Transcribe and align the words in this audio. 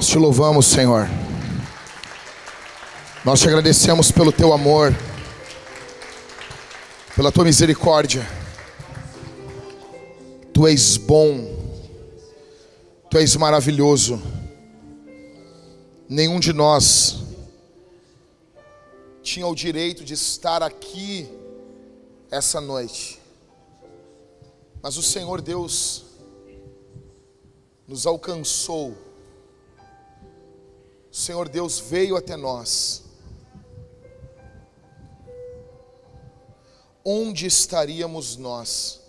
Nós 0.00 0.06
te 0.06 0.16
louvamos, 0.16 0.64
Senhor. 0.64 1.06
Nós 3.22 3.40
te 3.40 3.48
agradecemos 3.48 4.10
pelo 4.10 4.32
teu 4.32 4.50
amor, 4.50 4.94
pela 7.20 7.30
tua 7.30 7.44
misericórdia. 7.44 8.26
Tu 10.54 10.66
és 10.66 10.96
bom, 10.96 11.54
tu 13.10 13.18
és 13.18 13.36
maravilhoso. 13.36 14.18
Nenhum 16.08 16.40
de 16.40 16.54
nós 16.54 17.18
tinha 19.22 19.46
o 19.46 19.54
direito 19.54 20.02
de 20.02 20.14
estar 20.14 20.62
aqui 20.62 21.28
essa 22.30 22.58
noite, 22.58 23.20
mas 24.80 24.96
o 24.96 25.02
Senhor 25.02 25.42
Deus 25.42 26.06
nos 27.86 28.06
alcançou 28.06 28.92
o 31.12 31.14
Senhor 31.14 31.50
Deus 31.50 31.78
veio 31.78 32.16
até 32.16 32.34
nós. 32.34 33.09
Onde 37.12 37.44
estaríamos 37.44 38.36
nós 38.36 39.00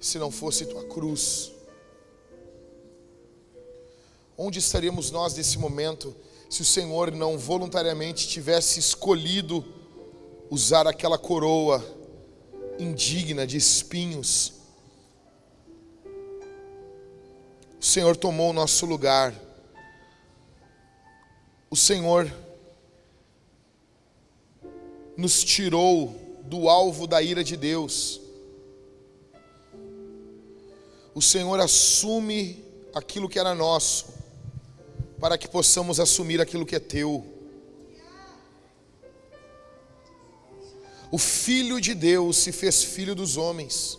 se 0.00 0.18
não 0.18 0.30
fosse 0.30 0.64
tua 0.64 0.84
cruz? 0.84 1.52
Onde 4.38 4.58
estaríamos 4.58 5.10
nós 5.10 5.34
nesse 5.34 5.58
momento 5.58 6.16
se 6.48 6.62
o 6.62 6.64
Senhor 6.64 7.12
não 7.12 7.36
voluntariamente 7.36 8.26
tivesse 8.26 8.80
escolhido 8.80 9.62
usar 10.48 10.86
aquela 10.86 11.18
coroa 11.18 11.84
indigna 12.78 13.46
de 13.46 13.58
espinhos? 13.58 14.54
O 17.78 17.84
Senhor 17.84 18.16
tomou 18.16 18.48
o 18.48 18.54
nosso 18.54 18.86
lugar 18.86 19.34
o 21.68 21.76
Senhor 21.76 22.30
nos 25.16 25.42
tirou 25.42 26.31
do 26.44 26.68
alvo 26.68 27.06
da 27.06 27.22
ira 27.22 27.42
de 27.42 27.56
Deus. 27.56 28.20
O 31.14 31.20
Senhor 31.20 31.58
assume 31.60 32.64
aquilo 32.94 33.28
que 33.28 33.38
era 33.38 33.54
nosso, 33.54 34.06
para 35.20 35.36
que 35.38 35.48
possamos 35.48 36.00
assumir 36.00 36.40
aquilo 36.40 36.66
que 36.66 36.76
é 36.76 36.80
teu. 36.80 37.24
O 41.10 41.18
Filho 41.18 41.80
de 41.80 41.94
Deus 41.94 42.38
se 42.38 42.52
fez 42.52 42.82
filho 42.82 43.14
dos 43.14 43.36
homens, 43.36 43.98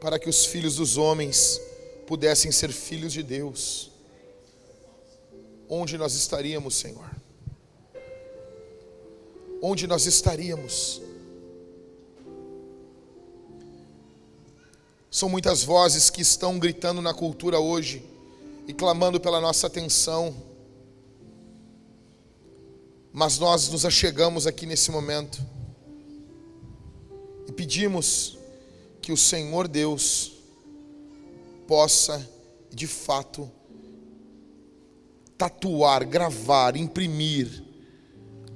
para 0.00 0.18
que 0.18 0.28
os 0.28 0.46
filhos 0.46 0.76
dos 0.76 0.96
homens 0.96 1.60
pudessem 2.06 2.52
ser 2.52 2.70
filhos 2.70 3.12
de 3.12 3.22
Deus 3.22 3.90
onde 5.68 5.98
nós 5.98 6.14
estaríamos, 6.14 6.76
Senhor? 6.76 7.10
Onde 9.62 9.86
nós 9.86 10.06
estaríamos? 10.06 11.02
São 15.16 15.30
muitas 15.30 15.62
vozes 15.62 16.10
que 16.10 16.20
estão 16.20 16.58
gritando 16.58 17.00
na 17.00 17.14
cultura 17.14 17.58
hoje 17.58 18.04
e 18.68 18.74
clamando 18.74 19.18
pela 19.18 19.40
nossa 19.40 19.66
atenção. 19.66 20.36
Mas 23.14 23.38
nós 23.38 23.70
nos 23.70 23.86
achegamos 23.86 24.46
aqui 24.46 24.66
nesse 24.66 24.90
momento 24.90 25.42
e 27.48 27.52
pedimos 27.52 28.36
que 29.00 29.10
o 29.10 29.16
Senhor 29.16 29.68
Deus 29.68 30.32
possa, 31.66 32.28
de 32.70 32.86
fato, 32.86 33.50
tatuar, 35.38 36.04
gravar, 36.04 36.76
imprimir 36.76 37.64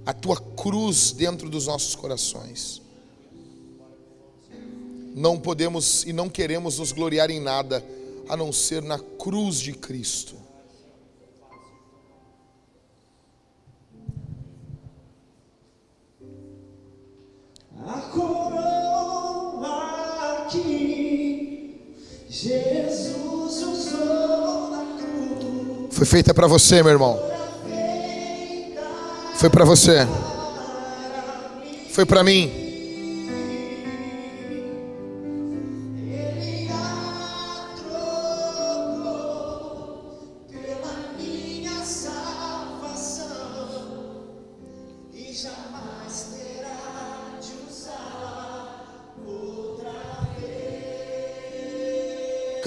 a 0.04 0.12
tua 0.12 0.38
cruz 0.38 1.10
dentro 1.12 1.48
dos 1.48 1.68
nossos 1.68 1.94
corações. 1.94 2.82
Não 5.14 5.38
podemos 5.38 6.04
e 6.04 6.12
não 6.12 6.28
queremos 6.28 6.78
nos 6.78 6.92
gloriar 6.92 7.30
em 7.30 7.40
nada 7.40 7.84
a 8.28 8.36
não 8.36 8.52
ser 8.52 8.82
na 8.82 8.98
cruz 8.98 9.58
de 9.60 9.72
Cristo. 9.72 10.36
A 17.86 18.00
coroa 18.12 18.70
que 20.50 21.80
Jesus 22.28 23.62
usou 23.62 24.70
na 24.70 24.90
foi 25.90 26.06
feita 26.06 26.32
para 26.32 26.46
você, 26.46 26.82
meu 26.82 26.92
irmão. 26.92 27.20
Foi 29.34 29.50
para 29.50 29.64
você. 29.64 30.06
Foi 31.90 32.06
para 32.06 32.22
mim. 32.22 32.59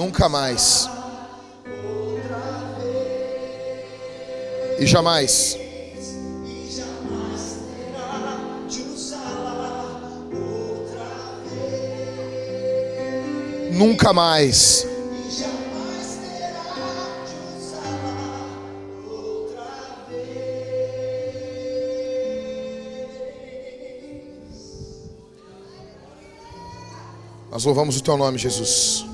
Nunca 0.00 0.30
mais. 0.30 0.88
E 4.78 4.86
jamais. 4.86 5.58
Nunca 13.72 14.14
mais. 14.14 14.86
Nós 27.50 27.64
louvamos 27.66 27.98
o 27.98 28.02
teu 28.02 28.16
nome, 28.16 28.38
Jesus. 28.38 29.09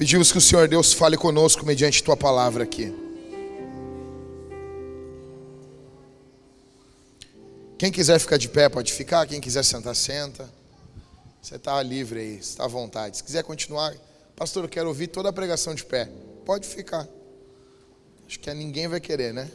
Pedimos 0.00 0.32
que 0.32 0.38
o 0.38 0.40
Senhor 0.40 0.66
Deus 0.66 0.94
fale 0.94 1.14
conosco 1.14 1.66
mediante 1.66 2.02
tua 2.02 2.16
palavra 2.16 2.64
aqui. 2.64 2.90
Quem 7.76 7.92
quiser 7.92 8.18
ficar 8.18 8.38
de 8.38 8.48
pé, 8.48 8.70
pode 8.70 8.94
ficar. 8.94 9.26
Quem 9.26 9.42
quiser 9.42 9.62
sentar, 9.62 9.94
senta. 9.94 10.50
Você 11.42 11.56
está 11.56 11.82
livre 11.82 12.18
aí, 12.18 12.38
está 12.38 12.64
à 12.64 12.66
vontade. 12.66 13.18
Se 13.18 13.22
quiser 13.22 13.44
continuar, 13.44 13.94
pastor, 14.34 14.64
eu 14.64 14.70
quero 14.70 14.88
ouvir 14.88 15.08
toda 15.08 15.28
a 15.28 15.32
pregação 15.34 15.74
de 15.74 15.84
pé. 15.84 16.08
Pode 16.46 16.66
ficar. 16.66 17.06
Acho 18.26 18.40
que 18.40 18.54
ninguém 18.54 18.88
vai 18.88 19.00
querer, 19.00 19.34
né? 19.34 19.50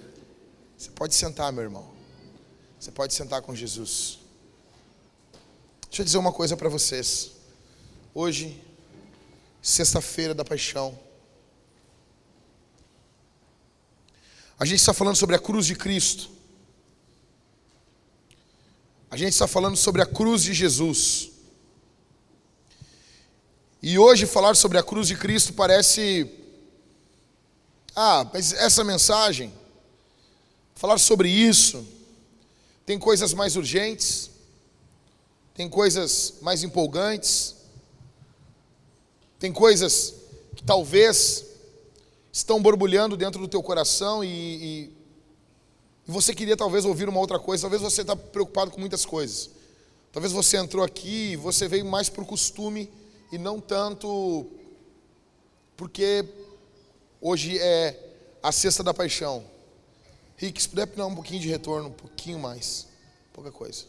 Você 0.77 0.91
pode 0.91 1.15
sentar, 1.15 1.51
meu 1.51 1.63
irmão. 1.63 1.87
Você 2.79 2.91
pode 2.91 3.15
sentar 3.15 3.41
com 3.41 3.55
Jesus. 3.55 4.19
Deixa 5.89 6.03
eu 6.03 6.05
dizer 6.05 6.19
uma 6.19 6.31
coisa 6.31 6.55
para 6.55 6.69
vocês. 6.69 7.31
Hoje, 8.13 8.63
sexta-feira 9.65 10.35
da 10.35 10.45
paixão. 10.45 10.97
A 14.59 14.63
gente 14.63 14.79
está 14.79 14.93
falando 14.93 15.15
sobre 15.15 15.35
a 15.35 15.39
cruz 15.39 15.65
de 15.65 15.75
Cristo. 15.75 16.29
A 19.09 19.17
gente 19.17 19.33
está 19.33 19.47
falando 19.47 19.75
sobre 19.75 20.03
a 20.03 20.05
cruz 20.05 20.43
de 20.43 20.53
Jesus. 20.53 21.31
E 23.81 23.97
hoje 23.97 24.27
falar 24.27 24.55
sobre 24.55 24.77
a 24.77 24.83
cruz 24.83 25.07
de 25.07 25.15
Cristo 25.15 25.51
parece. 25.53 26.29
Ah, 27.95 28.29
mas 28.31 28.53
essa 28.53 28.83
mensagem, 28.83 29.51
falar 30.75 30.99
sobre 30.99 31.27
isso, 31.27 31.83
tem 32.85 32.99
coisas 32.99 33.33
mais 33.33 33.55
urgentes, 33.55 34.29
tem 35.55 35.67
coisas 35.67 36.35
mais 36.41 36.61
empolgantes, 36.61 37.54
tem 39.39 39.51
coisas 39.51 40.13
que 40.55 40.63
talvez 40.63 41.45
estão 42.31 42.61
borbulhando 42.61 43.15
dentro 43.15 43.39
do 43.39 43.47
teu 43.47 43.61
coração 43.63 44.23
e, 44.23 44.27
e, 44.27 44.91
e 46.07 46.11
você 46.11 46.33
queria 46.33 46.57
talvez 46.57 46.85
ouvir 46.85 47.07
uma 47.07 47.19
outra 47.19 47.39
coisa, 47.39 47.61
talvez 47.61 47.81
você 47.81 48.01
está 48.01 48.15
preocupado 48.15 48.71
com 48.71 48.79
muitas 48.79 49.05
coisas. 49.05 49.49
Talvez 50.11 50.31
você 50.31 50.57
entrou 50.57 50.83
aqui 50.83 51.31
e 51.31 51.35
você 51.35 51.67
veio 51.67 51.85
mais 51.85 52.09
por 52.09 52.25
costume 52.25 52.89
e 53.31 53.37
não 53.37 53.59
tanto 53.59 54.45
porque 55.75 56.25
hoje 57.19 57.59
é 57.59 57.99
a 58.41 58.51
sexta 58.51 58.83
da 58.83 58.93
paixão. 58.93 59.43
Rick, 60.37 60.61
se 60.61 60.69
puder 60.69 60.87
dar 60.87 61.05
um 61.05 61.15
pouquinho 61.15 61.41
de 61.41 61.49
retorno, 61.49 61.89
um 61.89 61.93
pouquinho 61.93 62.39
mais, 62.39 62.87
pouca 63.33 63.51
coisa. 63.51 63.85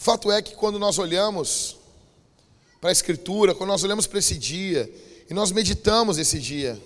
Fato 0.00 0.30
é 0.30 0.40
que 0.40 0.54
quando 0.54 0.78
nós 0.78 0.96
olhamos 0.96 1.76
para 2.80 2.90
a 2.90 2.92
Escritura, 2.92 3.52
quando 3.52 3.70
nós 3.70 3.82
olhamos 3.82 4.06
para 4.06 4.20
esse 4.20 4.38
dia 4.38 4.88
e 5.28 5.34
nós 5.34 5.50
meditamos 5.50 6.18
esse 6.18 6.38
dia, 6.38 6.80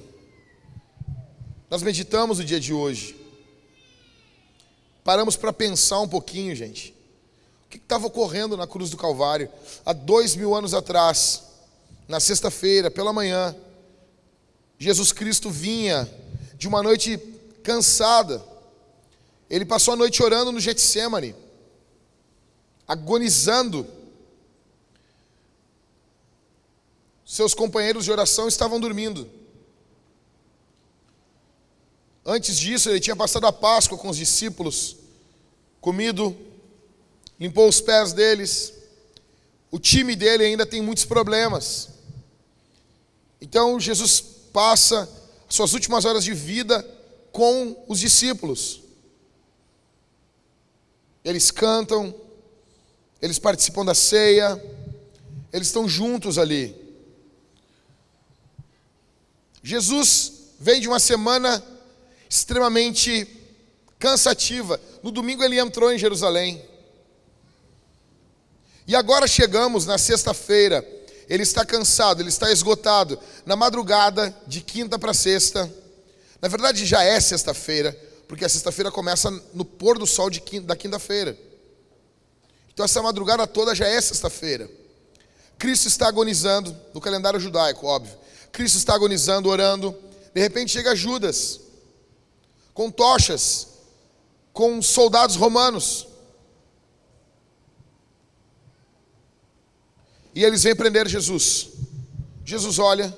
nós 1.69 1.83
meditamos 1.83 2.39
o 2.39 2.45
dia 2.45 2.59
de 2.59 2.73
hoje, 2.73 3.15
paramos 5.05 5.37
para 5.37 5.53
pensar 5.53 6.01
um 6.01 6.09
pouquinho, 6.09 6.57
gente, 6.57 6.95
o 7.67 7.69
que 7.69 7.77
estava 7.77 8.07
ocorrendo 8.07 8.57
na 8.57 8.67
cruz 8.67 8.89
do 8.89 8.97
Calvário 8.97 9.51
há 9.85 9.93
dois 9.93 10.35
mil 10.35 10.55
anos 10.55 10.73
atrás, 10.73 11.43
na 12.09 12.19
sexta-feira, 12.19 12.91
pela 12.91 13.13
manhã, 13.13 13.55
Jesus 14.79 15.13
Cristo 15.13 15.51
vinha 15.51 16.11
de 16.55 16.67
uma 16.67 16.83
noite 16.83 17.19
cansada, 17.63 18.43
ele 19.51 19.67
passou 19.67 19.93
a 19.93 19.99
noite 19.99 20.23
orando 20.23 20.51
no 20.51 20.59
Getsemane, 20.59 21.35
agonizando, 22.87 23.87
Seus 27.33 27.55
companheiros 27.55 28.05
de 28.05 28.13
oração 28.13 28.47
estavam 28.47 28.79
dormindo. 28.79 29.27
Antes 32.27 32.59
disso, 32.59 32.91
ele 32.91 33.01
tinha 33.01 33.17
passado 33.17 33.47
a 33.47 33.53
Páscoa 33.53 33.97
com 33.97 34.11
os 34.11 34.19
discípulos, 34.19 34.99
comido, 35.81 36.37
limpou 37.41 37.67
os 37.67 37.81
pés 37.81 38.13
deles. 38.13 38.75
O 39.71 39.79
time 39.79 40.15
dele 40.15 40.45
ainda 40.45 40.67
tem 40.67 40.83
muitos 40.83 41.07
problemas. 41.07 41.89
Então, 43.41 43.81
Jesus 43.81 44.21
passa 44.53 45.09
suas 45.49 45.73
últimas 45.73 46.05
horas 46.05 46.25
de 46.25 46.35
vida 46.35 46.87
com 47.33 47.83
os 47.89 47.99
discípulos. 47.99 48.83
Eles 51.25 51.51
cantam, 51.51 52.15
eles 53.23 53.39
participam 53.39 53.85
da 53.85 53.95
ceia, 53.95 54.61
eles 55.53 55.69
estão 55.69 55.89
juntos 55.89 56.39
ali. 56.39 56.77
Jesus 59.63 60.33
vem 60.59 60.81
de 60.81 60.89
uma 60.89 60.99
semana 60.99 61.63
extremamente 62.29 63.29
cansativa. 63.97 64.81
No 65.05 65.13
domingo 65.13 65.45
ele 65.45 65.61
entrou 65.61 65.93
em 65.93 65.99
Jerusalém. 65.99 66.61
E 68.89 68.97
agora 68.97 69.29
chegamos 69.29 69.87
na 69.87 69.99
sexta-feira. 69.99 70.85
Ele 71.29 71.45
está 71.45 71.65
cansado, 71.65 72.21
ele 72.21 72.29
está 72.29 72.51
esgotado. 72.51 73.17
Na 73.47 73.55
madrugada, 73.55 74.37
de 74.49 74.61
quinta 74.61 74.99
para 74.99 75.15
sexta. 75.15 75.73
Na 76.41 76.49
verdade, 76.49 76.85
já 76.85 77.05
é 77.05 77.21
sexta-feira, 77.21 77.97
porque 78.27 78.45
a 78.45 78.49
sexta-feira 78.49 78.91
começa 78.91 79.31
no 79.55 79.65
pôr 79.65 79.97
do 79.97 80.09
sol 80.09 80.29
quinta, 80.29 80.67
da 80.67 80.75
quinta-feira. 80.75 81.39
Então, 82.73 82.85
essa 82.85 83.03
madrugada 83.03 83.47
toda 83.47 83.75
já 83.75 83.87
é 83.87 84.01
sexta-feira. 84.01 84.71
Cristo 85.59 85.87
está 85.87 86.09
agonizando, 86.09 86.75
no 86.93 87.01
calendário 87.01 87.39
judaico, 87.39 87.87
óbvio. 87.87 88.17
Cristo 88.51 88.77
está 88.77 88.95
agonizando, 88.95 89.49
orando. 89.49 89.97
De 90.35 90.41
repente 90.41 90.73
chega 90.73 90.97
Judas, 90.97 91.61
com 92.75 92.91
tochas, 92.91 93.69
com 94.53 94.81
soldados 94.83 95.37
romanos. 95.37 96.09
E 100.35 100.43
eles 100.45 100.63
vêm 100.63 100.75
prender 100.75 101.07
Jesus. 101.07 101.69
Jesus 102.45 102.79
olha. 102.79 103.17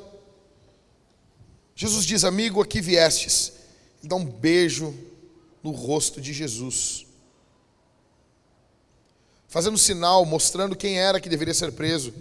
Jesus 1.75 2.05
diz: 2.05 2.25
Amigo, 2.25 2.61
aqui 2.61 2.81
viestes. 2.81 3.53
E 4.03 4.09
dá 4.09 4.17
um 4.17 4.25
beijo 4.25 4.95
no 5.63 5.71
rosto 5.71 6.21
de 6.21 6.33
Jesus. 6.33 7.07
Fazendo 9.55 9.79
sinal, 9.79 10.27
mostrando 10.27 10.75
quem 10.75 10.99
era 10.99 11.21
que 11.21 11.29
deveria 11.29 11.55
ser 11.55 11.71
preso. 11.71 12.13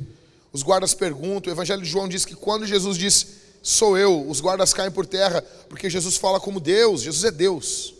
Os 0.52 0.62
guardas 0.62 0.94
perguntam, 0.94 1.52
o 1.52 1.56
Evangelho 1.56 1.82
de 1.82 1.90
João 1.90 2.08
diz 2.08 2.26
que 2.26 2.36
quando 2.36 2.64
Jesus 2.64 2.96
diz, 2.96 3.26
sou 3.64 3.98
eu, 3.98 4.30
os 4.30 4.40
guardas 4.40 4.72
caem 4.72 4.92
por 4.92 5.08
terra, 5.08 5.42
porque 5.68 5.90
Jesus 5.90 6.16
fala 6.16 6.40
como 6.40 6.60
Deus, 6.60 7.02
Jesus 7.02 7.24
é 7.24 7.32
Deus. 7.32 7.96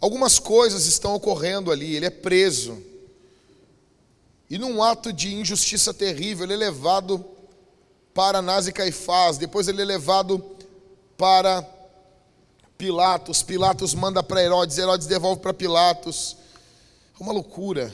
Algumas 0.00 0.38
coisas 0.38 0.86
estão 0.86 1.14
ocorrendo 1.14 1.70
ali, 1.70 1.96
ele 1.96 2.06
é 2.06 2.10
preso. 2.10 2.82
E 4.48 4.56
num 4.56 4.82
ato 4.82 5.12
de 5.12 5.34
injustiça 5.34 5.92
terrível, 5.92 6.46
ele 6.46 6.54
é 6.54 6.56
levado 6.56 7.22
para 8.14 8.38
Anás 8.38 8.66
e 8.66 8.72
Caifás, 8.72 9.36
depois 9.36 9.68
ele 9.68 9.82
é 9.82 9.84
levado 9.84 10.42
para 11.18 11.73
Pilatos, 12.76 13.42
Pilatos 13.42 13.94
manda 13.94 14.22
para 14.22 14.42
Herodes, 14.42 14.78
Herodes 14.78 15.06
devolve 15.06 15.40
para 15.40 15.54
Pilatos. 15.54 16.36
É 17.18 17.22
uma 17.22 17.32
loucura. 17.32 17.92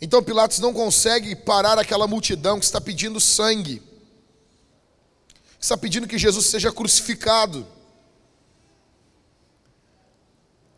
Então 0.00 0.22
Pilatos 0.22 0.58
não 0.58 0.72
consegue 0.74 1.36
parar 1.36 1.78
aquela 1.78 2.08
multidão 2.08 2.58
que 2.58 2.64
está 2.64 2.80
pedindo 2.80 3.20
sangue, 3.20 3.80
que 5.58 5.64
está 5.64 5.76
pedindo 5.76 6.08
que 6.08 6.18
Jesus 6.18 6.46
seja 6.46 6.72
crucificado. 6.72 7.64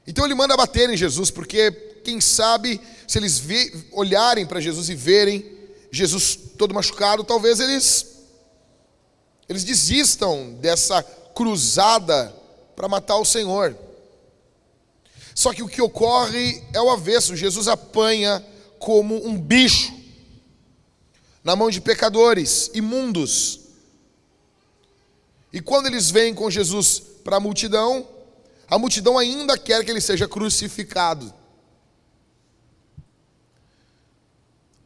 Então 0.06 0.26
ele 0.26 0.34
manda 0.34 0.54
bater 0.56 0.90
em 0.90 0.96
Jesus, 0.96 1.30
porque 1.30 1.70
quem 2.04 2.20
sabe, 2.20 2.78
se 3.08 3.18
eles 3.18 3.42
olharem 3.92 4.44
para 4.44 4.60
Jesus 4.60 4.90
e 4.90 4.94
verem 4.94 5.50
Jesus 5.90 6.36
todo 6.58 6.74
machucado, 6.74 7.24
talvez 7.24 7.60
eles 7.60 8.13
eles 9.48 9.64
desistam 9.64 10.54
dessa 10.54 11.02
cruzada 11.02 12.34
para 12.74 12.88
matar 12.88 13.16
o 13.16 13.24
Senhor. 13.24 13.76
Só 15.34 15.52
que 15.52 15.62
o 15.62 15.68
que 15.68 15.82
ocorre 15.82 16.62
é 16.72 16.80
o 16.80 16.90
avesso. 16.90 17.36
Jesus 17.36 17.68
apanha 17.68 18.44
como 18.78 19.26
um 19.26 19.38
bicho 19.38 19.92
na 21.42 21.54
mão 21.54 21.70
de 21.70 21.80
pecadores 21.80 22.70
imundos. 22.72 23.60
E 25.52 25.60
quando 25.60 25.86
eles 25.86 26.10
vêm 26.10 26.34
com 26.34 26.50
Jesus 26.50 27.00
para 27.22 27.36
a 27.36 27.40
multidão, 27.40 28.08
a 28.68 28.78
multidão 28.78 29.18
ainda 29.18 29.58
quer 29.58 29.84
que 29.84 29.90
ele 29.90 30.00
seja 30.00 30.26
crucificado. 30.26 31.32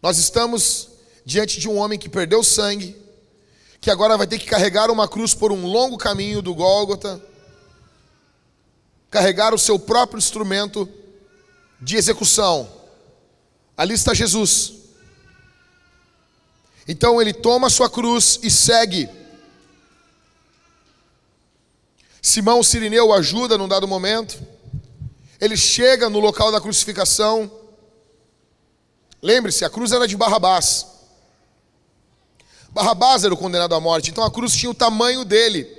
Nós 0.02 0.18
estamos 0.18 0.90
diante 1.24 1.60
de 1.60 1.68
um 1.68 1.76
homem 1.76 1.98
que 1.98 2.08
perdeu 2.08 2.42
sangue, 2.42 2.96
que 3.88 3.92
agora 3.92 4.18
vai 4.18 4.26
ter 4.26 4.38
que 4.38 4.44
carregar 4.44 4.90
uma 4.90 5.08
cruz 5.08 5.32
por 5.32 5.50
um 5.50 5.64
longo 5.64 5.96
caminho 5.96 6.42
do 6.42 6.54
Gólgota, 6.54 7.18
carregar 9.10 9.54
o 9.54 9.58
seu 9.58 9.78
próprio 9.78 10.18
instrumento 10.18 10.86
de 11.80 11.96
execução. 11.96 12.70
Ali 13.74 13.94
está 13.94 14.12
Jesus. 14.12 14.74
Então 16.86 17.18
ele 17.18 17.32
toma 17.32 17.68
a 17.68 17.70
sua 17.70 17.88
cruz 17.88 18.38
e 18.42 18.50
segue. 18.50 19.08
Simão 22.20 22.62
Sirineu 22.62 23.10
ajuda 23.10 23.56
num 23.56 23.66
dado 23.66 23.88
momento. 23.88 24.38
Ele 25.40 25.56
chega 25.56 26.10
no 26.10 26.18
local 26.18 26.52
da 26.52 26.60
crucificação. 26.60 27.50
Lembre-se, 29.22 29.64
a 29.64 29.70
cruz 29.70 29.92
era 29.92 30.06
de 30.06 30.14
Barrabás. 30.14 30.97
Barrabás 32.70 33.24
era 33.24 33.34
o 33.34 33.36
condenado 33.36 33.74
à 33.74 33.80
morte, 33.80 34.10
então 34.10 34.24
a 34.24 34.30
cruz 34.30 34.52
tinha 34.52 34.70
o 34.70 34.74
tamanho 34.74 35.24
dele. 35.24 35.78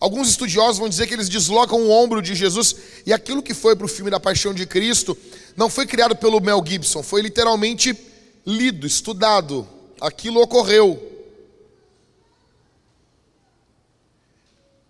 Alguns 0.00 0.28
estudiosos 0.28 0.78
vão 0.78 0.88
dizer 0.88 1.08
que 1.08 1.14
eles 1.14 1.28
deslocam 1.28 1.80
o 1.80 1.90
ombro 1.90 2.22
de 2.22 2.34
Jesus, 2.34 2.76
e 3.04 3.12
aquilo 3.12 3.42
que 3.42 3.52
foi 3.52 3.74
para 3.74 3.84
o 3.84 3.88
filme 3.88 4.10
da 4.10 4.20
Paixão 4.20 4.54
de 4.54 4.64
Cristo 4.64 5.16
não 5.56 5.68
foi 5.68 5.86
criado 5.86 6.14
pelo 6.14 6.40
Mel 6.40 6.62
Gibson, 6.64 7.02
foi 7.02 7.20
literalmente 7.20 7.98
lido, 8.46 8.86
estudado. 8.86 9.66
Aquilo 10.00 10.40
ocorreu. 10.40 11.04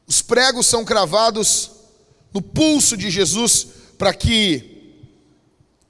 Os 0.07 0.21
pregos 0.21 0.67
são 0.67 0.85
cravados 0.85 1.71
no 2.33 2.43
pulso 2.43 2.97
de 2.97 3.11
Jesus 3.11 3.67
para 3.97 4.13
que 4.13 4.78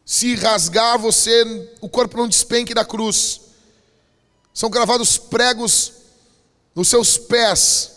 se 0.09 0.35
rasgar 0.37 0.99
você, 0.99 1.69
o 1.83 1.89
corpo 1.89 2.17
não 2.17 2.27
despenque 2.27 2.73
da 2.73 2.83
cruz. 2.83 3.43
São 4.55 4.71
cravados 4.71 5.19
pregos 5.19 5.93
nos 6.75 6.89
seus 6.89 7.19
pés. 7.19 7.91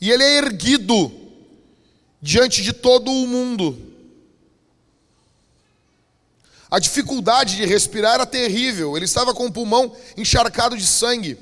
E 0.00 0.10
ele 0.10 0.24
é 0.24 0.38
erguido 0.38 1.12
diante 2.20 2.60
de 2.60 2.72
todo 2.72 3.08
o 3.08 3.24
mundo. 3.28 3.80
A 6.68 6.80
dificuldade 6.80 7.54
de 7.54 7.64
respirar 7.64 8.14
era 8.14 8.26
terrível. 8.26 8.96
Ele 8.96 9.04
estava 9.04 9.32
com 9.32 9.46
o 9.46 9.52
pulmão 9.52 9.96
encharcado 10.16 10.76
de 10.76 10.84
sangue. 10.84 11.38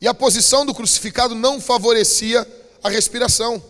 E 0.00 0.08
a 0.08 0.12
posição 0.12 0.66
do 0.66 0.74
crucificado 0.74 1.32
não 1.32 1.60
favorecia 1.60 2.44
a 2.82 2.88
respiração. 2.88 3.62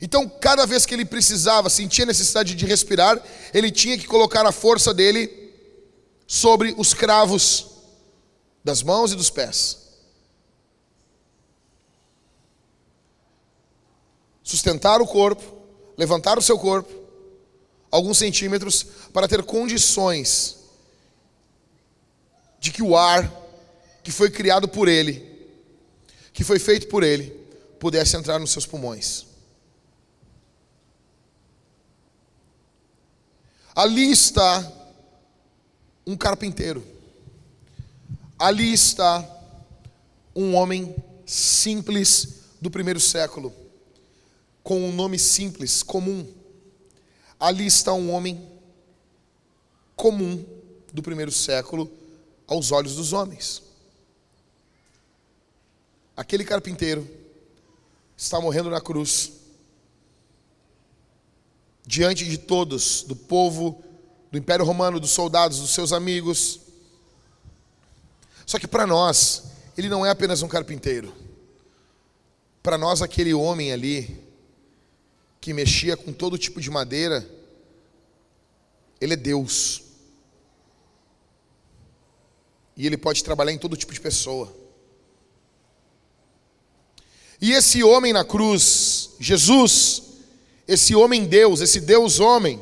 Então, 0.00 0.28
cada 0.28 0.66
vez 0.66 0.84
que 0.84 0.94
ele 0.94 1.04
precisava, 1.04 1.70
sentia 1.70 2.04
necessidade 2.04 2.54
de 2.54 2.66
respirar, 2.66 3.22
ele 3.52 3.70
tinha 3.70 3.96
que 3.96 4.06
colocar 4.06 4.44
a 4.46 4.52
força 4.52 4.92
dele 4.92 5.52
sobre 6.26 6.74
os 6.76 6.92
cravos 6.92 7.66
das 8.62 8.82
mãos 8.82 9.12
e 9.12 9.16
dos 9.16 9.30
pés. 9.30 9.84
Sustentar 14.42 15.00
o 15.00 15.06
corpo, 15.06 15.42
levantar 15.96 16.38
o 16.38 16.42
seu 16.42 16.58
corpo, 16.58 16.92
alguns 17.90 18.18
centímetros, 18.18 18.84
para 19.12 19.28
ter 19.28 19.42
condições 19.42 20.56
de 22.58 22.72
que 22.72 22.82
o 22.82 22.96
ar 22.96 23.30
que 24.02 24.10
foi 24.10 24.30
criado 24.30 24.68
por 24.68 24.88
ele, 24.88 25.48
que 26.32 26.44
foi 26.44 26.58
feito 26.58 26.88
por 26.88 27.02
ele, 27.02 27.30
pudesse 27.78 28.16
entrar 28.16 28.38
nos 28.38 28.50
seus 28.50 28.66
pulmões. 28.66 29.26
Ali 33.74 34.10
está 34.10 34.72
um 36.06 36.16
carpinteiro. 36.16 36.84
Ali 38.38 38.72
está 38.72 39.28
um 40.34 40.54
homem 40.54 40.94
simples 41.26 42.42
do 42.60 42.70
primeiro 42.70 43.00
século, 43.00 43.52
com 44.62 44.80
um 44.80 44.92
nome 44.92 45.18
simples, 45.18 45.82
comum. 45.82 46.26
Ali 47.38 47.66
está 47.66 47.92
um 47.92 48.12
homem 48.12 48.48
comum 49.96 50.44
do 50.92 51.02
primeiro 51.02 51.32
século 51.32 51.90
aos 52.46 52.70
olhos 52.70 52.94
dos 52.94 53.12
homens. 53.12 53.62
Aquele 56.16 56.44
carpinteiro 56.44 57.08
está 58.16 58.40
morrendo 58.40 58.70
na 58.70 58.80
cruz, 58.80 59.32
diante 61.86 62.24
de 62.24 62.38
todos, 62.38 63.02
do 63.02 63.14
povo, 63.14 63.82
do 64.30 64.38
Império 64.38 64.64
Romano, 64.64 64.98
dos 64.98 65.10
soldados, 65.10 65.60
dos 65.60 65.70
seus 65.70 65.92
amigos. 65.92 66.60
Só 68.46 68.58
que 68.58 68.66
para 68.66 68.86
nós, 68.86 69.44
ele 69.76 69.88
não 69.88 70.04
é 70.04 70.10
apenas 70.10 70.42
um 70.42 70.48
carpinteiro. 70.48 71.12
Para 72.62 72.78
nós, 72.78 73.02
aquele 73.02 73.34
homem 73.34 73.72
ali, 73.72 74.18
que 75.40 75.52
mexia 75.52 75.96
com 75.96 76.12
todo 76.12 76.38
tipo 76.38 76.60
de 76.60 76.70
madeira, 76.70 77.28
ele 79.00 79.12
é 79.12 79.16
Deus. 79.16 79.82
E 82.76 82.86
ele 82.86 82.96
pode 82.96 83.22
trabalhar 83.22 83.52
em 83.52 83.58
todo 83.58 83.76
tipo 83.76 83.92
de 83.92 84.00
pessoa. 84.00 84.52
E 87.40 87.52
esse 87.52 87.84
homem 87.84 88.12
na 88.12 88.24
cruz, 88.24 89.10
Jesus, 89.20 90.02
esse 90.66 90.94
homem 90.94 91.24
Deus, 91.24 91.60
esse 91.60 91.80
Deus 91.80 92.20
homem, 92.20 92.60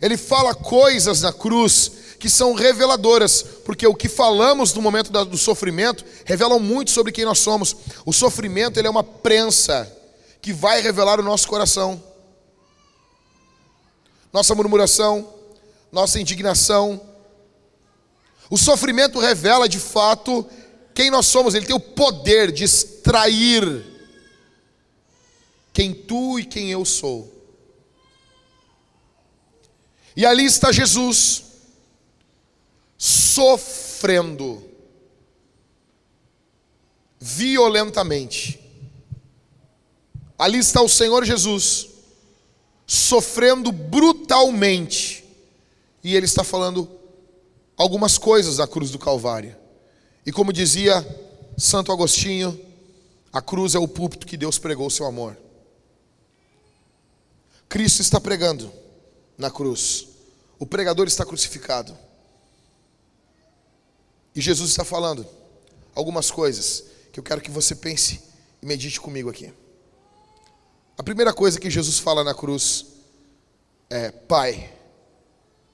ele 0.00 0.16
fala 0.16 0.54
coisas 0.54 1.22
na 1.22 1.32
cruz 1.32 1.92
que 2.18 2.28
são 2.28 2.54
reveladoras, 2.54 3.42
porque 3.64 3.86
o 3.86 3.94
que 3.94 4.08
falamos 4.08 4.72
no 4.72 4.80
momento 4.82 5.10
do 5.24 5.36
sofrimento 5.36 6.04
revelam 6.24 6.58
muito 6.58 6.90
sobre 6.90 7.12
quem 7.12 7.24
nós 7.24 7.38
somos. 7.38 7.76
O 8.04 8.12
sofrimento 8.12 8.78
ele 8.78 8.86
é 8.86 8.90
uma 8.90 9.04
prensa 9.04 9.90
que 10.40 10.52
vai 10.52 10.80
revelar 10.80 11.20
o 11.20 11.22
nosso 11.22 11.48
coração. 11.48 12.02
Nossa 14.32 14.54
murmuração, 14.54 15.32
nossa 15.92 16.20
indignação. 16.20 17.00
O 18.50 18.58
sofrimento 18.58 19.18
revela 19.18 19.68
de 19.68 19.78
fato 19.78 20.46
quem 20.94 21.10
nós 21.10 21.26
somos, 21.26 21.54
ele 21.54 21.66
tem 21.66 21.74
o 21.74 21.80
poder 21.80 22.52
de 22.52 22.64
extrair 22.64 23.93
quem 25.74 25.92
tu 25.92 26.38
e 26.38 26.44
quem 26.44 26.70
eu 26.70 26.84
sou. 26.84 27.34
E 30.16 30.24
ali 30.24 30.44
está 30.44 30.70
Jesus, 30.70 31.42
sofrendo, 32.96 34.62
violentamente. 37.18 38.60
Ali 40.38 40.58
está 40.58 40.80
o 40.80 40.88
Senhor 40.88 41.24
Jesus, 41.24 41.88
sofrendo 42.86 43.72
brutalmente. 43.72 45.24
E 46.04 46.14
Ele 46.14 46.26
está 46.26 46.44
falando 46.44 46.88
algumas 47.76 48.16
coisas 48.16 48.58
da 48.58 48.68
cruz 48.68 48.92
do 48.92 48.98
Calvário. 48.98 49.56
E 50.24 50.30
como 50.30 50.52
dizia 50.52 51.04
Santo 51.58 51.90
Agostinho, 51.90 52.58
a 53.32 53.42
cruz 53.42 53.74
é 53.74 53.78
o 53.80 53.88
púlpito 53.88 54.24
que 54.24 54.36
Deus 54.36 54.56
pregou 54.56 54.86
o 54.86 54.90
seu 54.90 55.06
amor. 55.06 55.36
Cristo 57.74 58.02
está 58.02 58.20
pregando 58.20 58.72
na 59.36 59.50
cruz. 59.50 60.06
O 60.60 60.64
pregador 60.64 61.08
está 61.08 61.26
crucificado. 61.26 61.98
E 64.32 64.40
Jesus 64.40 64.70
está 64.70 64.84
falando 64.84 65.26
algumas 65.92 66.30
coisas 66.30 66.84
que 67.12 67.18
eu 67.18 67.24
quero 67.24 67.40
que 67.40 67.50
você 67.50 67.74
pense 67.74 68.22
e 68.62 68.66
medite 68.66 69.00
comigo 69.00 69.28
aqui. 69.28 69.52
A 70.96 71.02
primeira 71.02 71.32
coisa 71.32 71.58
que 71.58 71.68
Jesus 71.68 71.98
fala 71.98 72.22
na 72.22 72.32
cruz 72.32 72.86
é: 73.90 74.12
Pai, 74.12 74.72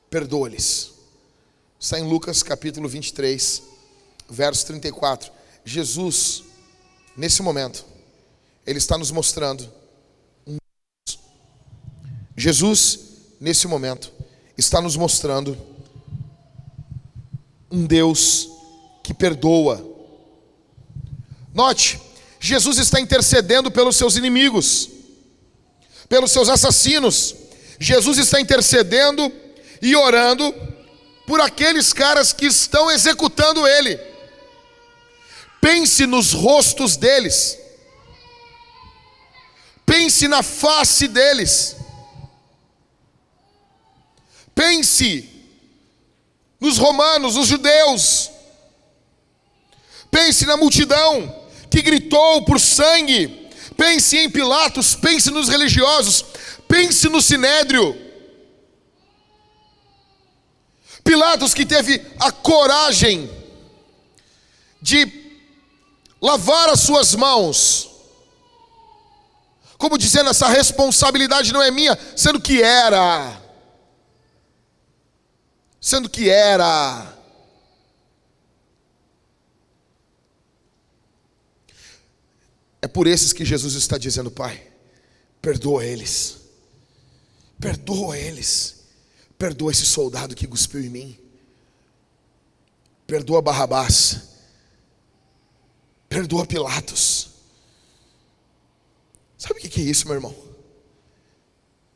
perdoa-lhes. 0.08 0.92
Está 1.78 2.00
em 2.00 2.08
Lucas 2.08 2.42
capítulo 2.42 2.88
23, 2.88 3.62
verso 4.26 4.64
34. 4.68 5.30
Jesus, 5.66 6.44
nesse 7.14 7.42
momento, 7.42 7.84
ele 8.66 8.78
está 8.78 8.96
nos 8.96 9.10
mostrando 9.10 9.79
Jesus, 12.40 13.00
nesse 13.38 13.68
momento, 13.68 14.10
está 14.56 14.80
nos 14.80 14.96
mostrando 14.96 15.58
um 17.70 17.84
Deus 17.84 18.48
que 19.02 19.12
perdoa. 19.12 19.86
Note, 21.52 22.00
Jesus 22.40 22.78
está 22.78 22.98
intercedendo 22.98 23.70
pelos 23.70 23.94
seus 23.94 24.16
inimigos, 24.16 24.88
pelos 26.08 26.30
seus 26.30 26.48
assassinos. 26.48 27.34
Jesus 27.78 28.16
está 28.16 28.40
intercedendo 28.40 29.30
e 29.82 29.94
orando 29.94 30.54
por 31.26 31.42
aqueles 31.42 31.92
caras 31.92 32.32
que 32.32 32.46
estão 32.46 32.90
executando 32.90 33.68
ele. 33.68 34.00
Pense 35.60 36.06
nos 36.06 36.32
rostos 36.32 36.96
deles. 36.96 37.58
Pense 39.84 40.26
na 40.26 40.42
face 40.42 41.06
deles. 41.06 41.76
Pense 44.60 45.26
nos 46.60 46.76
romanos, 46.76 47.34
nos 47.34 47.46
judeus. 47.46 48.30
Pense 50.10 50.44
na 50.44 50.54
multidão 50.54 51.48
que 51.70 51.80
gritou 51.80 52.44
por 52.44 52.60
sangue. 52.60 53.48
Pense 53.74 54.18
em 54.18 54.28
Pilatos, 54.28 54.94
pense 54.94 55.30
nos 55.30 55.48
religiosos, 55.48 56.22
pense 56.68 57.08
no 57.08 57.22
sinédrio. 57.22 57.96
Pilatos 61.02 61.54
que 61.54 61.64
teve 61.64 62.06
a 62.18 62.30
coragem 62.30 63.30
de 64.82 65.10
lavar 66.20 66.68
as 66.68 66.80
suas 66.80 67.14
mãos, 67.14 67.88
como 69.78 69.96
dizendo, 69.96 70.28
essa 70.28 70.48
responsabilidade 70.48 71.50
não 71.50 71.62
é 71.62 71.70
minha, 71.70 71.98
sendo 72.14 72.38
que 72.38 72.60
era 72.60 73.39
sendo 75.80 76.08
que 76.08 76.28
era. 76.28 77.16
É 82.82 82.88
por 82.88 83.06
esses 83.06 83.32
que 83.32 83.44
Jesus 83.44 83.74
está 83.74 83.98
dizendo, 83.98 84.30
Pai, 84.30 84.66
perdoa 85.42 85.84
eles, 85.84 86.38
perdoa 87.58 88.16
eles, 88.16 88.84
perdoa 89.38 89.70
esse 89.70 89.84
soldado 89.84 90.34
que 90.34 90.46
cuspiu 90.46 90.80
em 90.80 90.88
mim, 90.88 91.18
perdoa 93.06 93.42
Barrabás, 93.42 94.30
Perdoa 96.10 96.44
Pilatos. 96.44 97.30
Sabe 99.38 99.60
o 99.60 99.62
que 99.62 99.80
é 99.80 99.84
isso, 99.84 100.06
meu 100.06 100.16
irmão? 100.16 100.34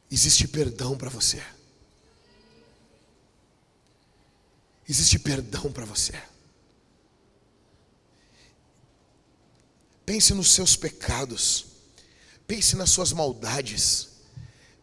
Existe 0.08 0.46
perdão 0.46 0.96
para 0.96 1.10
você. 1.10 1.42
Existe 4.88 5.18
perdão 5.18 5.72
para 5.72 5.84
você. 5.84 6.12
Pense 10.04 10.34
nos 10.34 10.52
seus 10.52 10.76
pecados. 10.76 11.66
Pense 12.46 12.76
nas 12.76 12.90
suas 12.90 13.12
maldades. 13.12 14.08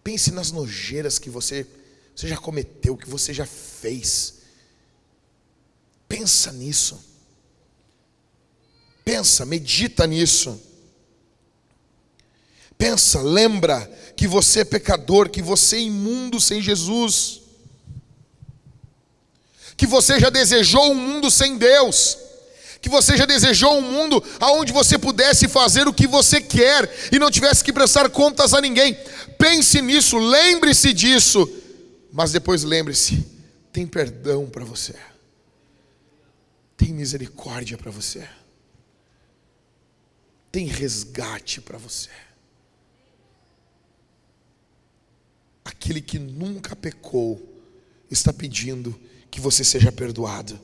Pense 0.04 0.32
nas 0.32 0.52
nojeiras 0.52 1.20
que 1.20 1.30
você, 1.30 1.68
você 2.16 2.28
já 2.28 2.38
cometeu, 2.38 2.98
que 2.98 3.08
você 3.08 3.34
já 3.34 3.46
fez. 3.46 4.36
Pensa 6.08 6.52
nisso. 6.52 7.00
Pensa, 9.06 9.46
medita 9.46 10.08
nisso. 10.08 10.60
Pensa, 12.78 13.22
lembra 13.22 13.86
que 14.18 14.28
você 14.28 14.62
é 14.62 14.66
pecador, 14.66 15.30
que 15.30 15.42
você 15.42 15.76
é 15.76 15.82
imundo 15.82 16.42
sem 16.42 16.62
Jesus. 16.62 17.41
Que 19.82 19.88
você 19.88 20.20
já 20.20 20.30
desejou 20.30 20.92
um 20.92 20.94
mundo 20.94 21.32
sem 21.32 21.58
Deus 21.58 22.16
que 22.80 22.90
você 22.90 23.18
já 23.18 23.26
desejou 23.26 23.78
um 23.78 23.82
mundo 23.82 24.24
onde 24.42 24.72
você 24.72 24.98
pudesse 24.98 25.48
fazer 25.48 25.88
o 25.88 25.94
que 25.94 26.08
você 26.08 26.40
quer 26.42 26.92
e 27.12 27.20
não 27.20 27.30
tivesse 27.30 27.64
que 27.64 27.74
prestar 27.74 28.10
contas 28.10 28.56
a 28.56 28.62
ninguém. 28.62 28.96
Pense 29.38 29.82
nisso, 29.82 30.18
lembre-se 30.18 30.92
disso, 30.92 31.48
mas 32.12 32.32
depois 32.32 32.64
lembre-se: 32.64 33.24
tem 33.72 33.88
perdão 33.88 34.48
para 34.48 34.64
você, 34.64 34.96
tem 36.78 36.92
misericórdia 36.92 37.78
para 37.78 37.92
você, 37.92 38.28
tem 40.52 40.66
resgate 40.66 41.60
para 41.60 41.78
você. 41.80 42.10
Aquele 45.66 46.02
que 46.02 46.20
nunca 46.20 46.76
pecou 46.76 47.40
está 48.10 48.32
pedindo 48.32 49.00
que 49.32 49.40
você 49.40 49.64
seja 49.64 49.92
perdoado. 49.92 50.60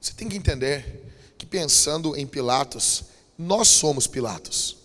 Você 0.00 0.12
tem 0.12 0.28
que 0.28 0.36
entender 0.36 1.02
que 1.38 1.46
pensando 1.46 2.16
em 2.16 2.26
Pilatos, 2.26 3.04
nós 3.38 3.68
somos 3.68 4.06
Pilatos. 4.06 4.76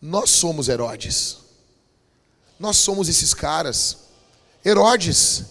Nós 0.00 0.30
somos 0.30 0.68
Herodes. 0.68 1.38
Nós 2.58 2.78
somos 2.78 3.08
esses 3.08 3.34
caras. 3.34 3.98
Herodes 4.64 5.44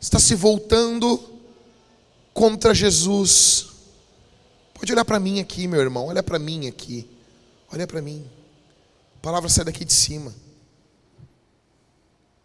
está 0.00 0.18
se 0.18 0.34
voltando 0.34 1.40
contra 2.34 2.74
Jesus. 2.74 3.68
Pode 4.74 4.92
olhar 4.92 5.04
para 5.04 5.20
mim 5.20 5.40
aqui, 5.40 5.66
meu 5.68 5.80
irmão. 5.80 6.06
Olha 6.08 6.22
para 6.22 6.38
mim 6.38 6.66
aqui. 6.66 7.08
Olha 7.72 7.86
para 7.86 8.02
mim. 8.02 8.28
A 9.16 9.20
palavra 9.22 9.48
sai 9.48 9.64
daqui 9.64 9.84
de 9.84 9.92
cima. 9.92 10.34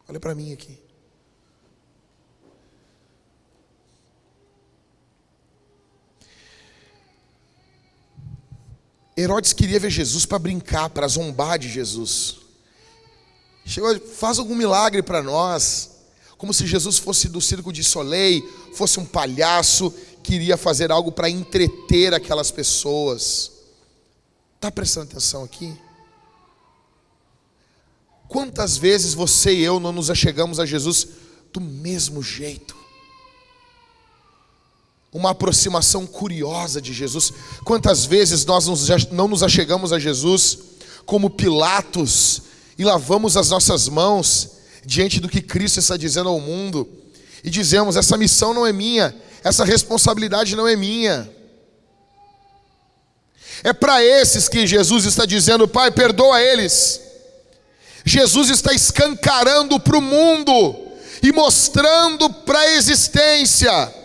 Olha 0.07 0.19
para 0.19 0.33
mim 0.33 0.53
aqui. 0.53 0.79
Herodes 9.17 9.51
queria 9.51 9.79
ver 9.79 9.89
Jesus 9.89 10.25
para 10.25 10.37
brincar, 10.37 10.91
para 10.91 11.07
zombar 11.07 11.57
de 11.57 11.67
Jesus. 11.67 12.37
Chegou, 13.65 13.99
faz 13.99 14.37
algum 14.37 14.55
milagre 14.55 15.01
para 15.01 15.23
nós, 15.23 15.97
como 16.37 16.53
se 16.53 16.67
Jesus 16.67 16.99
fosse 16.99 17.27
do 17.27 17.41
circo 17.41 17.73
de 17.73 17.83
Soleil, 17.83 18.47
fosse 18.73 18.99
um 18.99 19.05
palhaço, 19.05 19.91
queria 20.21 20.55
fazer 20.55 20.91
algo 20.91 21.11
para 21.11 21.29
entreter 21.29 22.13
aquelas 22.13 22.51
pessoas. 22.51 23.51
Está 24.55 24.71
prestando 24.71 25.11
atenção 25.11 25.43
aqui? 25.43 25.75
Quantas 28.27 28.77
vezes 28.77 29.13
você 29.13 29.53
e 29.53 29.63
eu 29.63 29.79
não 29.79 29.91
nos 29.91 30.09
achegamos 30.09 30.59
a 30.59 30.65
Jesus 30.65 31.07
do 31.51 31.61
mesmo 31.61 32.21
jeito? 32.21 32.77
uma 35.17 35.31
aproximação 35.31 36.05
curiosa 36.05 36.81
de 36.81 36.93
Jesus. 36.93 37.33
Quantas 37.63 38.05
vezes 38.05 38.45
nós 38.45 38.67
não 39.11 39.27
nos 39.27 39.41
achegamos 39.41 39.91
a 39.91 39.99
Jesus 39.99 40.59
como 41.05 41.29
Pilatos 41.29 42.43
e 42.77 42.83
lavamos 42.83 43.35
as 43.35 43.49
nossas 43.49 43.89
mãos 43.89 44.51
diante 44.85 45.19
do 45.19 45.27
que 45.27 45.41
Cristo 45.41 45.79
está 45.79 45.97
dizendo 45.97 46.29
ao 46.29 46.39
mundo 46.39 46.87
e 47.43 47.49
dizemos: 47.49 47.95
essa 47.95 48.17
missão 48.17 48.53
não 48.53 48.65
é 48.65 48.71
minha, 48.71 49.15
essa 49.43 49.65
responsabilidade 49.65 50.55
não 50.55 50.67
é 50.67 50.75
minha. 50.75 51.29
É 53.63 53.73
para 53.73 54.03
esses 54.03 54.47
que 54.47 54.67
Jesus 54.67 55.05
está 55.05 55.25
dizendo: 55.25 55.67
Pai, 55.67 55.89
perdoa 55.89 56.41
eles. 56.41 57.01
Jesus 58.07 58.49
está 58.49 58.73
escancarando 58.73 59.79
para 59.79 59.97
o 59.97 60.01
mundo 60.01 60.75
e 61.21 61.31
mostrando 61.31 62.29
para 62.29 62.59
a 62.59 62.71
existência 62.71 63.97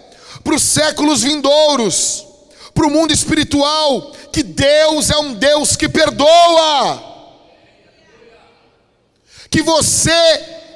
para 0.42 0.54
os 0.54 0.62
séculos 0.62 1.22
vindouros, 1.22 2.26
para 2.74 2.86
o 2.86 2.90
mundo 2.90 3.12
espiritual, 3.12 4.12
que 4.32 4.42
Deus 4.42 5.10
é 5.10 5.16
um 5.18 5.34
Deus 5.34 5.76
que 5.76 5.88
perdoa, 5.88 7.10
que 9.50 9.62
você 9.62 10.10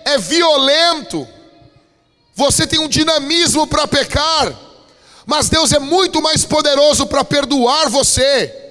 é 0.05 0.19
violento, 0.19 1.27
você 2.35 2.67
tem 2.67 2.79
um 2.79 2.89
dinamismo 2.89 3.67
para 3.67 3.89
pecar, 3.89 4.55
mas 5.25 5.49
Deus 5.49 5.73
é 5.73 5.79
muito 5.79 6.23
mais 6.23 6.45
poderoso 6.45 7.07
para 7.07 7.25
perdoar 7.25 7.89
você. 7.89 8.66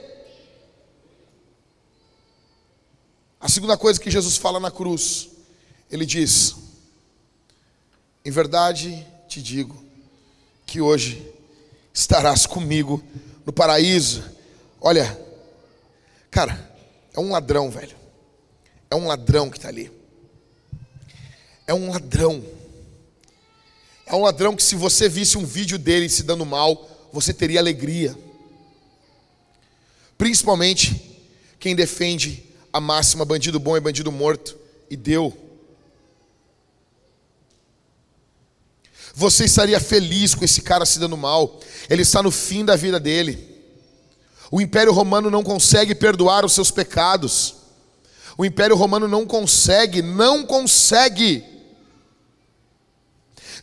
A 3.45 3.47
segunda 3.47 3.77
coisa 3.77 3.99
que 3.99 4.10
Jesus 4.10 4.38
fala 4.38 4.60
na 4.60 4.71
cruz, 4.71 5.29
ele 5.91 6.03
diz: 6.03 6.55
Em 8.25 8.31
verdade 8.31 9.05
te 9.27 9.39
digo, 9.39 9.86
que 10.65 10.81
hoje 10.81 11.31
estarás 11.93 12.47
comigo 12.47 13.03
no 13.45 13.53
paraíso. 13.53 14.23
Olha, 14.81 15.15
cara, 16.31 16.75
é 17.13 17.19
um 17.19 17.29
ladrão, 17.29 17.69
velho. 17.69 17.95
É 18.89 18.95
um 18.95 19.05
ladrão 19.05 19.51
que 19.51 19.58
está 19.60 19.69
ali. 19.69 19.91
É 21.67 21.73
um 21.75 21.91
ladrão. 21.91 22.43
É 24.08 24.15
um 24.15 24.23
ladrão 24.23 24.55
que, 24.55 24.63
se 24.63 24.73
você 24.73 25.08
visse 25.08 25.38
um 25.38 25.45
vídeo 25.45 25.77
dele 25.77 26.10
se 26.10 26.23
dando 26.23 26.47
mal, 26.47 26.89
você 27.13 27.31
teria 27.31 27.60
alegria. 27.60 28.17
Principalmente 30.17 31.21
quem 31.60 31.75
defende 31.75 32.44
a 32.75 32.81
máxima: 32.81 33.23
bandido 33.23 33.57
bom 33.57 33.77
é 33.77 33.79
bandido 33.79 34.11
morto. 34.11 34.57
E 34.89 34.97
deu. 34.97 35.35
Você 39.15 39.45
estaria 39.45 39.79
feliz 39.79 40.35
com 40.35 40.43
esse 40.43 40.61
cara 40.61 40.85
se 40.85 40.99
dando 40.99 41.15
mal. 41.15 41.59
Ele 41.89 42.01
está 42.01 42.21
no 42.21 42.29
fim 42.29 42.65
da 42.65 42.75
vida 42.75 42.99
dele. 42.99 43.55
O 44.51 44.59
Império 44.59 44.91
Romano 44.91 45.31
não 45.31 45.41
consegue 45.41 45.95
perdoar 45.95 46.43
os 46.43 46.51
seus 46.51 46.69
pecados. 46.69 47.55
O 48.38 48.43
Império 48.43 48.75
Romano 48.75 49.07
não 49.07 49.25
consegue, 49.25 50.01
não 50.01 50.45
consegue. 50.45 51.43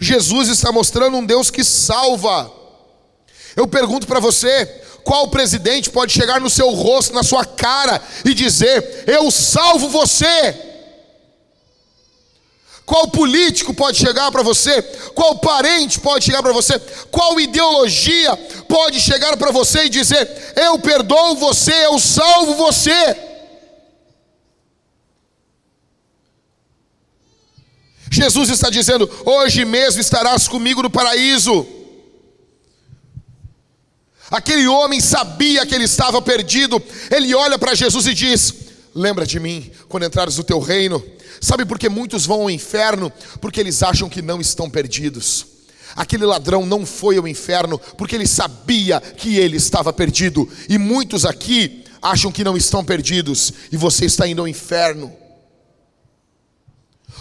Jesus 0.01 0.49
está 0.49 0.73
mostrando 0.73 1.19
um 1.19 1.27
Deus 1.27 1.51
que 1.51 1.63
salva. 1.63 2.51
Eu 3.55 3.69
pergunto 3.69 4.07
para 4.07 4.21
você: 4.21 4.83
qual 5.05 5.29
presidente 5.29 5.91
pode 5.91 6.13
chegar 6.13 6.41
no 6.41 6.51
seu 6.51 6.71
rosto, 6.71 7.15
na 7.15 7.23
sua 7.23 7.45
cara 7.45 8.01
e 8.25 8.35
dizer: 8.35 9.05
Eu 9.07 9.31
salvo 9.31 9.89
você? 9.89 10.71
Qual 12.85 13.09
político 13.09 13.73
pode 13.73 13.97
chegar 13.99 14.31
para 14.31 14.43
você? 14.43 14.83
Qual 15.15 15.39
parente 15.39 16.01
pode 16.01 16.25
chegar 16.25 16.43
para 16.43 16.53
você? 16.53 16.79
Qual 17.11 17.41
ideologia 17.41 18.37
pode 18.69 19.01
chegar 19.01 19.37
para 19.37 19.51
você 19.51 19.85
e 19.85 19.89
dizer: 19.89 20.53
Eu 20.57 20.79
perdoo 20.79 21.37
você, 21.37 21.73
eu 21.87 21.99
salvo 21.99 22.55
você? 22.55 23.17
Jesus 28.11 28.51
está 28.51 28.69
dizendo: 28.69 29.11
Hoje 29.25 29.65
mesmo 29.65 30.01
estarás 30.01 30.47
comigo 30.47 30.83
no 30.83 30.91
paraíso. 30.91 31.82
Aquele 34.33 34.67
homem 34.67 34.99
sabia 34.99 35.67
que 35.67 35.75
ele 35.75 35.85
estava 35.85 36.23
perdido. 36.23 36.83
Ele 37.11 37.35
olha 37.35 37.59
para 37.59 37.75
Jesus 37.75 38.07
e 38.07 38.15
diz: 38.15 38.55
Lembra 38.95 39.27
de 39.27 39.39
mim 39.39 39.71
quando 39.91 40.07
entrares 40.07 40.39
no 40.39 40.43
teu 40.43 40.59
reino. 40.59 41.05
Sabe 41.39 41.67
por 41.67 41.79
que 41.79 41.91
muitos 41.91 42.25
vão 42.25 42.41
ao 42.43 42.51
inferno? 42.51 43.13
Porque 43.43 43.61
eles 43.61 43.83
acham 43.83 44.09
que 44.09 44.23
não 44.23 44.41
estão 44.41 44.71
perdidos. 44.71 45.45
Aquele 45.95 46.25
ladrão 46.25 46.65
não 46.65 46.87
foi 46.87 47.19
ao 47.19 47.29
inferno 47.29 47.79
porque 47.99 48.15
ele 48.15 48.27
sabia 48.27 49.01
que 49.01 49.37
ele 49.37 49.59
estava 49.59 49.93
perdido. 49.93 50.49
E 50.67 50.79
muitos 50.79 51.27
aqui 51.27 51.85
acham 52.01 52.33
que 52.33 52.43
não 52.43 52.57
estão 52.57 52.83
perdidos 52.83 53.53
e 53.71 53.77
você 53.77 54.07
está 54.07 54.27
indo 54.27 54.41
ao 54.41 54.49
inferno. 54.49 55.13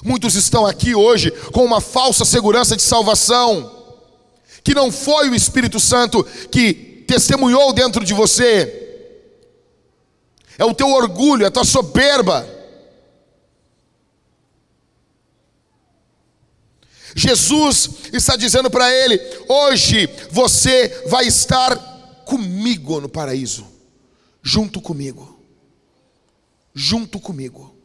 Muitos 0.02 0.36
estão 0.36 0.66
aqui 0.66 0.96
hoje 0.96 1.30
com 1.52 1.66
uma 1.66 1.82
falsa 1.82 2.24
segurança 2.24 2.78
de 2.78 2.82
salvação 2.82 3.80
que 4.64 4.74
não 4.74 4.92
foi 4.92 5.30
o 5.30 5.36
Espírito 5.36 5.80
Santo 5.80 6.24
que 6.50 6.91
testemunhou 7.12 7.74
dentro 7.74 8.06
de 8.06 8.14
você, 8.14 9.20
é 10.58 10.64
o 10.64 10.74
teu 10.74 10.88
orgulho, 10.92 11.44
é 11.44 11.48
a 11.48 11.52
tua 11.52 11.66
soberba. 11.66 12.48
Jesus 17.14 17.90
está 18.14 18.38
dizendo 18.38 18.72
para 18.72 18.90
ele: 18.90 19.20
hoje 19.50 20.08
você 20.32 21.04
vai 21.08 21.28
estar 21.28 21.76
comigo 22.24 23.02
no 23.02 23.10
paraíso, 23.10 23.68
junto 24.42 24.80
comigo, 24.80 25.38
junto 26.74 27.20
comigo, 27.20 27.76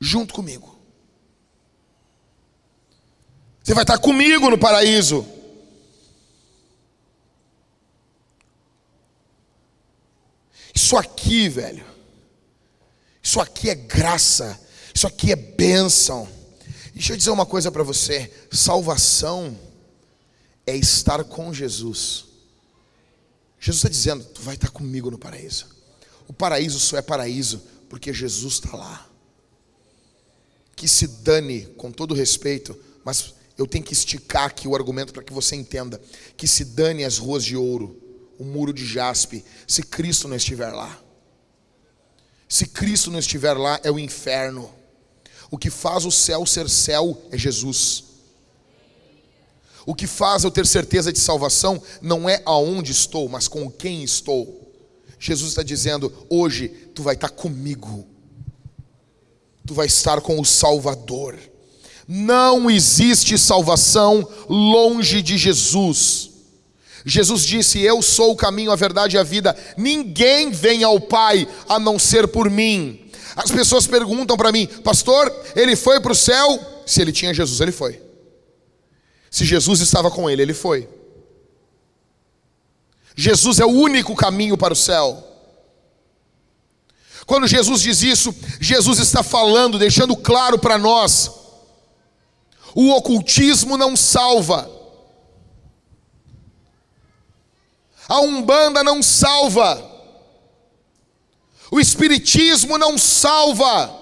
junto 0.00 0.34
comigo. 0.34 0.76
Você 3.62 3.74
vai 3.74 3.84
estar 3.84 3.98
comigo 3.98 4.50
no 4.50 4.58
paraíso. 4.58 5.37
Isso 10.78 10.96
aqui, 10.96 11.48
velho, 11.48 11.84
isso 13.20 13.40
aqui 13.40 13.68
é 13.68 13.74
graça, 13.74 14.56
isso 14.94 15.08
aqui 15.08 15.32
é 15.32 15.34
bênção. 15.34 16.28
Deixa 16.94 17.14
eu 17.14 17.16
dizer 17.16 17.30
uma 17.30 17.44
coisa 17.44 17.68
para 17.72 17.82
você: 17.82 18.32
salvação 18.48 19.58
é 20.64 20.76
estar 20.76 21.24
com 21.24 21.52
Jesus. 21.52 22.26
Jesus 23.58 23.78
está 23.78 23.88
dizendo: 23.88 24.24
Tu 24.26 24.40
vai 24.40 24.54
estar 24.54 24.70
comigo 24.70 25.10
no 25.10 25.18
paraíso. 25.18 25.66
O 26.28 26.32
paraíso 26.32 26.78
só 26.78 26.96
é 26.96 27.02
paraíso 27.02 27.60
porque 27.88 28.14
Jesus 28.14 28.54
está 28.54 28.76
lá. 28.76 29.04
Que 30.76 30.86
se 30.86 31.08
dane, 31.08 31.62
com 31.76 31.90
todo 31.90 32.14
respeito, 32.14 32.78
mas 33.04 33.34
eu 33.58 33.66
tenho 33.66 33.84
que 33.84 33.94
esticar 33.94 34.44
aqui 34.44 34.68
o 34.68 34.76
argumento 34.76 35.12
para 35.12 35.24
que 35.24 35.32
você 35.32 35.56
entenda: 35.56 36.00
que 36.36 36.46
se 36.46 36.64
dane 36.64 37.04
as 37.04 37.18
ruas 37.18 37.44
de 37.44 37.56
ouro, 37.56 38.00
o 38.38 38.44
muro 38.44 38.72
de 38.72 38.86
jaspe, 38.86 39.44
se 39.66 39.82
Cristo 39.82 40.28
não 40.28 40.36
estiver 40.36 40.70
lá. 40.72 40.98
Se 42.48 42.66
Cristo 42.66 43.10
não 43.10 43.18
estiver 43.18 43.54
lá, 43.54 43.78
é 43.82 43.90
o 43.90 43.98
inferno. 43.98 44.70
O 45.50 45.58
que 45.58 45.70
faz 45.70 46.04
o 46.04 46.10
céu 46.10 46.46
ser 46.46 46.68
céu 46.68 47.20
é 47.30 47.36
Jesus. 47.36 48.04
O 49.84 49.94
que 49.94 50.06
faz 50.06 50.44
eu 50.44 50.50
ter 50.50 50.66
certeza 50.66 51.12
de 51.12 51.18
salvação 51.18 51.82
não 52.00 52.28
é 52.28 52.42
aonde 52.44 52.92
estou, 52.92 53.28
mas 53.28 53.48
com 53.48 53.70
quem 53.70 54.02
estou. 54.04 54.70
Jesus 55.18 55.50
está 55.50 55.62
dizendo: 55.62 56.12
hoje 56.28 56.68
tu 56.94 57.02
vai 57.02 57.14
estar 57.14 57.30
comigo, 57.30 58.06
tu 59.66 59.74
vai 59.74 59.86
estar 59.86 60.20
com 60.20 60.38
o 60.38 60.44
Salvador. 60.44 61.38
Não 62.06 62.70
existe 62.70 63.36
salvação 63.36 64.26
longe 64.48 65.20
de 65.20 65.36
Jesus. 65.36 66.27
Jesus 67.04 67.42
disse: 67.42 67.80
Eu 67.80 68.02
sou 68.02 68.32
o 68.32 68.36
caminho, 68.36 68.70
a 68.70 68.76
verdade 68.76 69.16
e 69.16 69.18
a 69.18 69.22
vida. 69.22 69.56
Ninguém 69.76 70.50
vem 70.50 70.82
ao 70.82 71.00
Pai 71.00 71.46
a 71.68 71.78
não 71.78 71.98
ser 71.98 72.28
por 72.28 72.50
mim. 72.50 73.08
As 73.36 73.50
pessoas 73.50 73.86
perguntam 73.86 74.36
para 74.36 74.50
mim, 74.50 74.66
pastor, 74.66 75.32
ele 75.54 75.76
foi 75.76 76.00
para 76.00 76.12
o 76.12 76.16
céu? 76.16 76.82
Se 76.84 77.00
ele 77.00 77.12
tinha 77.12 77.32
Jesus, 77.32 77.60
ele 77.60 77.70
foi. 77.70 78.02
Se 79.30 79.44
Jesus 79.44 79.80
estava 79.80 80.10
com 80.10 80.28
ele, 80.28 80.42
ele 80.42 80.54
foi. 80.54 80.88
Jesus 83.14 83.60
é 83.60 83.64
o 83.64 83.70
único 83.70 84.14
caminho 84.14 84.56
para 84.56 84.72
o 84.72 84.76
céu. 84.76 85.24
Quando 87.26 87.46
Jesus 87.46 87.82
diz 87.82 88.02
isso, 88.02 88.34
Jesus 88.60 88.98
está 88.98 89.22
falando, 89.22 89.78
deixando 89.78 90.16
claro 90.16 90.58
para 90.58 90.78
nós: 90.78 91.30
o 92.74 92.90
ocultismo 92.90 93.76
não 93.76 93.96
salva, 93.96 94.70
a 98.08 98.20
umbanda 98.20 98.82
não 98.82 99.02
salva, 99.02 99.88
o 101.70 101.78
Espiritismo 101.78 102.78
não 102.78 102.96
salva. 102.96 103.94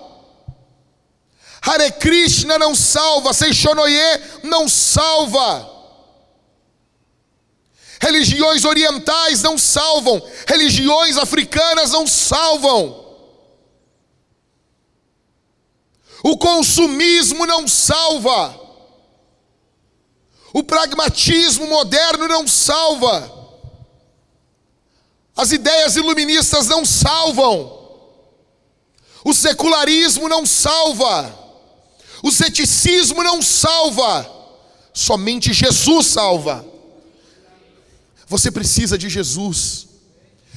Hare 1.60 1.90
Krishna 1.92 2.58
não 2.58 2.74
salva. 2.74 3.32
Seixonoye 3.32 4.22
não 4.44 4.68
salva. 4.68 5.74
Religiões 8.00 8.64
orientais 8.64 9.42
não 9.42 9.58
salvam. 9.58 10.22
Religiões 10.46 11.16
africanas 11.16 11.90
não 11.90 12.06
salvam. 12.06 13.04
O 16.22 16.36
consumismo 16.36 17.46
não 17.46 17.66
salva. 17.66 18.60
O 20.52 20.62
pragmatismo 20.62 21.66
moderno 21.66 22.28
não 22.28 22.46
salva. 22.46 23.35
As 25.36 25.52
ideias 25.52 25.96
iluministas 25.96 26.66
não 26.66 26.84
salvam. 26.84 27.76
O 29.22 29.34
secularismo 29.34 30.28
não 30.28 30.46
salva. 30.46 31.36
O 32.22 32.32
ceticismo 32.32 33.22
não 33.22 33.42
salva. 33.42 34.32
Somente 34.94 35.52
Jesus 35.52 36.06
salva. 36.06 36.64
Você 38.26 38.50
precisa 38.50 38.96
de 38.96 39.10
Jesus. 39.10 39.88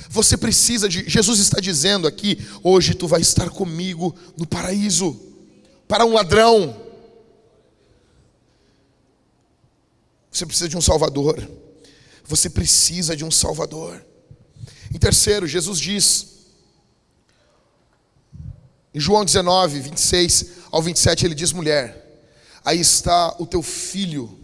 Você 0.10 0.38
precisa 0.38 0.88
de. 0.88 1.10
Jesus 1.10 1.40
está 1.40 1.60
dizendo 1.60 2.08
aqui: 2.08 2.38
hoje 2.64 2.94
tu 2.94 3.06
vai 3.06 3.20
estar 3.20 3.50
comigo 3.50 4.16
no 4.38 4.48
paraíso. 4.48 5.20
Para 5.88 6.06
um 6.06 6.14
ladrão. 6.14 6.88
Você 10.32 10.46
precisa 10.46 10.70
de 10.70 10.78
um 10.78 10.82
Salvador. 10.82 11.50
Você 12.24 12.50
precisa 12.50 13.16
de 13.16 13.26
um 13.26 13.32
Salvador. 13.32 14.06
Em 14.94 14.98
terceiro, 14.98 15.48
Jesus 15.48 15.80
diz, 15.80 16.28
em 18.94 19.00
João 19.00 19.24
19, 19.24 19.80
26 19.80 20.46
ao 20.72 20.82
27, 20.82 21.26
ele 21.26 21.36
diz: 21.36 21.52
mulher, 21.52 22.22
aí 22.66 22.80
está 22.80 23.36
o 23.40 23.46
teu 23.46 23.62
filho. 23.62 24.38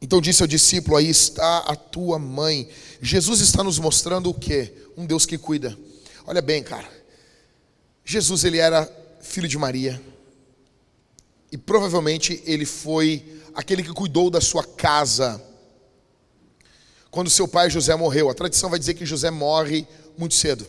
Então 0.00 0.20
disse 0.20 0.42
ao 0.42 0.46
discípulo: 0.46 0.96
Aí 0.96 1.08
está 1.08 1.58
a 1.60 1.74
tua 1.74 2.18
mãe. 2.18 2.68
Jesus 3.00 3.40
está 3.40 3.64
nos 3.64 3.78
mostrando 3.78 4.28
o 4.28 4.34
que? 4.34 4.72
Um 4.96 5.06
Deus 5.06 5.24
que 5.24 5.38
cuida. 5.38 5.76
Olha 6.26 6.42
bem, 6.42 6.62
cara. 6.62 6.88
Jesus 8.04 8.44
ele 8.44 8.58
era 8.58 8.86
filho 9.20 9.48
de 9.48 9.56
Maria. 9.56 10.00
E 11.50 11.56
provavelmente 11.56 12.42
ele 12.44 12.66
foi 12.66 13.40
aquele 13.54 13.82
que 13.82 13.92
cuidou 13.92 14.28
da 14.28 14.40
sua 14.40 14.62
casa 14.62 15.42
quando 17.14 17.30
seu 17.30 17.46
pai 17.46 17.70
José 17.70 17.94
morreu. 17.94 18.28
A 18.28 18.34
tradição 18.34 18.68
vai 18.68 18.78
dizer 18.78 18.94
que 18.94 19.06
José 19.06 19.30
morre 19.30 19.86
muito 20.18 20.34
cedo. 20.34 20.66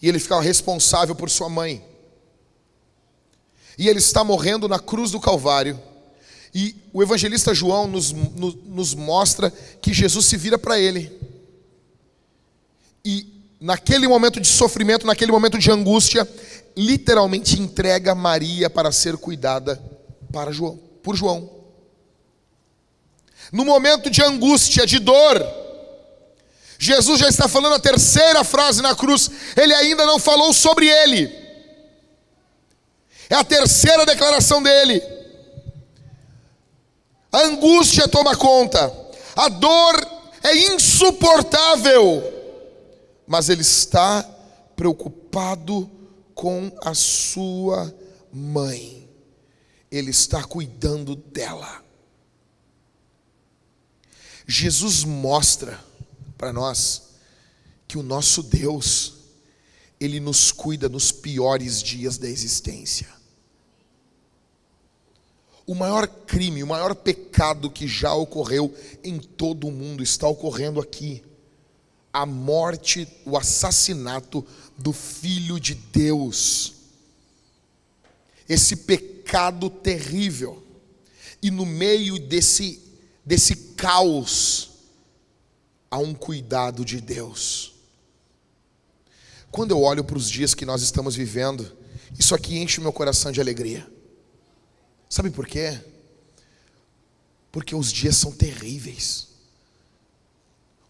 E 0.00 0.08
ele 0.08 0.20
fica 0.20 0.40
responsável 0.40 1.16
por 1.16 1.28
sua 1.28 1.48
mãe. 1.48 1.84
E 3.76 3.88
ele 3.88 3.98
está 3.98 4.22
morrendo 4.22 4.68
na 4.68 4.78
cruz 4.78 5.10
do 5.10 5.18
Calvário. 5.18 5.78
E 6.54 6.76
o 6.92 7.02
evangelista 7.02 7.52
João 7.52 7.88
nos, 7.88 8.12
nos, 8.12 8.54
nos 8.64 8.94
mostra 8.94 9.50
que 9.82 9.92
Jesus 9.92 10.26
se 10.26 10.36
vira 10.36 10.56
para 10.56 10.78
ele. 10.78 11.12
E 13.04 13.26
naquele 13.60 14.06
momento 14.06 14.40
de 14.40 14.46
sofrimento, 14.46 15.06
naquele 15.06 15.32
momento 15.32 15.58
de 15.58 15.72
angústia, 15.72 16.26
literalmente 16.76 17.60
entrega 17.60 18.14
Maria 18.14 18.70
para 18.70 18.92
ser 18.92 19.16
cuidada 19.16 19.82
para 20.32 20.52
João, 20.52 20.78
por 21.02 21.16
João 21.16 21.57
no 23.52 23.64
momento 23.64 24.10
de 24.10 24.22
angústia, 24.22 24.86
de 24.86 24.98
dor. 24.98 25.46
Jesus 26.78 27.18
já 27.18 27.28
está 27.28 27.48
falando 27.48 27.74
a 27.74 27.80
terceira 27.80 28.44
frase 28.44 28.80
na 28.82 28.94
cruz, 28.94 29.30
ele 29.56 29.74
ainda 29.74 30.06
não 30.06 30.18
falou 30.18 30.52
sobre 30.52 30.86
ele. 30.86 31.32
É 33.28 33.34
a 33.34 33.44
terceira 33.44 34.06
declaração 34.06 34.62
dele. 34.62 35.02
A 37.30 37.42
angústia 37.42 38.08
toma 38.08 38.34
conta, 38.36 38.94
a 39.36 39.48
dor 39.48 40.18
é 40.42 40.56
insuportável, 40.56 42.22
mas 43.26 43.48
ele 43.48 43.60
está 43.62 44.26
preocupado 44.74 45.90
com 46.34 46.72
a 46.82 46.94
sua 46.94 47.92
mãe, 48.32 49.08
ele 49.90 50.10
está 50.10 50.42
cuidando 50.42 51.16
dela. 51.16 51.87
Jesus 54.50 55.04
mostra 55.04 55.78
para 56.38 56.54
nós 56.54 57.02
que 57.86 57.98
o 57.98 58.02
nosso 58.02 58.42
Deus, 58.42 59.12
Ele 60.00 60.18
nos 60.18 60.50
cuida 60.50 60.88
nos 60.88 61.12
piores 61.12 61.82
dias 61.82 62.16
da 62.16 62.26
existência. 62.26 63.06
O 65.66 65.74
maior 65.74 66.06
crime, 66.06 66.62
o 66.62 66.66
maior 66.66 66.94
pecado 66.94 67.70
que 67.70 67.86
já 67.86 68.14
ocorreu 68.14 68.74
em 69.04 69.18
todo 69.18 69.66
o 69.66 69.70
mundo 69.70 70.02
está 70.02 70.26
ocorrendo 70.26 70.80
aqui. 70.80 71.22
A 72.10 72.24
morte, 72.24 73.06
o 73.26 73.36
assassinato 73.36 74.44
do 74.78 74.94
Filho 74.94 75.60
de 75.60 75.74
Deus. 75.74 76.72
esse 78.48 78.76
pecado 78.76 79.68
terrível. 79.68 80.62
E 81.42 81.50
no 81.50 81.66
meio 81.66 82.18
desse 82.18 82.87
desse 83.28 83.54
caos 83.76 84.70
há 85.90 85.98
um 85.98 86.14
cuidado 86.14 86.82
de 86.82 86.98
Deus. 86.98 87.74
Quando 89.50 89.72
eu 89.72 89.82
olho 89.82 90.02
para 90.02 90.16
os 90.16 90.30
dias 90.30 90.54
que 90.54 90.64
nós 90.64 90.80
estamos 90.80 91.14
vivendo, 91.14 91.76
isso 92.18 92.34
aqui 92.34 92.56
enche 92.58 92.80
o 92.80 92.82
meu 92.82 92.92
coração 92.92 93.30
de 93.30 93.38
alegria. 93.38 93.86
Sabe 95.10 95.28
por 95.28 95.46
quê? 95.46 95.78
Porque 97.52 97.74
os 97.74 97.92
dias 97.92 98.16
são 98.16 98.32
terríveis. 98.32 99.28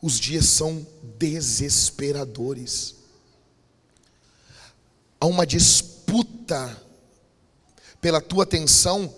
Os 0.00 0.20
dias 0.20 0.46
são 0.46 0.86
desesperadores. 1.18 2.94
Há 5.18 5.26
uma 5.26 5.44
disputa 5.44 6.80
pela 8.00 8.20
tua 8.20 8.44
atenção 8.44 9.12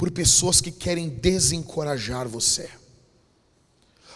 por 0.00 0.10
pessoas 0.10 0.62
que 0.62 0.70
querem 0.70 1.10
desencorajar 1.10 2.26
você, 2.26 2.70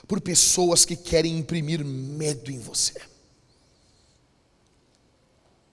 por 0.09 0.19
pessoas 0.19 0.83
que 0.87 0.97
querem 0.97 1.37
imprimir 1.39 1.85
medo 1.85 2.51
em 2.51 2.59
você. 2.59 2.95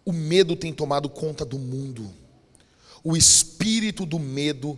O 0.04 0.12
medo 0.12 0.58
tem 0.58 0.74
tomado 0.74 1.08
conta 1.08 1.46
do 1.46 1.58
mundo, 1.58 2.14
o 3.02 3.16
espírito 3.16 4.06
do 4.06 4.20
medo 4.20 4.78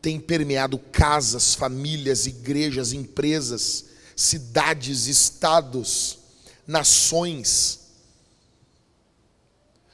tem 0.00 0.20
permeado 0.20 0.78
casas, 0.78 1.56
famílias, 1.56 2.26
igrejas, 2.26 2.92
empresas, 2.92 3.86
cidades, 4.14 5.06
estados, 5.06 6.20
nações. 6.64 7.80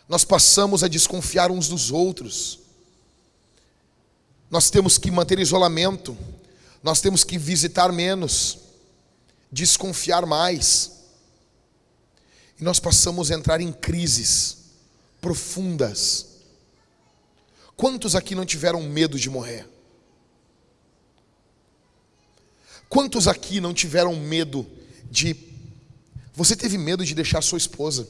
Nós 0.06 0.26
passamos 0.26 0.84
a 0.84 0.88
desconfiar 0.88 1.50
uns 1.50 1.68
dos 1.68 1.90
outros. 1.90 2.63
Nós 4.54 4.70
temos 4.70 4.98
que 4.98 5.10
manter 5.10 5.40
isolamento. 5.40 6.16
Nós 6.80 7.00
temos 7.00 7.24
que 7.24 7.36
visitar 7.36 7.90
menos, 7.90 8.58
desconfiar 9.50 10.24
mais. 10.26 10.92
E 12.60 12.62
nós 12.62 12.78
passamos 12.78 13.32
a 13.32 13.34
entrar 13.34 13.60
em 13.60 13.72
crises 13.72 14.58
profundas. 15.20 16.26
Quantos 17.76 18.14
aqui 18.14 18.36
não 18.36 18.46
tiveram 18.46 18.80
medo 18.80 19.18
de 19.18 19.28
morrer? 19.28 19.68
Quantos 22.88 23.26
aqui 23.26 23.60
não 23.60 23.74
tiveram 23.74 24.14
medo 24.14 24.64
de. 25.10 25.34
Você 26.32 26.54
teve 26.54 26.78
medo 26.78 27.04
de 27.04 27.12
deixar 27.12 27.42
sua 27.42 27.58
esposa? 27.58 28.06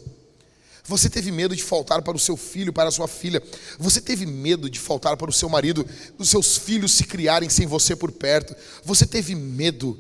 Você 0.87 1.09
teve 1.09 1.31
medo 1.31 1.57
de 1.57 1.63
faltar 1.63 2.03
para 2.03 2.17
o 2.17 2.21
seu 2.21 2.37
filho, 2.37 2.73
para 2.73 2.89
a 2.89 2.93
sua 2.93 3.09
filha? 3.09 3.43
Você 3.79 4.01
teve 4.01 4.27
medo 4.27 4.69
de 4.69 4.79
faltar 4.79 5.17
para 5.17 5.31
o 5.31 5.33
seu 5.33 5.49
marido, 5.49 5.87
dos 6.19 6.29
seus 6.29 6.59
filhos 6.59 6.93
se 6.93 7.05
criarem 7.05 7.49
sem 7.49 7.67
você 7.67 7.97
por 7.97 8.13
perto? 8.13 8.55
Você 8.85 9.07
teve 9.07 9.35
medo 9.35 9.99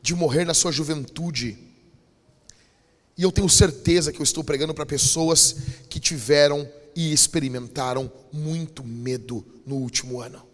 de 0.00 0.14
morrer 0.14 0.44
na 0.44 0.54
sua 0.54 0.70
juventude? 0.70 1.58
E 3.18 3.22
eu 3.22 3.32
tenho 3.32 3.48
certeza 3.48 4.12
que 4.12 4.20
eu 4.20 4.24
estou 4.24 4.44
pregando 4.44 4.72
para 4.72 4.86
pessoas 4.86 5.56
que 5.88 5.98
tiveram 5.98 6.68
e 6.94 7.12
experimentaram 7.12 8.10
muito 8.32 8.84
medo 8.84 9.44
no 9.66 9.76
último 9.76 10.20
ano 10.20 10.50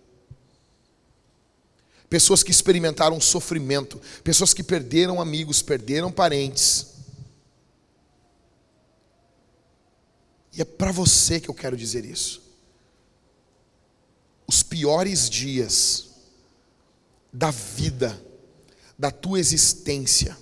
pessoas 2.09 2.43
que 2.43 2.51
experimentaram 2.51 3.21
sofrimento, 3.21 4.01
pessoas 4.23 4.55
que 4.55 4.63
perderam 4.63 5.21
amigos, 5.21 5.61
perderam 5.63 6.11
parentes. 6.11 6.96
E 10.57 10.63
é 10.63 10.65
para 10.65 10.91
você 10.91 11.39
que 11.39 11.51
eu 11.51 11.55
quero 11.55 11.77
dizer 11.77 12.05
isso. 12.05 12.43
Os 14.47 14.63
piores 14.63 15.29
dias 15.29 16.07
da 17.31 17.51
vida, 17.51 18.19
da 18.99 19.11
tua 19.11 19.39
existência, 19.39 20.37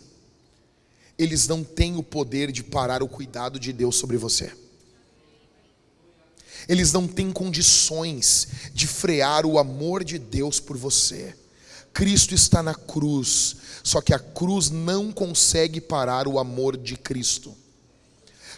eles 1.18 1.48
não 1.48 1.64
têm 1.64 1.96
o 1.96 2.02
poder 2.02 2.52
de 2.52 2.62
parar 2.62 3.02
o 3.02 3.08
cuidado 3.08 3.58
de 3.58 3.72
Deus 3.72 3.96
sobre 3.96 4.16
você. 4.16 4.52
Eles 6.68 6.92
não 6.92 7.08
têm 7.08 7.32
condições 7.32 8.46
de 8.72 8.86
frear 8.86 9.44
o 9.44 9.58
amor 9.58 10.04
de 10.04 10.18
Deus 10.18 10.60
por 10.60 10.76
você. 10.76 11.36
Cristo 11.92 12.34
está 12.34 12.62
na 12.62 12.74
cruz, 12.74 13.56
só 13.82 14.00
que 14.00 14.14
a 14.14 14.18
cruz 14.18 14.70
não 14.70 15.12
consegue 15.12 15.80
parar 15.80 16.28
o 16.28 16.38
amor 16.38 16.76
de 16.76 16.96
Cristo. 16.96 17.63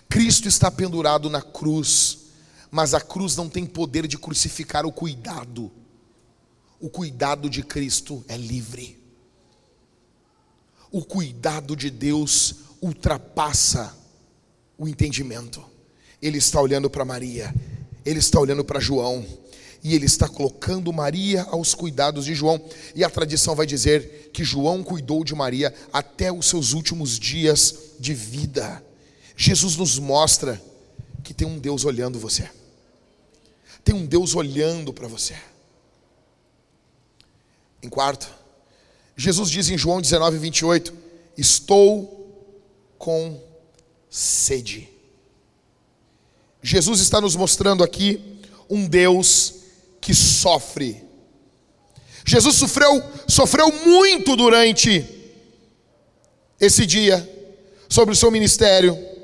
Cristo 0.08 0.48
está 0.48 0.70
pendurado 0.70 1.28
na 1.28 1.42
cruz, 1.42 2.18
mas 2.70 2.94
a 2.94 3.00
cruz 3.00 3.36
não 3.36 3.48
tem 3.48 3.66
poder 3.66 4.06
de 4.06 4.18
crucificar 4.18 4.86
o 4.86 4.92
cuidado. 4.92 5.70
O 6.80 6.88
cuidado 6.88 7.48
de 7.48 7.62
Cristo 7.62 8.24
é 8.28 8.36
livre. 8.36 8.98
O 10.90 11.04
cuidado 11.04 11.74
de 11.74 11.90
Deus 11.90 12.54
ultrapassa 12.80 13.96
o 14.78 14.86
entendimento. 14.86 15.64
Ele 16.20 16.38
está 16.38 16.60
olhando 16.60 16.88
para 16.88 17.04
Maria, 17.04 17.54
ele 18.04 18.18
está 18.18 18.40
olhando 18.40 18.64
para 18.64 18.80
João, 18.80 19.24
e 19.82 19.94
ele 19.94 20.06
está 20.06 20.28
colocando 20.28 20.92
Maria 20.92 21.44
aos 21.44 21.74
cuidados 21.74 22.24
de 22.24 22.34
João. 22.34 22.60
E 22.94 23.04
a 23.04 23.10
tradição 23.10 23.54
vai 23.54 23.66
dizer 23.66 24.30
que 24.32 24.44
João 24.44 24.82
cuidou 24.82 25.22
de 25.22 25.34
Maria 25.34 25.72
até 25.92 26.32
os 26.32 26.46
seus 26.46 26.72
últimos 26.72 27.18
dias 27.18 27.74
de 27.98 28.12
vida. 28.12 28.84
Jesus 29.36 29.76
nos 29.76 29.98
mostra 29.98 30.60
que 31.22 31.34
tem 31.34 31.46
um 31.46 31.58
Deus 31.58 31.84
olhando 31.84 32.18
você. 32.18 32.50
Tem 33.84 33.94
um 33.94 34.06
Deus 34.06 34.34
olhando 34.34 34.92
para 34.92 35.06
você. 35.06 35.36
Em 37.82 37.88
quarto, 37.88 38.28
Jesus 39.16 39.50
diz 39.50 39.68
em 39.68 39.78
João 39.78 40.00
19, 40.00 40.38
28: 40.38 40.92
Estou 41.36 42.16
com 42.98 43.40
sede. 44.10 44.88
Jesus 46.62 47.00
está 47.00 47.20
nos 47.20 47.36
mostrando 47.36 47.84
aqui 47.84 48.40
um 48.68 48.88
Deus 48.88 49.54
que 50.00 50.14
sofre. 50.14 51.04
Jesus 52.24 52.56
sofreu, 52.56 53.02
sofreu 53.28 53.70
muito 53.84 54.34
durante 54.34 55.04
esse 56.60 56.84
dia 56.84 57.16
sobre 57.88 58.12
o 58.14 58.16
seu 58.16 58.30
ministério. 58.30 59.15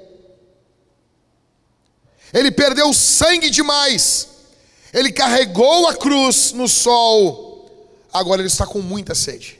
Ele 2.33 2.51
perdeu 2.51 2.93
sangue 2.93 3.51
demais. 3.51 4.29
Ele 4.93 5.13
carregou 5.13 5.89
a 5.89 5.95
cruz 5.97 6.53
no 6.53 6.69
sol. 6.69 7.51
Agora 8.13 8.41
ele 8.41 8.49
está 8.49 8.67
com 8.67 8.81
muita 8.81 9.15
sede. 9.15 9.59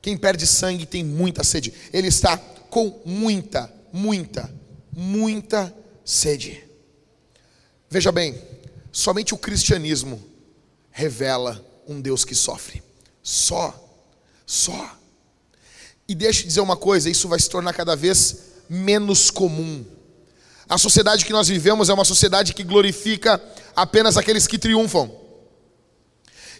Quem 0.00 0.16
perde 0.16 0.46
sangue 0.46 0.86
tem 0.86 1.02
muita 1.02 1.42
sede. 1.42 1.72
Ele 1.92 2.08
está 2.08 2.36
com 2.36 3.00
muita, 3.04 3.72
muita, 3.92 4.52
muita 4.92 5.74
sede. 6.04 6.62
Veja 7.88 8.12
bem, 8.12 8.38
Somente 8.94 9.34
o 9.34 9.36
cristianismo 9.36 10.22
revela 10.92 11.60
um 11.84 12.00
Deus 12.00 12.24
que 12.24 12.32
sofre. 12.32 12.80
Só. 13.20 13.74
Só. 14.46 14.96
E 16.06 16.14
deixa 16.14 16.42
eu 16.42 16.46
dizer 16.46 16.60
uma 16.60 16.76
coisa: 16.76 17.10
isso 17.10 17.26
vai 17.26 17.40
se 17.40 17.50
tornar 17.50 17.72
cada 17.72 17.96
vez 17.96 18.36
menos 18.70 19.32
comum. 19.32 19.84
A 20.68 20.78
sociedade 20.78 21.24
que 21.24 21.32
nós 21.32 21.48
vivemos 21.48 21.88
é 21.88 21.92
uma 21.92 22.04
sociedade 22.04 22.54
que 22.54 22.62
glorifica 22.62 23.42
apenas 23.76 24.16
aqueles 24.16 24.46
que 24.46 24.58
triunfam. 24.58 25.10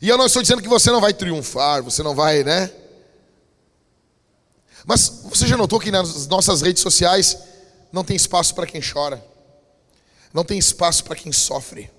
E 0.00 0.08
eu 0.08 0.18
não 0.18 0.26
estou 0.26 0.42
dizendo 0.42 0.62
que 0.62 0.68
você 0.68 0.90
não 0.90 1.00
vai 1.00 1.14
triunfar, 1.14 1.82
você 1.82 2.02
não 2.02 2.14
vai, 2.14 2.44
né? 2.44 2.70
Mas 4.84 5.22
você 5.24 5.46
já 5.46 5.56
notou 5.56 5.80
que 5.80 5.90
nas 5.90 6.26
nossas 6.26 6.60
redes 6.60 6.82
sociais 6.82 7.38
não 7.90 8.04
tem 8.04 8.16
espaço 8.16 8.54
para 8.54 8.66
quem 8.66 8.82
chora, 8.82 9.24
não 10.32 10.44
tem 10.44 10.58
espaço 10.58 11.04
para 11.04 11.16
quem 11.16 11.32
sofre. 11.32 11.90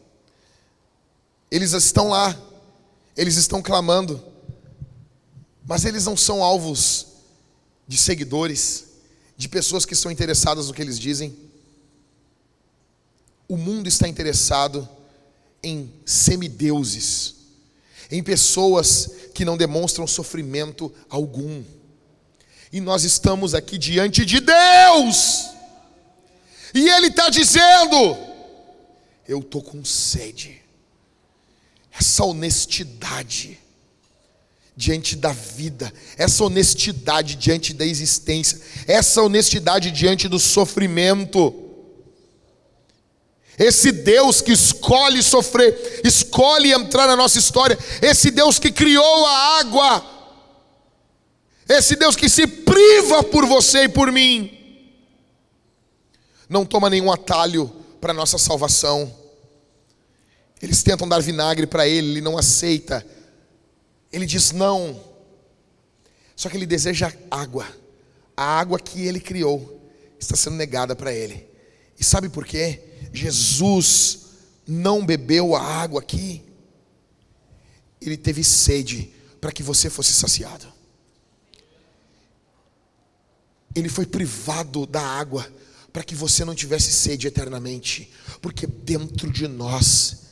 Eles 1.49 1.71
estão 1.71 2.09
lá, 2.09 2.37
eles 3.17 3.37
estão 3.37 3.61
clamando, 3.61 4.23
mas 5.65 5.85
eles 5.85 6.05
não 6.05 6.15
são 6.15 6.43
alvos 6.43 7.07
de 7.87 7.97
seguidores, 7.97 8.85
de 9.35 9.49
pessoas 9.49 9.85
que 9.85 9.93
estão 9.93 10.11
interessadas 10.11 10.67
no 10.67 10.73
que 10.73 10.81
eles 10.81 10.99
dizem. 10.99 11.44
O 13.47 13.57
mundo 13.57 13.87
está 13.87 14.07
interessado 14.07 14.87
em 15.61 15.91
semideuses, 16.05 17.35
em 18.11 18.23
pessoas 18.23 19.09
que 19.33 19.45
não 19.45 19.57
demonstram 19.57 20.07
sofrimento 20.07 20.93
algum. 21.09 21.63
E 22.71 22.79
nós 22.81 23.03
estamos 23.03 23.53
aqui 23.53 23.77
diante 23.77 24.25
de 24.25 24.39
Deus, 24.39 25.49
e 26.73 26.89
Ele 26.89 27.07
está 27.07 27.29
dizendo: 27.29 28.17
Eu 29.27 29.39
estou 29.39 29.61
com 29.61 29.83
sede 29.85 30.61
essa 31.97 32.25
honestidade 32.25 33.57
diante 34.75 35.15
da 35.15 35.31
vida, 35.31 35.91
essa 36.17 36.43
honestidade 36.43 37.35
diante 37.35 37.73
da 37.73 37.85
existência, 37.85 38.59
essa 38.85 39.21
honestidade 39.21 39.91
diante 39.91 40.27
do 40.27 40.37
sofrimento. 40.37 41.64
Esse 43.57 43.91
Deus 43.91 44.41
que 44.41 44.51
escolhe 44.51 45.23
sofrer, 45.23 46.01
escolhe 46.03 46.73
entrar 46.73 47.07
na 47.07 47.15
nossa 47.15 47.39
história, 47.39 47.77
esse 48.01 48.29
Deus 48.29 48.59
que 48.59 48.71
criou 48.71 49.25
a 49.25 49.59
água, 49.59 50.05
esse 51.67 51.95
Deus 51.95 52.15
que 52.15 52.27
se 52.27 52.45
priva 52.45 53.23
por 53.23 53.45
você 53.45 53.83
e 53.83 53.89
por 53.89 54.11
mim, 54.11 54.51
não 56.49 56.65
toma 56.65 56.89
nenhum 56.89 57.11
atalho 57.11 57.67
para 58.01 58.13
nossa 58.13 58.37
salvação. 58.37 59.11
Eles 60.61 60.83
tentam 60.83 61.07
dar 61.07 61.21
vinagre 61.21 61.65
para 61.65 61.87
ele, 61.87 62.11
ele 62.11 62.21
não 62.21 62.37
aceita. 62.37 63.05
Ele 64.11 64.25
diz 64.25 64.51
não. 64.51 65.01
Só 66.35 66.49
que 66.49 66.57
ele 66.57 66.65
deseja 66.65 67.11
água. 67.31 67.67
A 68.35 68.59
água 68.59 68.79
que 68.79 69.05
ele 69.05 69.19
criou 69.19 69.81
está 70.19 70.35
sendo 70.35 70.55
negada 70.55 70.95
para 70.95 71.13
ele. 71.13 71.47
E 71.99 72.03
sabe 72.03 72.29
por 72.29 72.45
quê? 72.45 72.81
Jesus 73.15 74.25
não 74.67 75.05
bebeu 75.05 75.55
a 75.55 75.61
água 75.61 76.01
aqui. 76.01 76.43
Ele 78.01 78.17
teve 78.17 78.43
sede 78.43 79.13
para 79.39 79.51
que 79.51 79.63
você 79.63 79.89
fosse 79.89 80.13
saciado. 80.13 80.65
Ele 83.75 83.89
foi 83.89 84.05
privado 84.05 84.85
da 84.85 85.01
água 85.01 85.47
para 85.91 86.03
que 86.03 86.15
você 86.15 86.43
não 86.43 86.55
tivesse 86.55 86.91
sede 86.91 87.27
eternamente, 87.27 88.11
porque 88.41 88.67
dentro 88.67 89.31
de 89.31 89.47
nós 89.47 90.23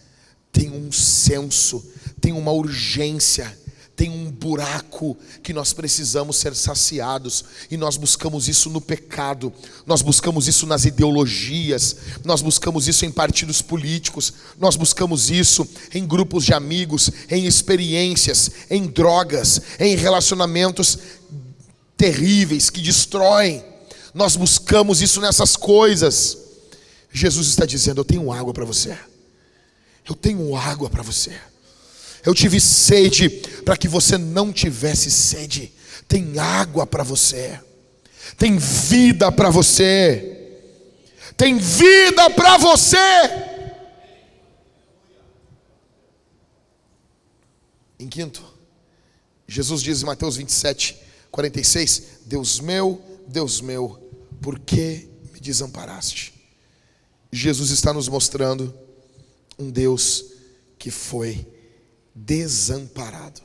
tem 0.51 0.69
um 0.69 0.91
senso, 0.91 1.83
tem 2.19 2.33
uma 2.33 2.51
urgência, 2.51 3.57
tem 3.95 4.09
um 4.09 4.31
buraco 4.31 5.15
que 5.43 5.53
nós 5.53 5.71
precisamos 5.71 6.37
ser 6.37 6.55
saciados, 6.55 7.45
e 7.69 7.77
nós 7.77 7.95
buscamos 7.95 8.47
isso 8.47 8.69
no 8.69 8.81
pecado, 8.81 9.53
nós 9.85 10.01
buscamos 10.01 10.47
isso 10.47 10.65
nas 10.65 10.85
ideologias, 10.85 11.97
nós 12.23 12.41
buscamos 12.41 12.87
isso 12.87 13.05
em 13.05 13.11
partidos 13.11 13.61
políticos, 13.61 14.33
nós 14.59 14.75
buscamos 14.75 15.29
isso 15.29 15.67
em 15.93 16.07
grupos 16.07 16.43
de 16.43 16.53
amigos, 16.53 17.11
em 17.29 17.45
experiências, 17.45 18.49
em 18.69 18.87
drogas, 18.87 19.61
em 19.79 19.95
relacionamentos 19.95 20.97
terríveis 21.95 22.71
que 22.71 22.81
destroem. 22.81 23.63
Nós 24.13 24.35
buscamos 24.35 25.01
isso 25.01 25.21
nessas 25.21 25.55
coisas. 25.55 26.37
Jesus 27.11 27.47
está 27.47 27.65
dizendo: 27.65 28.01
Eu 28.01 28.05
tenho 28.05 28.31
água 28.31 28.53
para 28.53 28.65
você. 28.65 28.97
Eu 30.07 30.15
tenho 30.15 30.55
água 30.55 30.89
para 30.89 31.03
você. 31.03 31.31
Eu 32.25 32.33
tive 32.33 32.59
sede 32.59 33.29
para 33.65 33.75
que 33.75 33.87
você 33.87 34.17
não 34.17 34.51
tivesse 34.53 35.11
sede. 35.11 35.73
Tem 36.07 36.39
água 36.39 36.87
para 36.87 37.03
você. 37.03 37.59
Tem 38.37 38.57
vida 38.57 39.31
para 39.31 39.49
você. 39.49 40.61
Tem 41.35 41.57
vida 41.57 42.29
para 42.29 42.57
você. 42.57 42.97
Em 47.99 48.07
quinto, 48.07 48.43
Jesus 49.47 49.81
diz 49.81 50.01
em 50.01 50.05
Mateus 50.05 50.35
27, 50.37 50.97
46: 51.31 52.03
Deus 52.25 52.59
meu, 52.59 53.01
Deus 53.27 53.61
meu, 53.61 53.99
por 54.41 54.59
que 54.59 55.09
me 55.31 55.39
desamparaste? 55.39 56.33
Jesus 57.31 57.71
está 57.71 57.91
nos 57.91 58.07
mostrando 58.07 58.73
um 59.57 59.69
Deus 59.69 60.25
que 60.77 60.91
foi 60.91 61.47
desamparado. 62.13 63.41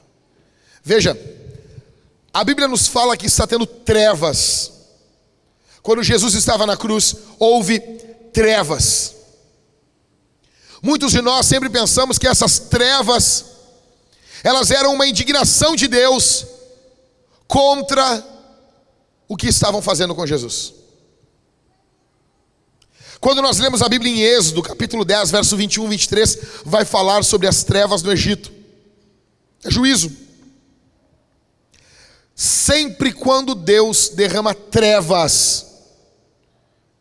Veja, 0.83 1.19
a 2.33 2.45
Bíblia 2.45 2.69
nos 2.69 2.87
fala 2.87 3.17
que 3.17 3.27
está 3.27 3.47
tendo 3.47 3.67
trevas. 3.67 4.73
Quando 5.83 6.03
Jesus 6.03 6.35
estava 6.35 6.67
na 6.67 6.77
cruz, 6.77 7.17
houve 7.39 7.81
trevas. 8.33 9.15
Muitos 10.83 11.13
de 11.13 11.21
nós 11.21 11.47
sempre 11.47 11.69
pensamos 11.69 12.19
que 12.19 12.29
essas 12.29 12.59
trevas, 12.59 13.45
elas 14.45 14.71
eram 14.71 14.95
uma 14.95 15.07
indignação 15.07 15.75
de 15.75 15.89
Deus 15.89 16.47
contra 17.47 18.25
o 19.27 19.37
que 19.37 19.49
estavam 19.49 19.83
fazendo 19.83 20.15
com 20.15 20.27
Jesus. 20.27 20.75
Quando 23.21 23.43
nós 23.43 23.59
lemos 23.59 23.83
a 23.83 23.89
Bíblia 23.89 24.13
em 24.13 24.21
Êxodo, 24.21 24.63
capítulo 24.63 25.05
10, 25.05 25.31
verso 25.33 25.57
21 25.57 25.89
23, 25.89 26.39
vai 26.65 26.85
falar 26.85 27.25
sobre 27.25 27.49
as 27.49 27.65
trevas 27.65 28.03
no 28.03 28.13
Egito. 28.13 28.58
É 29.65 29.71
juízo. 29.71 30.11
Sempre 32.35 33.13
quando 33.13 33.55
Deus 33.55 34.11
derrama 34.11 34.55
trevas, 34.55 35.67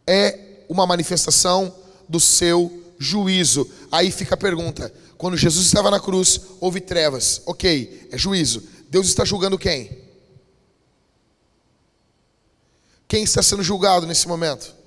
é 0.06 0.64
uma 0.68 0.88
manifestação 0.88 1.74
do 2.10 2.20
seu 2.20 2.94
juízo. 2.98 3.70
Aí 3.92 4.12
fica 4.12 4.34
a 4.34 4.38
pergunta: 4.38 4.92
quando 5.18 5.38
Jesus 5.38 5.66
estava 5.66 5.92
na 5.92 6.00
cruz, 6.00 6.42
houve 6.60 6.82
trevas, 6.82 7.42
ok, 7.46 8.10
é 8.12 8.18
juízo. 8.18 8.64
Deus 8.90 9.08
está 9.08 9.24
julgando 9.24 9.58
quem? 9.58 10.06
Quem 13.08 13.24
está 13.24 13.44
sendo 13.44 13.62
julgado 13.62 14.08
nesse 14.08 14.28
momento? 14.28 14.78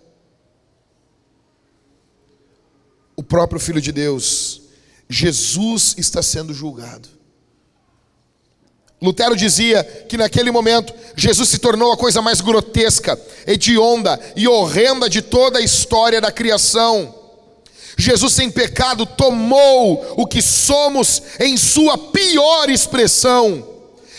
o 3.21 3.23
próprio 3.23 3.61
Filho 3.61 3.83
de 3.83 3.93
Deus. 3.93 4.63
Jesus 5.07 5.95
está 5.99 6.23
sendo 6.23 6.55
julgado. 6.55 7.07
Lutero 9.01 9.35
dizia 9.35 9.83
que 10.09 10.17
naquele 10.17 10.51
momento 10.51 10.93
Jesus 11.17 11.49
se 11.49 11.59
tornou 11.59 11.93
a 11.93 11.97
coisa 11.97 12.21
mais 12.21 12.41
grotesca, 12.41 13.19
hedionda 13.47 14.21
e 14.37 14.47
horrenda 14.47 15.09
de 15.09 15.23
toda 15.23 15.59
a 15.59 15.63
história 15.63 16.21
da 16.21 16.31
criação. 16.31 17.15
Jesus, 17.97 18.33
sem 18.33 18.51
pecado, 18.51 19.05
tomou 19.05 20.15
o 20.17 20.27
que 20.27 20.43
somos 20.43 21.23
em 21.39 21.57
sua 21.57 21.97
pior 21.97 22.69
expressão 22.69 23.71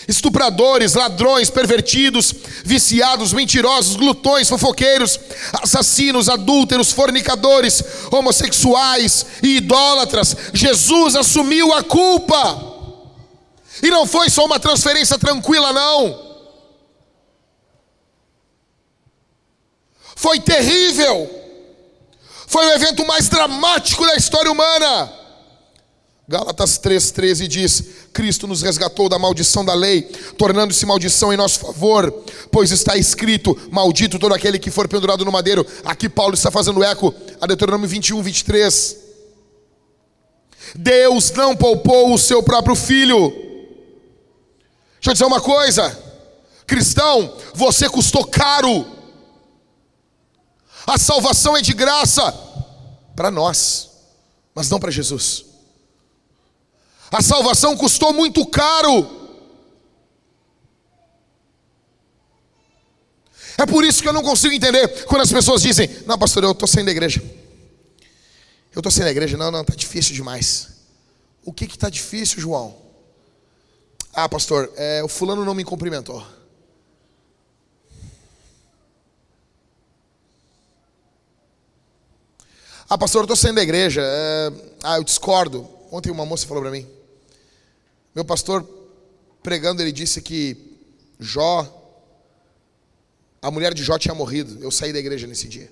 estupradores, 0.08 0.94
ladrões, 0.94 1.50
pervertidos, 1.50 2.34
viciados, 2.64 3.34
mentirosos, 3.34 3.96
glutões, 3.96 4.50
fofoqueiros, 4.50 5.20
assassinos, 5.54 6.30
adúlteros, 6.30 6.92
fornicadores, 6.92 7.84
homossexuais 8.12 9.26
e 9.42 9.58
idólatras. 9.58 10.36
Jesus 10.54 11.16
assumiu 11.16 11.74
a 11.74 11.84
culpa. 11.84 12.71
E 13.82 13.90
não 13.90 14.06
foi 14.06 14.30
só 14.30 14.46
uma 14.46 14.60
transferência 14.60 15.18
tranquila, 15.18 15.74
não. 15.74 16.32
Foi 20.16 20.40
terrível. 20.40 21.30
Foi 22.46 22.66
o 22.66 22.74
evento 22.74 23.06
mais 23.08 23.28
dramático 23.28 24.06
da 24.06 24.16
história 24.16 24.52
humana. 24.52 25.12
Gálatas 26.28 26.80
3,13 26.80 27.48
diz: 27.48 27.84
Cristo 28.14 28.48
nos 28.48 28.62
resgatou 28.62 29.10
da 29.10 29.18
maldição 29.18 29.66
da 29.66 29.74
lei, 29.74 30.04
tornando-se 30.38 30.86
maldição 30.86 31.34
em 31.34 31.38
nosso 31.38 31.60
favor, 31.60 32.12
pois 32.52 32.72
está 32.72 32.96
escrito: 32.96 33.58
Maldito 33.72 34.20
todo 34.20 34.34
aquele 34.34 34.60
que 34.60 34.70
for 34.72 34.88
pendurado 34.88 35.26
no 35.26 35.32
madeiro. 35.32 35.66
Aqui 35.84 36.08
Paulo 36.08 36.36
está 36.36 36.52
fazendo 36.52 36.84
eco 36.84 37.14
a 37.40 37.48
Deuteronômio 37.48 37.88
21, 37.88 38.22
23. 38.22 38.98
Deus 40.76 41.32
não 41.32 41.56
poupou 41.56 42.14
o 42.14 42.18
seu 42.18 42.42
próprio 42.44 42.76
filho. 42.76 43.51
Deixa 45.02 45.10
eu 45.10 45.14
dizer 45.14 45.26
uma 45.26 45.42
coisa, 45.42 45.98
cristão, 46.68 47.36
você 47.56 47.90
custou 47.90 48.24
caro. 48.24 48.86
A 50.86 50.96
salvação 51.00 51.58
é 51.58 51.62
de 51.62 51.74
graça 51.74 52.32
para 53.16 53.32
nós, 53.32 53.90
mas 54.54 54.70
não 54.70 54.80
para 54.80 54.92
Jesus. 54.92 55.44
A 57.12 57.20
salvação 57.20 57.76
custou 57.76 58.14
muito 58.14 58.46
caro. 58.46 59.20
É 63.58 63.66
por 63.66 63.84
isso 63.84 64.04
que 64.04 64.08
eu 64.08 64.14
não 64.14 64.22
consigo 64.22 64.54
entender 64.54 65.06
quando 65.06 65.22
as 65.22 65.32
pessoas 65.32 65.64
dizem: 65.64 65.90
Não, 66.06 66.18
pastor, 66.18 66.44
eu 66.44 66.52
estou 66.52 66.68
saindo 66.68 66.86
da 66.86 66.92
igreja. 66.92 67.24
Eu 68.72 68.82
estou 68.82 68.92
saindo 68.92 69.06
da 69.06 69.12
igreja. 69.12 69.36
Não, 69.36 69.50
não, 69.50 69.62
está 69.62 69.74
difícil 69.74 70.14
demais. 70.14 70.70
O 71.44 71.52
que 71.52 71.66
está 71.66 71.90
difícil, 71.90 72.40
João? 72.40 72.91
Ah, 74.14 74.28
pastor, 74.28 74.70
é, 74.76 75.02
o 75.04 75.08
fulano 75.08 75.46
não 75.46 75.54
me 75.54 75.64
cumprimentou. 75.64 76.22
Ah, 82.90 82.98
pastor, 82.98 83.22
eu 83.22 83.24
estou 83.24 83.38
saindo 83.38 83.56
da 83.56 83.64
igreja. 83.64 84.02
É, 84.04 84.52
ah, 84.84 84.98
eu 84.98 85.04
discordo. 85.06 85.66
Ontem 85.90 86.12
uma 86.12 86.26
moça 86.26 86.46
falou 86.46 86.62
para 86.62 86.72
mim. 86.72 86.86
Meu 88.14 88.26
pastor, 88.26 88.68
pregando, 89.42 89.82
ele 89.82 89.94
disse 89.94 90.22
que 90.22 90.58
Jó, 91.18 91.66
a 93.42 93.50
mulher 93.50 93.74
de 93.74 93.82
Jó 93.82 93.98
tinha 93.98 94.14
morrido. 94.14 94.62
Eu 94.62 94.72
saí 94.72 94.92
da 94.92 95.00
igreja 95.00 95.26
nesse 95.26 95.48
dia. 95.48 95.72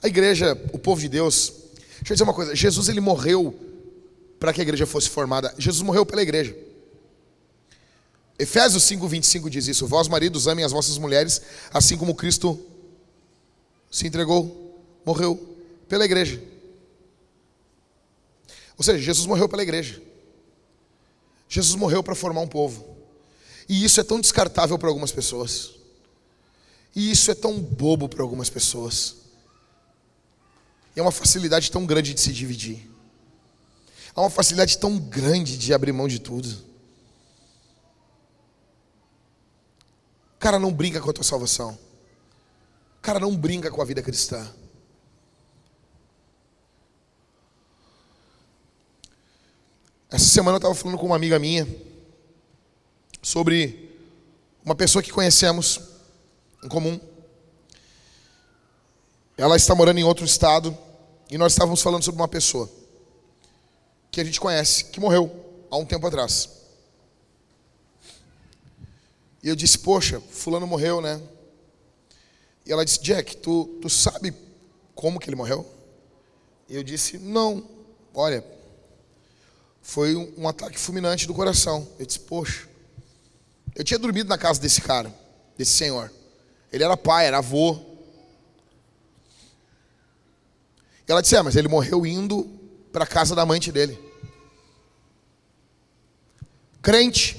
A 0.00 0.06
igreja, 0.06 0.52
o 0.72 0.78
povo 0.78 1.00
de 1.00 1.08
Deus, 1.08 1.63
deixa 2.04 2.12
eu 2.12 2.14
dizer 2.16 2.24
uma 2.24 2.34
coisa: 2.34 2.54
Jesus 2.54 2.88
ele 2.90 3.00
morreu 3.00 3.58
para 4.38 4.52
que 4.52 4.60
a 4.60 4.62
igreja 4.62 4.84
fosse 4.84 5.08
formada. 5.08 5.54
Jesus 5.56 5.82
morreu 5.82 6.04
pela 6.04 6.20
igreja. 6.20 6.54
Efésios 8.38 8.82
5, 8.82 9.08
25 9.08 9.48
diz 9.48 9.66
isso: 9.66 9.86
Vós, 9.86 10.06
maridos, 10.06 10.46
amem 10.46 10.64
as 10.64 10.72
vossas 10.72 10.98
mulheres, 10.98 11.40
assim 11.72 11.96
como 11.96 12.14
Cristo 12.14 12.60
se 13.90 14.06
entregou, 14.06 14.78
morreu 15.04 15.56
pela 15.88 16.04
igreja. 16.04 16.42
Ou 18.76 18.84
seja, 18.84 18.98
Jesus 18.98 19.26
morreu 19.26 19.48
pela 19.48 19.62
igreja. 19.62 20.02
Jesus 21.48 21.74
morreu 21.74 22.02
para 22.02 22.14
formar 22.14 22.42
um 22.42 22.48
povo. 22.48 22.84
E 23.66 23.82
isso 23.82 23.98
é 23.98 24.04
tão 24.04 24.20
descartável 24.20 24.78
para 24.78 24.88
algumas 24.88 25.12
pessoas. 25.12 25.70
E 26.94 27.10
isso 27.10 27.30
é 27.30 27.34
tão 27.34 27.58
bobo 27.58 28.08
para 28.08 28.22
algumas 28.22 28.50
pessoas. 28.50 29.23
E 30.94 31.00
é 31.00 31.02
uma 31.02 31.12
facilidade 31.12 31.70
tão 31.70 31.84
grande 31.84 32.14
de 32.14 32.20
se 32.20 32.32
dividir. 32.32 32.90
É 34.16 34.20
uma 34.20 34.30
facilidade 34.30 34.78
tão 34.78 34.96
grande 34.98 35.58
de 35.58 35.74
abrir 35.74 35.92
mão 35.92 36.06
de 36.06 36.20
tudo. 36.20 36.56
Cara, 40.38 40.58
não 40.58 40.72
brinca 40.72 41.00
com 41.00 41.10
a 41.10 41.12
tua 41.12 41.24
salvação. 41.24 41.76
Cara, 43.02 43.18
não 43.18 43.36
brinca 43.36 43.70
com 43.70 43.82
a 43.82 43.84
vida 43.84 44.02
cristã. 44.02 44.48
Essa 50.10 50.26
semana 50.26 50.56
eu 50.56 50.58
estava 50.58 50.74
falando 50.76 50.96
com 50.96 51.06
uma 51.06 51.16
amiga 51.16 51.38
minha 51.40 51.66
sobre 53.20 53.98
uma 54.64 54.76
pessoa 54.76 55.02
que 55.02 55.10
conhecemos 55.10 55.80
em 56.62 56.68
comum. 56.68 57.00
Ela 59.36 59.56
está 59.56 59.74
morando 59.74 59.98
em 59.98 60.04
outro 60.04 60.24
estado 60.24 60.76
e 61.30 61.38
nós 61.38 61.52
estávamos 61.52 61.80
falando 61.80 62.02
sobre 62.02 62.20
uma 62.20 62.28
pessoa 62.28 62.70
que 64.10 64.20
a 64.20 64.24
gente 64.24 64.40
conhece, 64.40 64.84
que 64.86 65.00
morreu 65.00 65.30
há 65.70 65.76
um 65.76 65.84
tempo 65.84 66.06
atrás. 66.06 66.48
E 69.42 69.48
eu 69.48 69.56
disse, 69.56 69.78
poxa, 69.78 70.20
fulano 70.20 70.66
morreu, 70.66 71.00
né? 71.00 71.20
E 72.64 72.72
ela 72.72 72.84
disse, 72.84 73.02
Jack, 73.02 73.36
tu, 73.36 73.66
tu 73.82 73.90
sabe 73.90 74.32
como 74.94 75.20
que 75.20 75.28
ele 75.28 75.36
morreu? 75.36 75.70
E 76.68 76.76
eu 76.76 76.82
disse, 76.82 77.18
não, 77.18 77.68
olha, 78.14 78.42
foi 79.82 80.16
um, 80.16 80.32
um 80.38 80.48
ataque 80.48 80.78
fulminante 80.78 81.26
do 81.26 81.34
coração. 81.34 81.86
Eu 81.98 82.06
disse, 82.06 82.20
poxa, 82.20 82.66
eu 83.74 83.84
tinha 83.84 83.98
dormido 83.98 84.28
na 84.28 84.38
casa 84.38 84.58
desse 84.60 84.80
cara, 84.80 85.14
desse 85.58 85.72
senhor. 85.72 86.10
Ele 86.72 86.82
era 86.82 86.96
pai, 86.96 87.26
era 87.26 87.38
avô. 87.38 87.78
E 90.93 90.93
ela 91.06 91.20
disse, 91.20 91.36
é, 91.36 91.42
mas 91.42 91.56
ele 91.56 91.68
morreu 91.68 92.06
indo 92.06 92.44
para 92.92 93.04
a 93.04 93.06
casa 93.06 93.34
da 93.34 93.42
amante 93.42 93.70
dele. 93.70 93.98
Crente, 96.80 97.36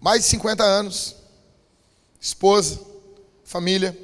mais 0.00 0.22
de 0.22 0.28
50 0.28 0.62
anos, 0.62 1.16
esposa, 2.20 2.80
família. 3.44 3.98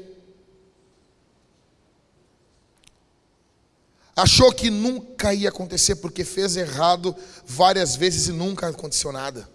Achou 4.17 4.53
que 4.53 4.69
nunca 4.69 5.33
ia 5.33 5.49
acontecer 5.49 5.97
porque 5.97 6.25
fez 6.25 6.57
errado 6.57 7.15
várias 7.47 7.95
vezes 7.95 8.27
e 8.27 8.33
nunca 8.33 8.69
aconteceu 8.69 9.13
nada. 9.13 9.49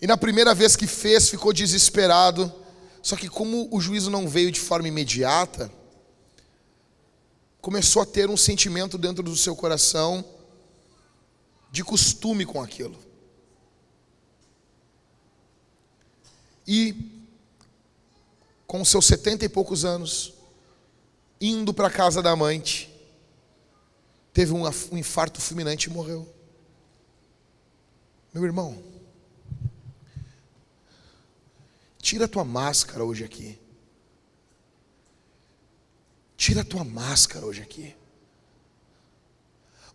E 0.00 0.06
na 0.06 0.16
primeira 0.16 0.54
vez 0.54 0.76
que 0.76 0.86
fez, 0.86 1.28
ficou 1.28 1.52
desesperado. 1.52 2.59
Só 3.02 3.16
que, 3.16 3.28
como 3.28 3.68
o 3.74 3.80
juízo 3.80 4.10
não 4.10 4.28
veio 4.28 4.52
de 4.52 4.60
forma 4.60 4.88
imediata, 4.88 5.72
começou 7.60 8.02
a 8.02 8.06
ter 8.06 8.28
um 8.28 8.36
sentimento 8.36 8.98
dentro 8.98 9.22
do 9.22 9.36
seu 9.36 9.54
coração 9.54 10.24
de 11.70 11.84
costume 11.84 12.44
com 12.44 12.60
aquilo. 12.60 12.98
E, 16.66 16.94
com 18.66 18.84
seus 18.84 19.06
setenta 19.06 19.44
e 19.44 19.48
poucos 19.48 19.84
anos, 19.84 20.34
indo 21.40 21.72
para 21.72 21.88
a 21.88 21.90
casa 21.90 22.22
da 22.22 22.30
amante, 22.30 22.90
teve 24.32 24.52
um, 24.52 24.68
infarto 24.96 25.40
fulminante 25.40 25.88
e 25.88 25.92
morreu. 25.92 26.28
Meu 28.32 28.44
irmão, 28.44 28.89
tira 32.00 32.24
a 32.24 32.28
tua 32.28 32.44
máscara 32.44 33.04
hoje 33.04 33.24
aqui. 33.24 33.58
Tira 36.36 36.62
a 36.62 36.64
tua 36.64 36.84
máscara 36.84 37.44
hoje 37.44 37.62
aqui. 37.62 37.94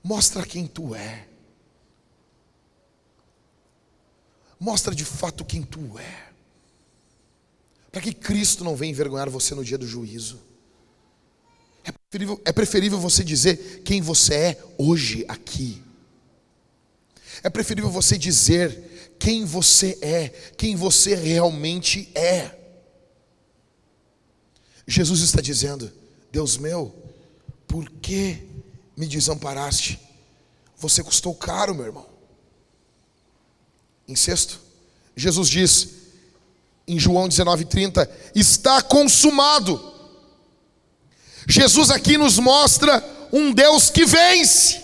Mostra 0.03 0.45
quem 0.45 0.67
tu 0.67 0.93
é. 0.93 1.27
Mostra 4.59 4.93
de 4.93 5.03
fato 5.03 5.43
quem 5.43 5.63
tu 5.63 5.97
é. 5.97 6.31
Para 7.91 8.01
que 8.01 8.13
Cristo 8.13 8.63
não 8.63 8.75
venha 8.75 8.91
envergonhar 8.91 9.29
você 9.29 9.55
no 9.55 9.63
dia 9.63 9.77
do 9.77 9.87
juízo. 9.87 10.39
É 11.83 11.91
preferível, 11.91 12.41
é 12.45 12.51
preferível 12.51 12.99
você 12.99 13.23
dizer 13.23 13.81
quem 13.83 14.01
você 14.01 14.33
é 14.33 14.63
hoje 14.77 15.25
aqui. 15.27 15.81
É 17.43 17.49
preferível 17.49 17.89
você 17.89 18.17
dizer 18.17 18.84
quem 19.19 19.45
você 19.45 19.97
é, 20.01 20.29
quem 20.57 20.75
você 20.75 21.15
realmente 21.15 22.09
é. 22.15 22.51
Jesus 24.87 25.21
está 25.21 25.41
dizendo: 25.41 25.91
Deus 26.31 26.57
meu, 26.57 26.95
por 27.67 27.89
que 27.89 28.43
me 28.95 29.07
desamparaste? 29.07 29.99
Você 30.77 31.03
custou 31.03 31.33
caro, 31.33 31.73
meu 31.73 31.85
irmão. 31.85 32.05
Em 34.07 34.15
sexto, 34.15 34.59
Jesus 35.15 35.49
diz 35.49 35.89
em 36.87 36.99
João 36.99 37.27
19:30, 37.27 38.07
está 38.35 38.81
consumado. 38.81 39.93
Jesus 41.47 41.89
aqui 41.89 42.17
nos 42.17 42.37
mostra 42.37 43.03
um 43.31 43.53
Deus 43.53 43.89
que 43.89 44.05
vence. 44.05 44.83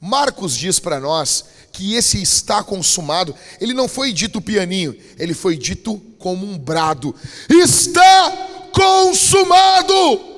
Marcos 0.00 0.56
diz 0.56 0.78
para 0.78 1.00
nós 1.00 1.44
que 1.72 1.94
esse 1.94 2.20
está 2.20 2.62
consumado, 2.62 3.34
ele 3.60 3.72
não 3.72 3.88
foi 3.88 4.12
dito 4.12 4.40
pianinho, 4.40 4.96
ele 5.18 5.34
foi 5.34 5.56
dito 5.56 5.98
como 6.18 6.46
um 6.46 6.58
brado: 6.58 7.14
está 7.48 8.70
consumado! 8.72 10.36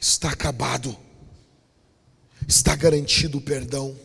Está 0.00 0.30
acabado 0.30 0.96
está 2.52 2.74
garantido 2.76 3.38
o 3.38 3.40
perdão, 3.40 3.96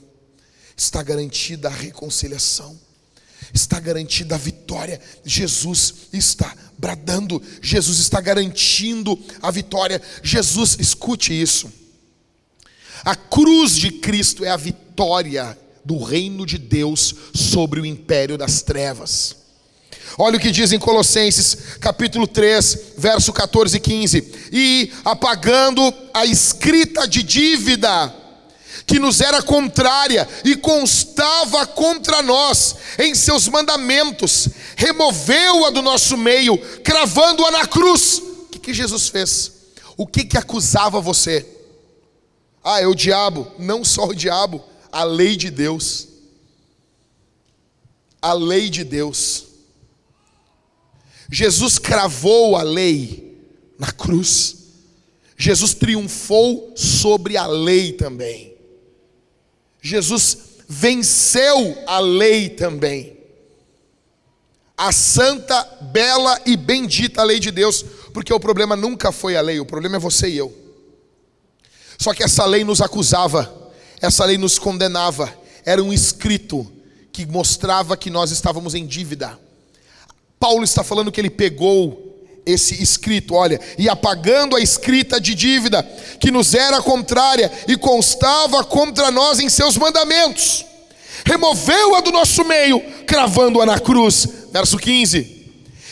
está 0.75 1.01
garantida 1.03 1.67
a 1.67 1.71
reconciliação, 1.71 2.79
está 3.53 3.79
garantida 3.79 4.35
a 4.35 4.37
vitória. 4.37 5.01
Jesus 5.23 6.07
está 6.13 6.55
bradando, 6.77 7.41
Jesus 7.61 7.99
está 7.99 8.21
garantindo 8.21 9.19
a 9.41 9.51
vitória. 9.51 10.01
Jesus, 10.23 10.77
escute 10.79 11.39
isso. 11.39 11.71
A 13.03 13.15
cruz 13.15 13.75
de 13.75 13.91
Cristo 13.91 14.43
é 14.43 14.49
a 14.49 14.57
vitória 14.57 15.57
do 15.83 16.03
reino 16.03 16.45
de 16.45 16.57
Deus 16.57 17.15
sobre 17.33 17.79
o 17.79 17.85
império 17.85 18.37
das 18.37 18.61
trevas. 18.61 19.35
Olha 20.17 20.37
o 20.37 20.39
que 20.39 20.51
diz 20.51 20.71
em 20.71 20.79
Colossenses, 20.79 21.77
capítulo 21.79 22.27
3, 22.27 22.79
verso 22.97 23.31
14 23.31 23.77
e 23.77 23.79
15: 23.79 24.33
E 24.51 24.91
apagando 25.05 25.93
a 26.13 26.25
escrita 26.25 27.07
de 27.07 27.21
dívida, 27.23 28.13
que 28.85 28.99
nos 28.99 29.21
era 29.21 29.41
contrária 29.41 30.27
e 30.43 30.55
constava 30.55 31.65
contra 31.67 32.21
nós 32.21 32.75
em 32.97 33.13
seus 33.13 33.47
mandamentos, 33.47 34.49
removeu-a 34.75 35.69
do 35.69 35.81
nosso 35.81 36.17
meio, 36.17 36.57
cravando-a 36.83 37.51
na 37.51 37.67
cruz. 37.67 38.17
O 38.17 38.47
que, 38.51 38.59
que 38.59 38.73
Jesus 38.73 39.09
fez? 39.09 39.51
O 39.95 40.07
que, 40.07 40.23
que 40.23 40.37
acusava 40.37 40.99
você? 40.99 41.56
Ah, 42.63 42.81
é 42.81 42.87
o 42.87 42.95
diabo. 42.95 43.51
Não 43.57 43.83
só 43.83 44.05
o 44.07 44.15
diabo, 44.15 44.63
a 44.91 45.03
lei 45.03 45.35
de 45.35 45.49
Deus. 45.49 46.07
A 48.21 48.33
lei 48.33 48.69
de 48.69 48.83
Deus. 48.83 49.45
Jesus 51.31 51.77
cravou 51.77 52.55
a 52.55 52.63
lei 52.63 53.37
na 53.77 53.91
cruz. 53.91 54.55
Jesus 55.37 55.73
triunfou 55.73 56.73
sobre 56.75 57.37
a 57.37 57.45
lei 57.45 57.93
também. 57.93 58.55
Jesus 59.81 60.37
venceu 60.67 61.77
a 61.85 61.99
lei 61.99 62.49
também. 62.49 63.17
A 64.75 64.91
santa, 64.91 65.63
bela 65.91 66.39
e 66.45 66.55
bendita 66.55 67.23
lei 67.23 67.39
de 67.39 67.51
Deus, 67.51 67.83
porque 68.13 68.33
o 68.33 68.39
problema 68.39 68.75
nunca 68.75 69.11
foi 69.11 69.35
a 69.35 69.41
lei, 69.41 69.59
o 69.59 69.65
problema 69.65 69.95
é 69.95 69.99
você 69.99 70.29
e 70.29 70.37
eu. 70.37 70.66
Só 71.97 72.13
que 72.13 72.23
essa 72.23 72.45
lei 72.45 72.63
nos 72.63 72.81
acusava, 72.81 73.71
essa 74.01 74.23
lei 74.25 74.37
nos 74.37 74.59
condenava, 74.59 75.33
era 75.65 75.83
um 75.83 75.91
escrito 75.91 76.71
que 77.11 77.25
mostrava 77.25 77.97
que 77.97 78.09
nós 78.09 78.31
estávamos 78.31 78.75
em 78.75 78.85
dívida. 78.85 79.37
Paulo 80.39 80.63
está 80.63 80.83
falando 80.83 81.11
que 81.11 81.19
ele 81.19 81.29
pegou 81.29 82.07
esse 82.45 82.81
escrito, 82.81 83.33
olha, 83.33 83.59
e 83.77 83.89
apagando 83.89 84.55
a 84.55 84.61
escrita 84.61 85.19
de 85.19 85.35
dívida 85.35 85.83
que 86.19 86.31
nos 86.31 86.53
era 86.53 86.81
contrária 86.81 87.51
e 87.67 87.75
constava 87.75 88.63
contra 88.63 89.11
nós 89.11 89.39
em 89.39 89.49
seus 89.49 89.75
mandamentos, 89.75 90.65
removeu-a 91.25 91.99
do 91.99 92.11
nosso 92.11 92.45
meio, 92.45 92.79
cravando-a 93.05 93.65
na 93.65 93.79
cruz. 93.79 94.27
Verso 94.51 94.77
15. 94.77 95.35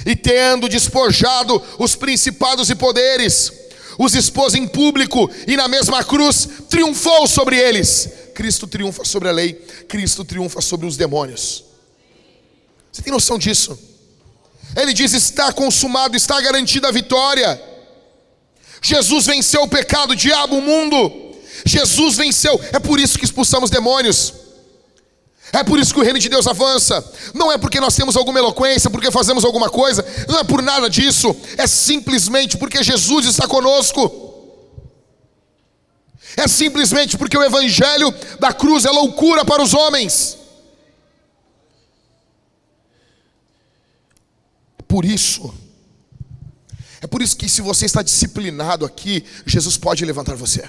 E 0.06 0.16
tendo 0.16 0.70
despojado 0.70 1.62
os 1.78 1.96
principados 1.96 2.70
e 2.70 2.76
poderes, 2.76 3.52
os 3.98 4.16
expôs 4.16 4.56
em 4.56 4.68
público 4.68 5.30
e 5.48 5.56
na 5.56 5.68
mesma 5.68 6.04
cruz 6.04 6.48
triunfou 6.70 7.28
sobre 7.28 7.58
eles. 7.58 8.10
Cristo 8.34 8.68
triunfa 8.68 9.06
sobre 9.06 9.30
a 9.30 9.32
lei, 9.32 9.54
Cristo 9.88 10.26
triunfa 10.26 10.62
sobre 10.62 10.86
os 10.86 10.98
demônios. 10.98 11.64
Você 12.92 13.02
tem 13.02 13.12
noção 13.12 13.38
disso? 13.38 13.78
Ele 14.76 14.94
diz: 14.94 15.14
está 15.14 15.52
consumado, 15.52 16.16
está 16.16 16.40
garantida 16.42 16.88
a 16.90 16.92
vitória. 16.92 17.62
Jesus 18.82 19.26
venceu 19.26 19.64
o 19.64 19.68
pecado, 19.68 20.12
o 20.12 20.16
diabo, 20.16 20.58
o 20.58 20.62
mundo. 20.62 21.34
Jesus 21.66 22.16
venceu. 22.16 22.60
É 22.72 22.80
por 22.80 23.00
isso 23.00 23.18
que 23.18 23.26
expulsamos 23.26 23.70
demônios. 23.70 24.45
É 25.56 25.64
por 25.64 25.80
isso 25.80 25.94
que 25.94 26.00
o 26.00 26.04
reino 26.04 26.20
de 26.20 26.30
Deus 26.30 26.48
avança. 26.48 27.04
Não 27.34 27.52
é 27.52 27.58
porque 27.58 27.80
nós 27.80 27.96
temos 27.96 28.16
alguma 28.16 28.40
eloquência, 28.40 28.90
porque 28.90 29.12
fazemos 29.12 29.46
alguma 29.46 29.70
coisa. 29.70 30.06
Não 30.28 30.40
é 30.40 30.44
por 30.44 30.62
nada 30.62 30.90
disso. 30.90 31.36
É 31.58 31.66
simplesmente 31.66 32.58
porque 32.58 32.84
Jesus 32.84 33.26
está 33.26 33.48
conosco. 33.48 34.34
É 36.36 36.48
simplesmente 36.48 37.18
porque 37.18 37.38
o 37.38 37.44
evangelho 37.44 38.14
da 38.40 38.52
cruz 38.52 38.86
é 38.86 38.92
loucura 38.92 39.46
para 39.46 39.62
os 39.62 39.74
homens. 39.74 40.38
por 44.88 45.04
isso, 45.04 45.54
é 47.02 47.08
por 47.08 47.22
isso 47.22 47.36
que 47.36 47.50
se 47.50 47.62
você 47.62 47.86
está 47.86 48.02
disciplinado 48.02 48.86
aqui, 48.86 49.26
Jesus 49.46 49.76
pode 49.76 50.06
levantar 50.06 50.36
você. 50.36 50.64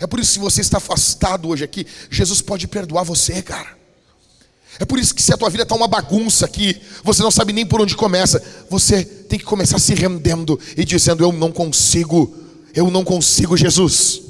É 0.00 0.06
por 0.06 0.18
isso 0.18 0.30
que 0.30 0.34
se 0.34 0.40
você 0.40 0.60
está 0.62 0.78
afastado 0.78 1.48
hoje 1.48 1.62
aqui, 1.62 1.86
Jesus 2.10 2.40
pode 2.40 2.66
perdoar 2.66 3.04
você, 3.04 3.42
cara. 3.42 3.78
É 4.78 4.84
por 4.86 4.98
isso 4.98 5.14
que 5.14 5.22
se 5.22 5.32
a 5.32 5.36
tua 5.36 5.50
vida 5.50 5.62
está 5.62 5.74
uma 5.74 5.86
bagunça 5.86 6.46
aqui, 6.46 6.80
você 7.04 7.22
não 7.22 7.30
sabe 7.30 7.52
nem 7.52 7.66
por 7.66 7.82
onde 7.82 7.94
começa, 7.94 8.42
você 8.70 9.04
tem 9.04 9.38
que 9.38 9.44
começar 9.44 9.78
se 9.78 9.92
rendendo 9.92 10.58
e 10.74 10.84
dizendo: 10.86 11.22
Eu 11.22 11.32
não 11.32 11.52
consigo, 11.52 12.34
eu 12.74 12.90
não 12.90 13.04
consigo, 13.04 13.58
Jesus. 13.58 14.22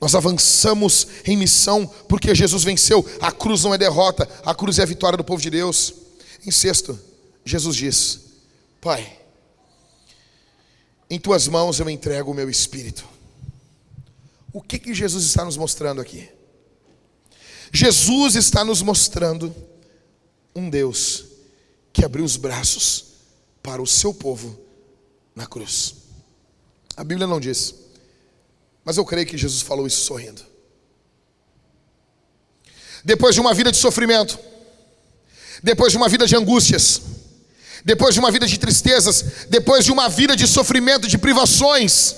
Nós 0.00 0.16
avançamos 0.16 1.06
em 1.24 1.36
missão 1.36 1.88
porque 2.08 2.34
Jesus 2.34 2.64
venceu. 2.64 3.08
A 3.20 3.30
cruz 3.30 3.62
não 3.62 3.72
é 3.72 3.78
derrota, 3.78 4.28
a 4.44 4.52
cruz 4.52 4.80
é 4.80 4.82
a 4.82 4.86
vitória 4.86 5.16
do 5.16 5.24
povo 5.24 5.40
de 5.40 5.50
Deus. 5.50 5.94
Em 6.44 6.50
sexto, 6.50 6.98
Jesus 7.44 7.76
diz: 7.76 8.20
Pai, 8.80 9.16
em 11.08 11.18
tuas 11.18 11.46
mãos 11.48 11.78
eu 11.78 11.88
entrego 11.88 12.30
o 12.30 12.34
meu 12.34 12.50
espírito. 12.50 13.06
O 14.52 14.60
que 14.60 14.78
que 14.78 14.94
Jesus 14.94 15.24
está 15.24 15.44
nos 15.44 15.56
mostrando 15.56 16.00
aqui? 16.00 16.28
Jesus 17.72 18.34
está 18.34 18.64
nos 18.64 18.82
mostrando 18.82 19.54
um 20.54 20.70
Deus 20.70 21.26
que 21.92 22.04
abriu 22.04 22.24
os 22.24 22.36
braços 22.36 23.04
para 23.62 23.82
o 23.82 23.86
seu 23.86 24.14
povo 24.14 24.58
na 25.34 25.46
cruz. 25.46 25.94
A 26.96 27.04
Bíblia 27.04 27.26
não 27.26 27.38
diz, 27.38 27.74
mas 28.84 28.96
eu 28.96 29.04
creio 29.04 29.26
que 29.26 29.36
Jesus 29.36 29.60
falou 29.60 29.86
isso 29.86 30.00
sorrindo. 30.00 30.42
Depois 33.04 33.34
de 33.34 33.40
uma 33.40 33.52
vida 33.52 33.70
de 33.70 33.76
sofrimento, 33.76 34.38
depois 35.62 35.92
de 35.92 35.98
uma 35.98 36.08
vida 36.08 36.26
de 36.26 36.34
angústias, 36.34 37.02
depois 37.86 38.14
de 38.14 38.18
uma 38.18 38.32
vida 38.32 38.48
de 38.48 38.58
tristezas, 38.58 39.46
depois 39.48 39.84
de 39.84 39.92
uma 39.92 40.08
vida 40.08 40.34
de 40.34 40.44
sofrimento, 40.44 41.06
de 41.06 41.16
privações, 41.16 42.16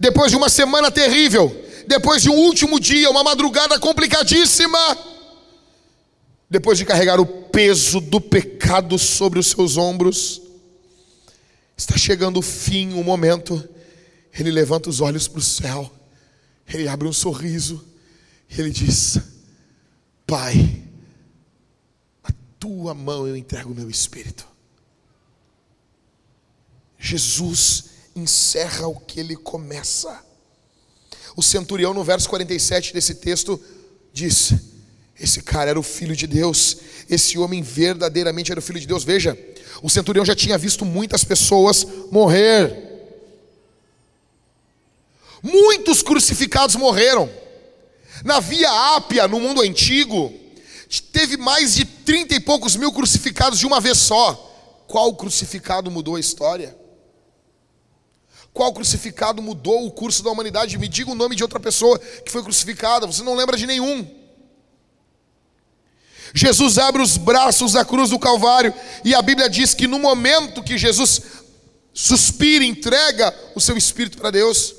depois 0.00 0.32
de 0.32 0.36
uma 0.36 0.48
semana 0.48 0.90
terrível, 0.90 1.64
depois 1.86 2.22
de 2.22 2.28
um 2.28 2.34
último 2.34 2.80
dia, 2.80 3.08
uma 3.08 3.22
madrugada 3.22 3.78
complicadíssima, 3.78 4.98
depois 6.50 6.76
de 6.76 6.84
carregar 6.84 7.20
o 7.20 7.24
peso 7.24 8.00
do 8.00 8.20
pecado 8.20 8.98
sobre 8.98 9.38
os 9.38 9.46
seus 9.46 9.76
ombros, 9.76 10.42
está 11.76 11.96
chegando 11.96 12.40
o 12.40 12.42
fim, 12.42 12.94
o 12.94 13.04
momento, 13.04 13.62
ele 14.36 14.50
levanta 14.50 14.90
os 14.90 15.00
olhos 15.00 15.28
para 15.28 15.38
o 15.38 15.42
céu, 15.42 15.88
ele 16.66 16.88
abre 16.88 17.06
um 17.06 17.12
sorriso, 17.12 17.80
ele 18.50 18.70
diz: 18.70 19.20
Pai, 20.26 20.82
tua 22.58 22.92
mão 22.92 23.24
eu 23.28 23.36
entrego 23.36 23.70
o 23.70 23.74
meu 23.74 23.88
espírito. 23.88 24.53
Jesus 27.04 27.84
encerra 28.16 28.88
o 28.88 28.98
que 28.98 29.20
ele 29.20 29.36
começa. 29.36 30.24
O 31.36 31.42
centurião, 31.42 31.92
no 31.92 32.02
verso 32.02 32.26
47 32.30 32.94
desse 32.94 33.16
texto, 33.16 33.60
diz: 34.10 34.54
Esse 35.20 35.42
cara 35.42 35.68
era 35.68 35.78
o 35.78 35.82
filho 35.82 36.16
de 36.16 36.26
Deus, 36.26 36.78
esse 37.10 37.36
homem 37.38 37.60
verdadeiramente 37.60 38.50
era 38.50 38.58
o 38.58 38.62
filho 38.62 38.80
de 38.80 38.86
Deus. 38.86 39.04
Veja, 39.04 39.38
o 39.82 39.90
centurião 39.90 40.24
já 40.24 40.34
tinha 40.34 40.56
visto 40.56 40.86
muitas 40.86 41.22
pessoas 41.24 41.86
morrer. 42.10 42.74
Muitos 45.42 46.02
crucificados 46.02 46.74
morreram. 46.74 47.28
Na 48.24 48.40
Via 48.40 48.96
Ápia, 48.96 49.28
no 49.28 49.38
mundo 49.38 49.60
antigo, 49.60 50.32
teve 51.12 51.36
mais 51.36 51.74
de 51.74 51.84
trinta 51.84 52.34
e 52.34 52.40
poucos 52.40 52.76
mil 52.76 52.90
crucificados 52.92 53.58
de 53.58 53.66
uma 53.66 53.78
vez 53.78 53.98
só. 53.98 54.32
Qual 54.86 55.14
crucificado 55.14 55.90
mudou 55.90 56.16
a 56.16 56.20
história? 56.20 56.83
Qual 58.54 58.72
crucificado 58.72 59.42
mudou 59.42 59.84
o 59.84 59.90
curso 59.90 60.22
da 60.22 60.30
humanidade? 60.30 60.78
Me 60.78 60.86
diga 60.86 61.10
o 61.10 61.14
nome 61.16 61.34
de 61.34 61.42
outra 61.42 61.58
pessoa 61.58 61.98
que 61.98 62.30
foi 62.30 62.40
crucificada, 62.40 63.04
você 63.04 63.24
não 63.24 63.34
lembra 63.34 63.56
de 63.56 63.66
nenhum. 63.66 64.08
Jesus 66.32 66.78
abre 66.78 67.02
os 67.02 67.16
braços 67.16 67.72
da 67.72 67.84
cruz 67.84 68.10
do 68.10 68.18
Calvário, 68.18 68.72
e 69.04 69.12
a 69.12 69.20
Bíblia 69.20 69.50
diz 69.50 69.74
que 69.74 69.88
no 69.88 69.98
momento 69.98 70.62
que 70.62 70.78
Jesus 70.78 71.20
suspira, 71.92 72.64
entrega 72.64 73.34
o 73.56 73.60
seu 73.60 73.76
espírito 73.76 74.18
para 74.18 74.30
Deus, 74.30 74.74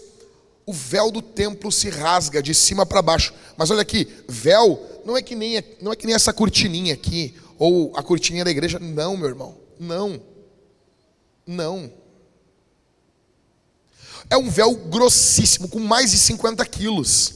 o 0.65 0.71
véu 0.71 1.11
do 1.11 1.21
templo 1.21 1.69
se 1.69 1.89
rasga 1.89 2.41
de 2.41 2.53
cima 2.53 2.85
para 2.85 3.01
baixo. 3.01 3.33
Mas 3.57 3.69
olha 3.71 3.81
aqui, 3.81 4.07
véu 4.27 5.01
não 5.05 5.17
é 5.17 5.21
que 5.21 5.35
nem 5.35 5.61
não 5.81 5.91
é 5.91 5.95
que 5.97 6.05
nem 6.05 6.15
essa 6.15 6.33
cortininha 6.33 6.93
aqui 6.93 7.35
ou 7.59 7.91
a 7.95 8.01
cortininha 8.01 8.45
da 8.45 8.51
igreja, 8.51 8.79
não, 8.79 9.17
meu 9.17 9.27
irmão. 9.27 9.57
Não. 9.77 10.21
Não. 11.45 11.91
É 14.29 14.37
um 14.37 14.49
véu 14.49 14.75
grossíssimo, 14.75 15.67
com 15.67 15.79
mais 15.79 16.11
de 16.11 16.17
50 16.17 16.65
quilos. 16.65 17.33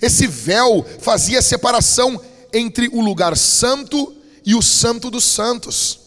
Esse 0.00 0.26
véu 0.26 0.84
fazia 1.00 1.40
separação 1.40 2.20
entre 2.52 2.88
o 2.88 3.00
lugar 3.00 3.36
santo 3.36 4.14
e 4.44 4.54
o 4.54 4.62
santo 4.62 5.10
dos 5.10 5.24
santos. 5.24 6.00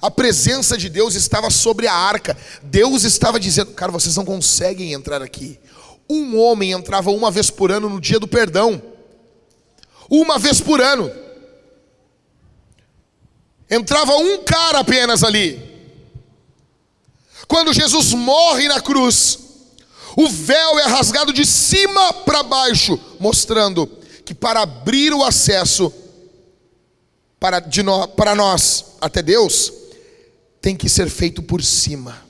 A 0.00 0.10
presença 0.10 0.76
de 0.76 0.88
Deus 0.88 1.14
estava 1.14 1.50
sobre 1.50 1.86
a 1.86 1.94
arca. 1.94 2.36
Deus 2.62 3.04
estava 3.04 3.38
dizendo: 3.38 3.72
Cara, 3.72 3.92
vocês 3.92 4.16
não 4.16 4.24
conseguem 4.24 4.92
entrar 4.92 5.22
aqui. 5.22 5.58
Um 6.08 6.38
homem 6.38 6.72
entrava 6.72 7.10
uma 7.10 7.30
vez 7.30 7.50
por 7.50 7.70
ano 7.70 7.88
no 7.88 8.00
dia 8.00 8.18
do 8.18 8.26
perdão 8.26 8.82
uma 10.08 10.38
vez 10.38 10.60
por 10.60 10.80
ano. 10.80 11.10
Entrava 13.70 14.16
um 14.16 14.42
cara 14.42 14.78
apenas 14.78 15.22
ali. 15.22 15.67
Quando 17.48 17.72
Jesus 17.72 18.12
morre 18.12 18.68
na 18.68 18.80
cruz, 18.80 19.38
o 20.14 20.28
véu 20.28 20.78
é 20.78 20.84
rasgado 20.84 21.32
de 21.32 21.46
cima 21.46 22.12
para 22.12 22.42
baixo, 22.42 23.00
mostrando 23.18 23.86
que 24.24 24.34
para 24.34 24.60
abrir 24.60 25.14
o 25.14 25.24
acesso 25.24 25.90
para, 27.40 27.60
no, 27.82 28.08
para 28.08 28.34
nós 28.34 28.84
até 29.00 29.22
Deus, 29.22 29.72
tem 30.60 30.76
que 30.76 30.88
ser 30.88 31.08
feito 31.08 31.42
por 31.42 31.62
cima. 31.64 32.22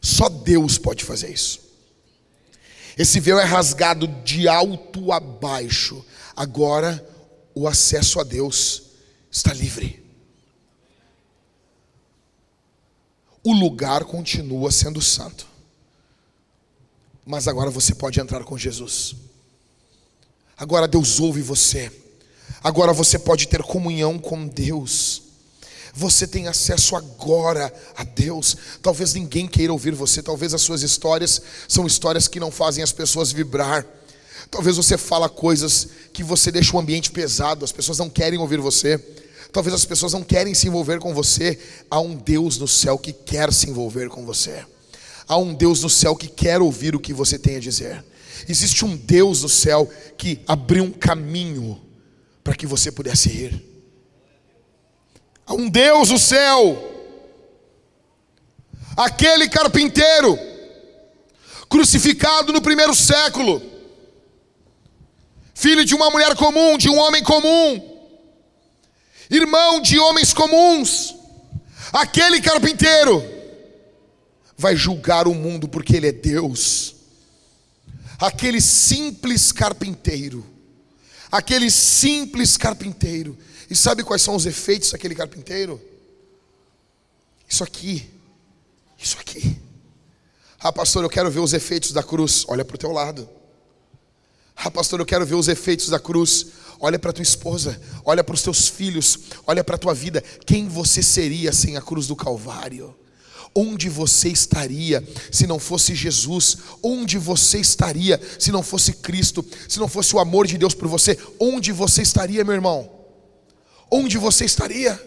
Só 0.00 0.28
Deus 0.28 0.78
pode 0.78 1.04
fazer 1.04 1.30
isso. 1.30 1.60
Esse 2.96 3.20
véu 3.20 3.38
é 3.38 3.44
rasgado 3.44 4.06
de 4.06 4.48
alto 4.48 5.12
a 5.12 5.20
baixo. 5.20 6.02
Agora 6.34 7.06
o 7.54 7.68
acesso 7.68 8.18
a 8.20 8.24
Deus 8.24 8.84
está 9.30 9.52
livre. 9.52 10.05
O 13.46 13.52
lugar 13.52 14.04
continua 14.04 14.72
sendo 14.72 15.00
santo. 15.00 15.46
Mas 17.24 17.46
agora 17.46 17.70
você 17.70 17.94
pode 17.94 18.18
entrar 18.18 18.42
com 18.42 18.58
Jesus. 18.58 19.14
Agora 20.58 20.88
Deus 20.88 21.20
ouve 21.20 21.42
você. 21.42 21.92
Agora 22.60 22.92
você 22.92 23.20
pode 23.20 23.46
ter 23.46 23.62
comunhão 23.62 24.18
com 24.18 24.48
Deus. 24.48 25.22
Você 25.94 26.26
tem 26.26 26.48
acesso 26.48 26.96
agora 26.96 27.72
a 27.94 28.02
Deus. 28.02 28.56
Talvez 28.82 29.14
ninguém 29.14 29.46
queira 29.46 29.72
ouvir 29.72 29.94
você, 29.94 30.20
talvez 30.20 30.52
as 30.52 30.62
suas 30.62 30.82
histórias 30.82 31.40
são 31.68 31.86
histórias 31.86 32.26
que 32.26 32.40
não 32.40 32.50
fazem 32.50 32.82
as 32.82 32.90
pessoas 32.90 33.30
vibrar. 33.30 33.86
Talvez 34.50 34.76
você 34.76 34.98
fala 34.98 35.28
coisas 35.28 35.86
que 36.12 36.24
você 36.24 36.50
deixa 36.50 36.76
o 36.76 36.80
ambiente 36.80 37.12
pesado, 37.12 37.64
as 37.64 37.70
pessoas 37.70 37.98
não 37.98 38.10
querem 38.10 38.40
ouvir 38.40 38.58
você. 38.58 39.00
Talvez 39.56 39.74
as 39.74 39.86
pessoas 39.86 40.12
não 40.12 40.22
querem 40.22 40.52
se 40.52 40.68
envolver 40.68 40.98
com 40.98 41.14
você. 41.14 41.58
Há 41.90 41.98
um 41.98 42.14
Deus 42.14 42.58
no 42.58 42.68
céu 42.68 42.98
que 42.98 43.10
quer 43.10 43.50
se 43.54 43.70
envolver 43.70 44.10
com 44.10 44.22
você. 44.22 44.62
Há 45.26 45.38
um 45.38 45.54
Deus 45.54 45.82
no 45.82 45.88
céu 45.88 46.14
que 46.14 46.28
quer 46.28 46.60
ouvir 46.60 46.94
o 46.94 47.00
que 47.00 47.14
você 47.14 47.38
tem 47.38 47.56
a 47.56 47.58
dizer. 47.60 48.04
Existe 48.46 48.84
um 48.84 48.94
Deus 48.94 49.40
no 49.44 49.48
céu 49.48 49.90
que 50.18 50.42
abriu 50.46 50.84
um 50.84 50.90
caminho 50.90 51.80
para 52.44 52.54
que 52.54 52.66
você 52.66 52.92
pudesse 52.92 53.30
ir. 53.30 53.64
Há 55.46 55.54
um 55.54 55.70
Deus 55.70 56.10
no 56.10 56.18
céu. 56.18 57.08
Aquele 58.94 59.48
carpinteiro 59.48 60.38
crucificado 61.66 62.52
no 62.52 62.60
primeiro 62.60 62.94
século, 62.94 63.62
filho 65.54 65.82
de 65.82 65.94
uma 65.94 66.10
mulher 66.10 66.36
comum, 66.36 66.76
de 66.76 66.90
um 66.90 66.98
homem 66.98 67.22
comum, 67.22 67.95
irmão 69.30 69.80
de 69.80 69.98
homens 69.98 70.32
comuns, 70.32 71.14
aquele 71.92 72.40
carpinteiro 72.40 73.22
vai 74.56 74.74
julgar 74.74 75.26
o 75.28 75.34
mundo 75.34 75.68
porque 75.68 75.96
ele 75.96 76.08
é 76.08 76.12
Deus. 76.12 76.94
Aquele 78.18 78.60
simples 78.60 79.52
carpinteiro, 79.52 80.44
aquele 81.30 81.70
simples 81.70 82.56
carpinteiro, 82.56 83.36
e 83.68 83.76
sabe 83.76 84.02
quais 84.02 84.22
são 84.22 84.34
os 84.34 84.46
efeitos 84.46 84.92
daquele 84.92 85.14
carpinteiro? 85.14 85.80
Isso 87.48 87.62
aqui, 87.62 88.08
isso 88.98 89.18
aqui. 89.18 89.60
Ah, 90.58 90.72
pastor, 90.72 91.04
eu 91.04 91.10
quero 91.10 91.30
ver 91.30 91.40
os 91.40 91.52
efeitos 91.52 91.92
da 91.92 92.02
cruz. 92.02 92.44
Olha 92.48 92.64
para 92.64 92.74
o 92.74 92.78
teu 92.78 92.90
lado. 92.90 93.28
Ah, 94.56 94.70
pastor, 94.70 94.98
eu 94.98 95.06
quero 95.06 95.26
ver 95.26 95.34
os 95.34 95.48
efeitos 95.48 95.88
da 95.88 95.98
cruz. 96.00 96.46
Olha 96.78 96.98
para 96.98 97.12
tua 97.12 97.22
esposa, 97.22 97.80
olha 98.04 98.22
para 98.22 98.34
os 98.34 98.42
teus 98.42 98.68
filhos, 98.68 99.18
olha 99.46 99.64
para 99.64 99.76
a 99.76 99.78
tua 99.78 99.94
vida. 99.94 100.22
Quem 100.44 100.68
você 100.68 101.02
seria 101.02 101.52
sem 101.52 101.76
a 101.76 101.82
cruz 101.82 102.06
do 102.06 102.16
Calvário? 102.16 102.94
Onde 103.54 103.88
você 103.88 104.28
estaria 104.28 105.02
se 105.32 105.46
não 105.46 105.58
fosse 105.58 105.94
Jesus? 105.94 106.58
Onde 106.82 107.16
você 107.16 107.58
estaria 107.58 108.20
se 108.38 108.52
não 108.52 108.62
fosse 108.62 108.92
Cristo? 108.92 109.42
Se 109.66 109.78
não 109.78 109.88
fosse 109.88 110.14
o 110.14 110.18
amor 110.18 110.46
de 110.46 110.58
Deus 110.58 110.74
por 110.74 110.86
você? 110.88 111.18
Onde 111.40 111.72
você 111.72 112.02
estaria, 112.02 112.44
meu 112.44 112.54
irmão? 112.54 112.90
Onde 113.90 114.18
você 114.18 114.44
estaria? 114.44 115.00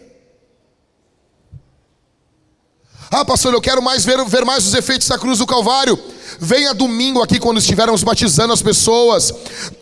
Ah, 3.10 3.24
pastor, 3.24 3.52
eu 3.52 3.60
quero 3.60 3.80
mais 3.82 4.04
ver, 4.04 4.24
ver 4.24 4.44
mais 4.44 4.66
os 4.66 4.74
efeitos 4.74 5.06
da 5.06 5.18
cruz 5.18 5.38
do 5.38 5.46
Calvário. 5.46 5.98
Venha 6.42 6.72
domingo 6.72 7.22
aqui 7.22 7.38
quando 7.38 7.58
estivermos 7.58 8.02
batizando 8.02 8.54
as 8.54 8.62
pessoas. 8.62 9.30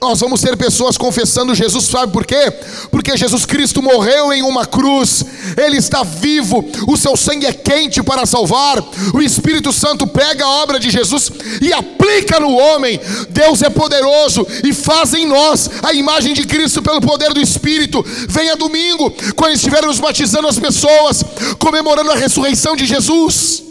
Nós 0.00 0.18
vamos 0.18 0.40
ter 0.40 0.56
pessoas 0.56 0.98
confessando 0.98 1.54
Jesus, 1.54 1.84
sabe 1.84 2.12
por 2.12 2.26
quê? 2.26 2.50
Porque 2.90 3.16
Jesus 3.16 3.46
Cristo 3.46 3.80
morreu 3.80 4.32
em 4.32 4.42
uma 4.42 4.66
cruz. 4.66 5.24
Ele 5.56 5.76
está 5.76 6.02
vivo. 6.02 6.68
O 6.88 6.96
seu 6.96 7.16
sangue 7.16 7.46
é 7.46 7.52
quente 7.52 8.02
para 8.02 8.26
salvar. 8.26 8.82
O 9.14 9.22
Espírito 9.22 9.72
Santo 9.72 10.04
pega 10.04 10.44
a 10.44 10.62
obra 10.62 10.80
de 10.80 10.90
Jesus 10.90 11.30
e 11.62 11.72
aplica 11.72 12.40
no 12.40 12.50
homem. 12.50 13.00
Deus 13.30 13.62
é 13.62 13.70
poderoso 13.70 14.44
e 14.64 14.72
faz 14.72 15.14
em 15.14 15.28
nós 15.28 15.70
a 15.80 15.92
imagem 15.92 16.34
de 16.34 16.44
Cristo 16.44 16.82
pelo 16.82 17.00
poder 17.00 17.32
do 17.32 17.40
Espírito. 17.40 18.04
Venha 18.28 18.56
domingo 18.56 19.14
quando 19.36 19.54
estivermos 19.54 20.00
batizando 20.00 20.48
as 20.48 20.59
pessoas, 20.59 21.22
comemorando 21.61 22.11
a 22.11 22.16
ressurreição 22.16 22.74
de 22.74 22.84
Jesus. 22.84 23.67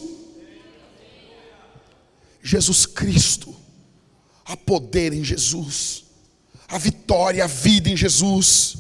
Jesus 2.48 2.86
Cristo. 2.86 3.54
Há 4.46 4.56
poder 4.56 5.12
em 5.12 5.24
Jesus. 5.24 6.06
A 6.70 6.78
vitória, 6.78 7.44
a 7.44 7.48
vida 7.48 7.90
em 7.90 7.98
Jesus. 7.98 8.78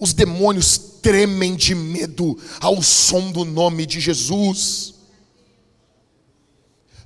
Os 0.00 0.14
demônios 0.14 0.78
tremem 1.02 1.54
de 1.54 1.74
medo 1.74 2.38
ao 2.60 2.82
som 2.82 3.30
do 3.30 3.44
nome 3.44 3.84
de 3.84 4.00
Jesus. 4.00 4.94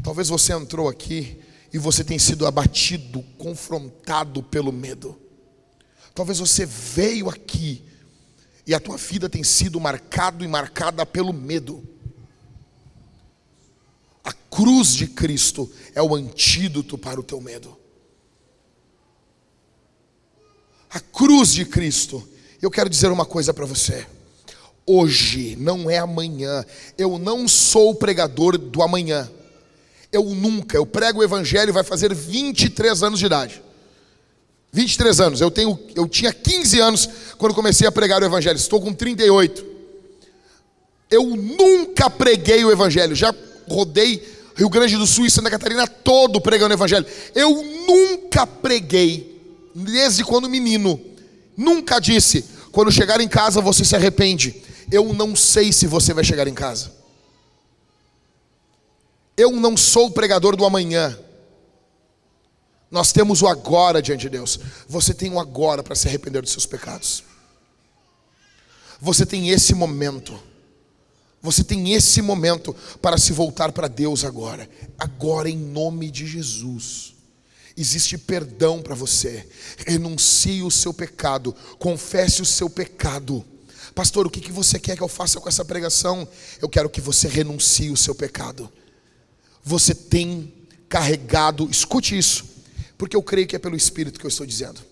Talvez 0.05 0.29
você 0.29 0.53
entrou 0.53 0.89
aqui 0.89 1.41
e 1.73 1.79
você 1.79 2.05
tenha 2.05 2.21
sido 2.21 2.47
abatido, 2.47 3.23
confrontado 3.37 4.41
pelo 4.41 4.73
medo. 4.73 5.21
Talvez 6.15 6.39
você 6.39 6.65
veio 6.65 7.29
aqui 7.29 7.83
e 8.65 8.73
a 8.73 8.79
tua 8.79 8.97
vida 8.97 9.29
tem 9.29 9.43
sido 9.43 9.81
marcado 9.81 10.45
e 10.45 10.49
marcada 10.49 11.05
pelo 11.05 11.33
medo. 11.33 11.98
A 14.29 14.33
cruz 14.51 14.93
de 14.93 15.07
Cristo 15.07 15.73
é 15.95 16.03
o 16.03 16.15
antídoto 16.15 16.99
para 16.99 17.19
o 17.19 17.23
teu 17.23 17.41
medo. 17.41 17.75
A 20.91 21.01
cruz 21.01 21.55
de 21.55 21.65
Cristo. 21.65 22.29
Eu 22.61 22.71
quero 22.71 22.91
dizer 22.91 23.11
uma 23.11 23.25
coisa 23.25 23.55
para 23.55 23.65
você. 23.65 24.07
Hoje 24.85 25.57
não 25.59 25.89
é 25.89 25.97
amanhã. 25.97 26.63
Eu 26.99 27.19
não 27.19 27.49
sou 27.49 27.93
o 27.93 27.95
pregador 27.95 28.59
do 28.59 28.83
amanhã. 28.83 29.31
Eu 30.13 30.25
nunca, 30.25 30.77
eu 30.77 30.85
prego 30.85 31.21
o 31.21 31.25
evangelho 31.25 31.73
vai 31.73 31.83
fazer 31.83 32.15
23 32.15 33.03
anos 33.03 33.21
de 33.21 33.25
idade. 33.25 33.63
23 34.73 35.21
anos. 35.23 35.41
Eu 35.41 35.51
tenho 35.51 35.79
eu 35.95 36.07
tinha 36.07 36.35
15 36.35 36.81
anos 36.81 37.09
quando 37.39 37.55
comecei 37.55 37.89
a 37.89 37.93
pregar 37.93 38.21
o 38.21 38.27
evangelho. 38.27 38.59
Estou 38.59 38.79
com 38.79 38.93
38. 38.93 39.65
Eu 41.11 41.25
nunca 41.35 42.11
preguei 42.11 42.63
o 42.63 42.71
evangelho. 42.71 43.17
Já 43.17 43.33
rodei 43.71 44.37
Rio 44.57 44.69
Grande 44.69 44.97
do 44.97 45.07
Sul 45.07 45.27
e 45.27 45.31
Santa 45.31 45.51
Catarina 45.51 45.87
todo 45.87 46.41
pregando 46.41 46.75
o 46.75 46.77
evangelho. 46.77 47.07
Eu 47.35 47.63
nunca 47.87 48.47
preguei, 48.47 49.41
desde 49.75 50.25
quando 50.25 50.49
menino, 50.49 51.01
nunca 51.57 52.01
disse, 52.01 52.45
quando 52.73 52.91
chegar 52.91 53.21
em 53.21 53.29
casa 53.29 53.61
você 53.61 53.85
se 53.85 53.95
arrepende. 53.95 54.63
Eu 54.91 55.13
não 55.13 55.37
sei 55.37 55.73
se 55.73 55.87
você 55.87 56.13
vai 56.13 56.25
chegar 56.25 56.49
em 56.49 56.55
casa. 56.55 56.93
Eu 59.37 59.53
não 59.53 59.77
sou 59.77 60.07
o 60.07 60.11
pregador 60.11 60.57
do 60.57 60.65
amanhã. 60.65 61.17
Nós 62.91 63.13
temos 63.13 63.43
o 63.43 63.47
agora 63.47 64.03
diante 64.03 64.23
de 64.23 64.31
Deus. 64.31 64.59
Você 64.89 65.15
tem 65.15 65.31
o 65.31 65.39
agora 65.39 65.83
para 65.83 65.95
se 65.95 66.09
arrepender 66.09 66.43
dos 66.43 66.51
seus 66.51 66.67
pecados. 66.67 67.23
Você 69.01 69.25
tem 69.25 69.51
esse 69.51 69.75
momento. 69.75 70.37
Você 71.49 71.65
tem 71.65 71.95
esse 71.95 72.21
momento 72.21 72.77
para 73.01 73.17
se 73.17 73.33
voltar 73.33 73.73
para 73.73 73.89
Deus 73.89 74.23
agora. 74.23 74.69
Agora, 74.99 75.49
em 75.49 75.57
nome 75.57 76.11
de 76.11 76.27
Jesus. 76.27 77.15
Existe 77.75 78.19
perdão 78.19 78.83
para 78.83 78.95
você. 78.95 79.49
Renuncie 79.87 80.63
o 80.63 80.71
seu 80.71 80.93
pecado. 80.93 81.57
Confesse 81.79 82.43
o 82.43 82.45
seu 82.45 82.69
pecado. 82.69 83.43
Pastor, 83.95 84.27
o 84.27 84.31
que, 84.31 84.43
que 84.43 84.53
você 84.53 84.79
quer 84.79 84.95
que 84.95 85.03
eu 85.03 85.09
faça 85.09 85.41
com 85.41 85.49
essa 85.49 85.65
pregação? 85.65 86.29
Eu 86.61 86.69
quero 86.69 86.91
que 86.91 87.01
você 87.01 87.27
renuncie 87.27 87.91
o 87.91 87.97
seu 87.97 88.15
pecado. 88.15 88.71
Você 89.65 89.95
tem 89.95 90.53
carregado, 90.87 91.67
escute 91.71 92.17
isso, 92.17 92.45
porque 92.99 93.17
eu 93.17 93.23
creio 93.23 93.47
que 93.47 93.57
é 93.57 93.59
pelo 93.59 93.75
Espírito 93.75 94.21
que 94.21 94.27
eu 94.27 94.31
estou 94.31 94.45
dizendo. 94.45 94.83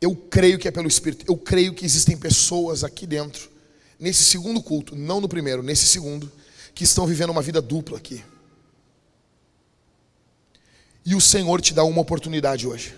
Eu 0.00 0.16
creio 0.16 0.58
que 0.58 0.68
é 0.68 0.70
pelo 0.70 0.88
Espírito. 0.88 1.26
Eu 1.28 1.36
creio 1.36 1.74
que 1.74 1.84
existem 1.84 2.16
pessoas 2.16 2.82
aqui 2.82 3.06
dentro 3.06 3.52
nesse 4.04 4.22
segundo 4.22 4.62
culto, 4.62 4.94
não 4.94 5.18
no 5.18 5.26
primeiro, 5.26 5.62
nesse 5.62 5.86
segundo, 5.86 6.30
que 6.74 6.84
estão 6.84 7.06
vivendo 7.06 7.30
uma 7.30 7.40
vida 7.40 7.62
dupla 7.62 7.96
aqui. 7.96 8.22
E 11.06 11.14
o 11.14 11.22
Senhor 11.22 11.58
te 11.62 11.72
dá 11.72 11.84
uma 11.84 12.02
oportunidade 12.02 12.66
hoje, 12.66 12.94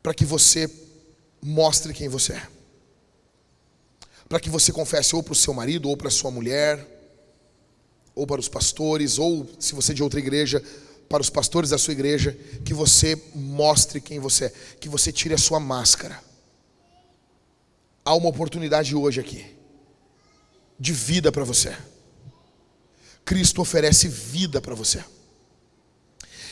para 0.00 0.14
que 0.14 0.24
você 0.24 0.70
mostre 1.42 1.92
quem 1.92 2.08
você 2.08 2.34
é, 2.34 2.48
para 4.28 4.38
que 4.38 4.48
você 4.48 4.70
confesse 4.70 5.16
ou 5.16 5.24
para 5.24 5.32
o 5.32 5.36
seu 5.36 5.52
marido, 5.52 5.88
ou 5.88 5.96
para 5.96 6.06
a 6.06 6.10
sua 6.10 6.30
mulher, 6.30 6.86
ou 8.14 8.28
para 8.28 8.40
os 8.40 8.48
pastores, 8.48 9.18
ou 9.18 9.48
se 9.58 9.74
você 9.74 9.90
é 9.90 9.94
de 9.96 10.04
outra 10.04 10.20
igreja, 10.20 10.62
para 11.08 11.20
os 11.20 11.28
pastores 11.28 11.70
da 11.70 11.78
sua 11.78 11.92
igreja, 11.92 12.38
que 12.64 12.72
você 12.72 13.20
mostre 13.34 14.00
quem 14.00 14.20
você 14.20 14.44
é, 14.44 14.52
que 14.78 14.88
você 14.88 15.10
tire 15.10 15.34
a 15.34 15.38
sua 15.38 15.58
máscara. 15.58 16.22
Há 18.04 18.14
uma 18.14 18.28
oportunidade 18.28 18.94
hoje 18.94 19.20
aqui 19.20 19.53
de 20.78 20.92
vida 20.92 21.30
para 21.30 21.44
você. 21.44 21.76
Cristo 23.24 23.62
oferece 23.62 24.08
vida 24.08 24.60
para 24.60 24.74
você. 24.74 25.02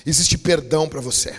Existe 0.05 0.39
perdão 0.39 0.89
para 0.89 1.01
você. 1.01 1.39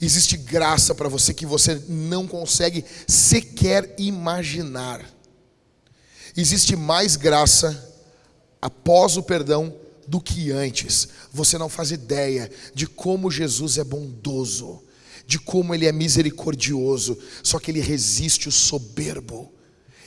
Existe 0.00 0.36
graça 0.36 0.94
para 0.94 1.08
você 1.08 1.32
que 1.32 1.46
você 1.46 1.80
não 1.88 2.26
consegue 2.26 2.84
sequer 3.06 3.94
imaginar. 3.98 5.04
Existe 6.36 6.74
mais 6.74 7.16
graça 7.16 7.92
após 8.60 9.16
o 9.16 9.22
perdão 9.22 9.74
do 10.06 10.20
que 10.20 10.50
antes. 10.50 11.08
Você 11.32 11.56
não 11.56 11.68
faz 11.68 11.90
ideia 11.90 12.50
de 12.74 12.86
como 12.86 13.30
Jesus 13.30 13.78
é 13.78 13.84
bondoso, 13.84 14.82
de 15.26 15.38
como 15.38 15.74
ele 15.74 15.86
é 15.86 15.92
misericordioso, 15.92 17.16
só 17.42 17.58
que 17.58 17.70
ele 17.70 17.80
resiste 17.80 18.48
o 18.48 18.52
soberbo 18.52 19.52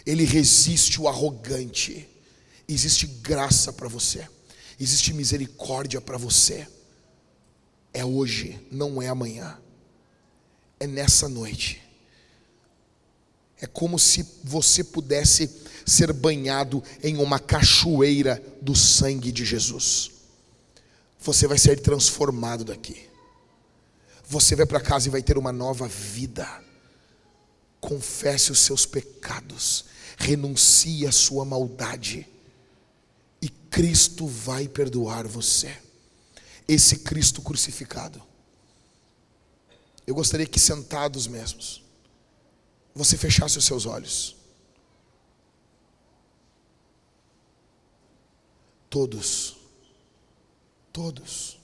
ele 0.09 0.23
resiste 0.23 1.01
o 1.01 1.07
arrogante. 1.07 2.07
Existe 2.67 3.05
graça 3.05 3.71
para 3.71 3.87
você, 3.87 4.27
existe 4.79 5.13
misericórdia 5.13 6.01
para 6.01 6.17
você. 6.17 6.67
É 7.93 8.03
hoje, 8.03 8.59
não 8.71 9.01
é 9.01 9.07
amanhã. 9.07 9.59
É 10.79 10.85
nessa 10.85 11.27
noite 11.27 11.81
É 13.59 13.65
como 13.65 13.97
se 13.97 14.23
você 14.43 14.83
pudesse 14.83 15.49
ser 15.85 16.13
banhado 16.13 16.83
em 17.01 17.17
uma 17.17 17.39
cachoeira 17.39 18.43
do 18.61 18.75
sangue 18.75 19.31
de 19.31 19.43
Jesus. 19.43 20.11
Você 21.19 21.47
vai 21.47 21.57
ser 21.57 21.79
transformado 21.79 22.63
daqui. 22.63 23.07
Você 24.29 24.55
vai 24.55 24.65
para 24.65 24.79
casa 24.79 25.07
e 25.07 25.11
vai 25.11 25.23
ter 25.23 25.37
uma 25.37 25.51
nova 25.51 25.87
vida. 25.87 26.47
Confesse 27.79 28.51
os 28.51 28.59
seus 28.59 28.85
pecados, 28.85 29.85
renuncie 30.17 31.05
à 31.05 31.11
sua 31.11 31.45
maldade, 31.45 32.27
e 33.39 33.47
Cristo 33.47 34.25
vai 34.25 34.67
perdoar 34.67 35.27
você. 35.27 35.79
Esse 36.67 36.99
Cristo 36.99 37.41
crucificado. 37.41 38.21
Eu 40.05 40.15
gostaria 40.15 40.47
que 40.47 40.59
sentados 40.59 41.27
mesmos, 41.27 41.83
você 42.95 43.15
fechasse 43.15 43.57
os 43.57 43.65
seus 43.65 43.85
olhos. 43.85 44.35
Todos, 48.89 49.55
todos, 50.91 51.59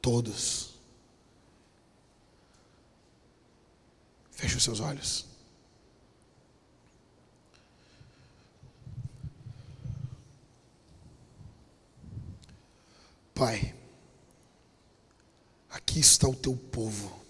todos. 0.00 0.74
Feche 4.30 4.56
os 4.56 4.62
seus 4.62 4.80
olhos. 4.80 5.33
Pai, 13.34 13.74
aqui 15.68 15.98
está 15.98 16.28
o 16.28 16.36
teu 16.36 16.56
povo. 16.56 17.20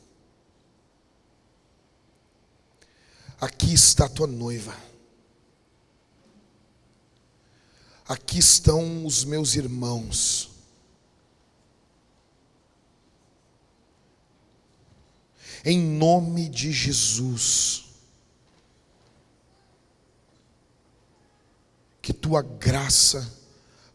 Aqui 3.40 3.72
está 3.72 4.04
a 4.04 4.08
tua 4.08 4.26
noiva. 4.26 4.76
Aqui 8.06 8.38
estão 8.38 9.06
os 9.06 9.24
meus 9.24 9.54
irmãos. 9.54 10.50
Em 15.64 15.80
nome 15.80 16.50
de 16.50 16.70
Jesus. 16.70 17.86
Que 22.02 22.12
tua 22.12 22.42
graça 22.42 23.42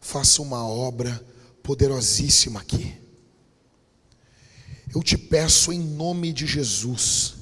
faça 0.00 0.42
uma 0.42 0.66
obra 0.66 1.24
poderosíssima 1.62 2.60
aqui. 2.60 2.94
Eu 4.94 5.02
te 5.02 5.16
peço 5.16 5.72
em 5.72 5.80
nome 5.80 6.32
de 6.32 6.46
Jesus 6.46 7.40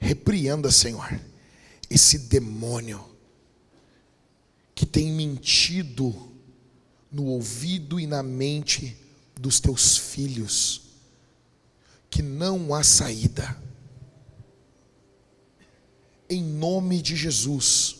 Repreenda, 0.00 0.70
Senhor, 0.70 1.20
esse 1.90 2.18
demônio 2.18 3.04
que 4.74 4.86
tem 4.86 5.12
mentido 5.12 6.32
no 7.12 7.26
ouvido 7.26 8.00
e 8.00 8.06
na 8.06 8.22
mente 8.22 8.96
dos 9.38 9.60
teus 9.60 9.98
filhos, 9.98 10.82
que 12.08 12.22
não 12.22 12.74
há 12.74 12.82
saída. 12.82 13.62
Em 16.30 16.42
nome 16.42 17.02
de 17.02 17.14
Jesus, 17.14 17.96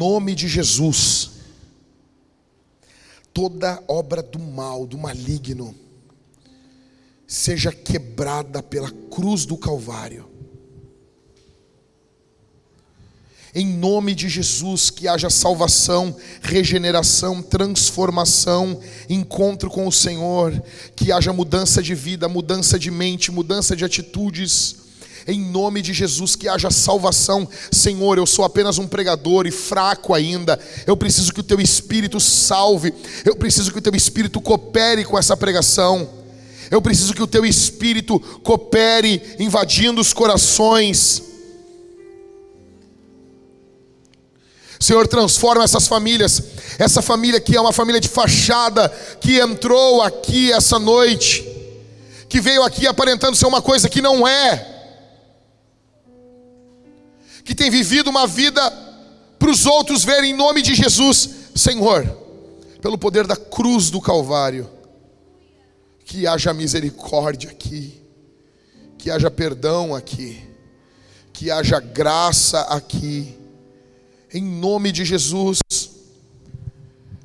nome 0.00 0.34
de 0.34 0.48
Jesus, 0.48 1.32
toda 3.34 3.84
obra 3.86 4.22
do 4.22 4.38
mal, 4.38 4.86
do 4.86 4.96
maligno, 4.96 5.74
seja 7.26 7.70
quebrada 7.70 8.62
pela 8.62 8.90
cruz 8.90 9.44
do 9.44 9.58
Calvário. 9.58 10.26
Em 13.54 13.66
nome 13.66 14.14
de 14.14 14.26
Jesus, 14.26 14.88
que 14.88 15.06
haja 15.06 15.28
salvação, 15.28 16.16
regeneração, 16.40 17.42
transformação, 17.42 18.80
encontro 19.06 19.68
com 19.68 19.86
o 19.86 19.92
Senhor, 19.92 20.62
que 20.96 21.12
haja 21.12 21.30
mudança 21.30 21.82
de 21.82 21.94
vida, 21.94 22.26
mudança 22.26 22.78
de 22.78 22.90
mente, 22.90 23.30
mudança 23.30 23.76
de 23.76 23.84
atitudes 23.84 24.79
em 25.32 25.40
nome 25.40 25.80
de 25.82 25.92
Jesus, 25.92 26.34
que 26.34 26.48
haja 26.48 26.70
salvação. 26.70 27.48
Senhor, 27.70 28.18
eu 28.18 28.26
sou 28.26 28.44
apenas 28.44 28.78
um 28.78 28.86
pregador 28.86 29.46
e 29.46 29.50
fraco 29.50 30.14
ainda. 30.14 30.58
Eu 30.86 30.96
preciso 30.96 31.32
que 31.32 31.40
o 31.40 31.44
teu 31.44 31.60
espírito 31.60 32.18
salve. 32.18 32.92
Eu 33.24 33.36
preciso 33.36 33.70
que 33.72 33.78
o 33.78 33.82
teu 33.82 33.94
espírito 33.94 34.40
coopere 34.40 35.04
com 35.04 35.18
essa 35.18 35.36
pregação. 35.36 36.08
Eu 36.70 36.80
preciso 36.80 37.14
que 37.14 37.22
o 37.22 37.26
teu 37.26 37.44
espírito 37.44 38.18
coopere 38.42 39.22
invadindo 39.38 40.00
os 40.00 40.12
corações. 40.12 41.22
Senhor, 44.78 45.06
transforma 45.06 45.62
essas 45.62 45.86
famílias, 45.86 46.42
essa 46.78 47.02
família 47.02 47.38
que 47.38 47.54
é 47.54 47.60
uma 47.60 47.72
família 47.72 48.00
de 48.00 48.08
fachada, 48.08 48.88
que 49.20 49.38
entrou 49.38 50.00
aqui 50.00 50.50
essa 50.50 50.78
noite, 50.78 51.46
que 52.28 52.40
veio 52.40 52.62
aqui 52.62 52.86
aparentando 52.86 53.36
ser 53.36 53.46
uma 53.46 53.60
coisa 53.60 53.88
que 53.88 54.00
não 54.00 54.26
é 54.26 54.79
que 57.50 57.54
tem 57.56 57.68
vivido 57.68 58.08
uma 58.08 58.28
vida 58.28 58.62
para 59.36 59.50
os 59.50 59.66
outros 59.66 60.04
verem 60.04 60.30
em 60.30 60.36
nome 60.36 60.62
de 60.62 60.72
Jesus, 60.72 61.30
Senhor, 61.52 62.06
pelo 62.80 62.96
poder 62.96 63.26
da 63.26 63.34
cruz 63.34 63.90
do 63.90 64.00
Calvário, 64.00 64.70
que 66.04 66.28
haja 66.28 66.54
misericórdia 66.54 67.50
aqui, 67.50 68.00
que 68.96 69.10
haja 69.10 69.28
perdão 69.32 69.96
aqui, 69.96 70.40
que 71.32 71.50
haja 71.50 71.80
graça 71.80 72.60
aqui, 72.60 73.36
em 74.32 74.44
nome 74.44 74.92
de 74.92 75.04
Jesus, 75.04 75.58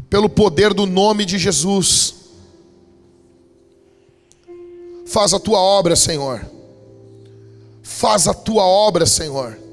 pelo 0.10 0.28
poder 0.28 0.74
do 0.74 0.88
nome 0.88 1.24
de 1.24 1.38
Jesus, 1.38 2.16
faz 5.06 5.36
a 5.36 5.40
tua 5.40 5.60
obra, 5.60 5.96
Senhor, 5.96 6.44
faz 7.84 8.28
a 8.28 8.34
tua 8.34 8.64
obra, 8.66 9.06
Senhor 9.06 9.65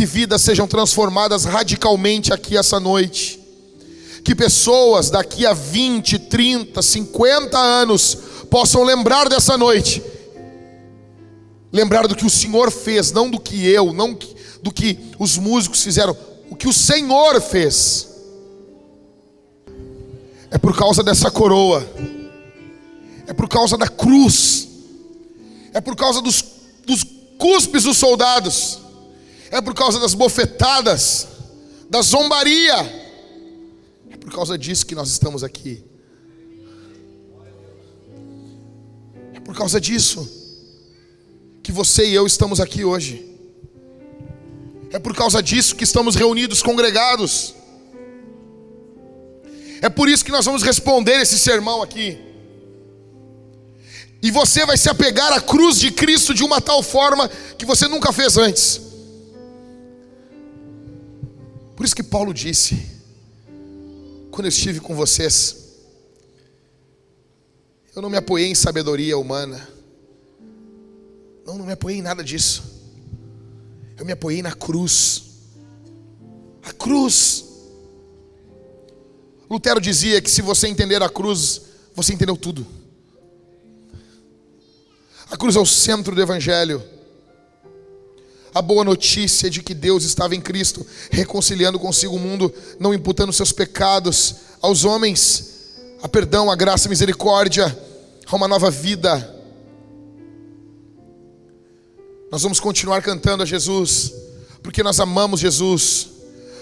que 0.00 0.06
vidas 0.06 0.40
sejam 0.40 0.66
transformadas 0.66 1.44
radicalmente 1.44 2.32
aqui 2.32 2.56
essa 2.56 2.80
noite. 2.80 3.38
Que 4.24 4.34
pessoas 4.34 5.10
daqui 5.10 5.44
a 5.44 5.52
20, 5.52 6.18
30, 6.20 6.80
50 6.80 7.58
anos 7.58 8.16
possam 8.48 8.82
lembrar 8.82 9.28
dessa 9.28 9.58
noite. 9.58 10.02
Lembrar 11.70 12.08
do 12.08 12.16
que 12.16 12.24
o 12.24 12.30
Senhor 12.30 12.70
fez, 12.70 13.12
não 13.12 13.30
do 13.30 13.38
que 13.38 13.66
eu, 13.66 13.92
não 13.92 14.18
do 14.62 14.72
que 14.72 14.98
os 15.18 15.36
músicos 15.36 15.82
fizeram, 15.82 16.16
o 16.48 16.56
que 16.56 16.66
o 16.66 16.72
Senhor 16.72 17.38
fez. 17.42 18.08
É 20.50 20.56
por 20.56 20.74
causa 20.74 21.02
dessa 21.02 21.30
coroa, 21.30 21.86
é 23.26 23.34
por 23.34 23.50
causa 23.50 23.76
da 23.76 23.86
cruz, 23.86 24.66
é 25.74 25.80
por 25.82 25.94
causa 25.94 26.22
dos, 26.22 26.42
dos 26.86 27.04
cuspes 27.36 27.82
dos 27.82 27.98
soldados 27.98 28.80
é 29.50 29.60
por 29.60 29.74
causa 29.74 29.98
das 29.98 30.14
bofetadas, 30.14 31.26
da 31.88 32.00
zombaria. 32.00 32.76
É 34.10 34.16
por 34.16 34.32
causa 34.32 34.56
disso 34.56 34.86
que 34.86 34.94
nós 34.94 35.10
estamos 35.10 35.42
aqui. 35.42 35.84
É 39.34 39.40
por 39.40 39.56
causa 39.56 39.80
disso 39.80 40.28
que 41.62 41.72
você 41.72 42.06
e 42.06 42.14
eu 42.14 42.26
estamos 42.26 42.60
aqui 42.60 42.84
hoje. 42.84 43.26
É 44.92 44.98
por 44.98 45.14
causa 45.14 45.42
disso 45.42 45.74
que 45.74 45.84
estamos 45.84 46.14
reunidos, 46.14 46.62
congregados. 46.62 47.54
É 49.82 49.88
por 49.88 50.08
isso 50.08 50.24
que 50.24 50.30
nós 50.30 50.44
vamos 50.44 50.62
responder 50.62 51.20
esse 51.20 51.38
sermão 51.38 51.82
aqui. 51.82 52.18
E 54.22 54.30
você 54.30 54.64
vai 54.66 54.76
se 54.76 54.88
apegar 54.88 55.32
à 55.32 55.40
cruz 55.40 55.78
de 55.78 55.90
Cristo 55.90 56.34
de 56.34 56.44
uma 56.44 56.60
tal 56.60 56.82
forma 56.82 57.28
que 57.58 57.64
você 57.64 57.88
nunca 57.88 58.12
fez 58.12 58.36
antes. 58.36 58.89
Por 61.80 61.86
isso 61.86 61.96
que 61.96 62.02
Paulo 62.02 62.34
disse, 62.34 62.78
quando 64.30 64.44
eu 64.44 64.50
estive 64.50 64.80
com 64.80 64.94
vocês, 64.94 65.78
eu 67.96 68.02
não 68.02 68.10
me 68.10 68.18
apoiei 68.18 68.50
em 68.50 68.54
sabedoria 68.54 69.16
humana, 69.16 69.66
não, 71.46 71.56
não 71.56 71.64
me 71.64 71.72
apoiei 71.72 71.98
em 71.98 72.02
nada 72.02 72.22
disso, 72.22 72.62
eu 73.96 74.04
me 74.04 74.12
apoiei 74.12 74.42
na 74.42 74.52
cruz, 74.52 75.22
a 76.62 76.70
cruz, 76.70 77.46
Lutero 79.48 79.80
dizia 79.80 80.20
que 80.20 80.30
se 80.30 80.42
você 80.42 80.68
entender 80.68 81.02
a 81.02 81.08
cruz, 81.08 81.62
você 81.94 82.12
entendeu 82.12 82.36
tudo. 82.36 82.66
A 85.30 85.36
cruz 85.38 85.56
é 85.56 85.60
o 85.60 85.64
centro 85.64 86.14
do 86.14 86.20
Evangelho. 86.20 86.84
A 88.52 88.60
boa 88.60 88.82
notícia 88.82 89.48
de 89.48 89.62
que 89.62 89.74
Deus 89.74 90.04
estava 90.04 90.34
em 90.34 90.40
Cristo, 90.40 90.84
reconciliando 91.10 91.78
consigo 91.78 92.16
o 92.16 92.18
mundo, 92.18 92.52
não 92.78 92.92
imputando 92.92 93.32
seus 93.32 93.52
pecados 93.52 94.36
aos 94.60 94.84
homens, 94.84 95.50
a 96.02 96.08
perdão, 96.08 96.50
a 96.50 96.56
graça, 96.56 96.88
a 96.88 96.90
misericórdia, 96.90 97.76
a 98.26 98.36
uma 98.36 98.48
nova 98.48 98.70
vida. 98.70 99.36
Nós 102.30 102.42
vamos 102.42 102.60
continuar 102.60 103.02
cantando 103.02 103.42
a 103.42 103.46
Jesus, 103.46 104.12
porque 104.62 104.82
nós 104.82 104.98
amamos 105.00 105.40
Jesus. 105.40 106.08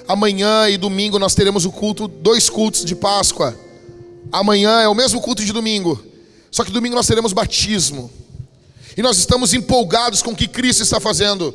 Amanhã 0.06 0.68
e 0.68 0.76
domingo 0.76 1.18
nós 1.18 1.34
teremos 1.34 1.64
o 1.64 1.72
culto, 1.72 2.08
dois 2.08 2.48
cultos 2.48 2.84
de 2.84 2.94
Páscoa. 2.94 3.54
Amanhã 4.32 4.80
é 4.80 4.88
o 4.88 4.94
mesmo 4.94 5.20
culto 5.20 5.44
de 5.44 5.52
domingo, 5.52 6.02
só 6.50 6.64
que 6.64 6.70
domingo 6.70 6.94
nós 6.94 7.06
teremos 7.06 7.32
batismo. 7.32 8.10
E 8.96 9.02
nós 9.02 9.16
estamos 9.18 9.54
empolgados 9.54 10.22
com 10.22 10.32
o 10.32 10.36
que 10.36 10.48
Cristo 10.48 10.82
está 10.82 10.98
fazendo. 10.98 11.54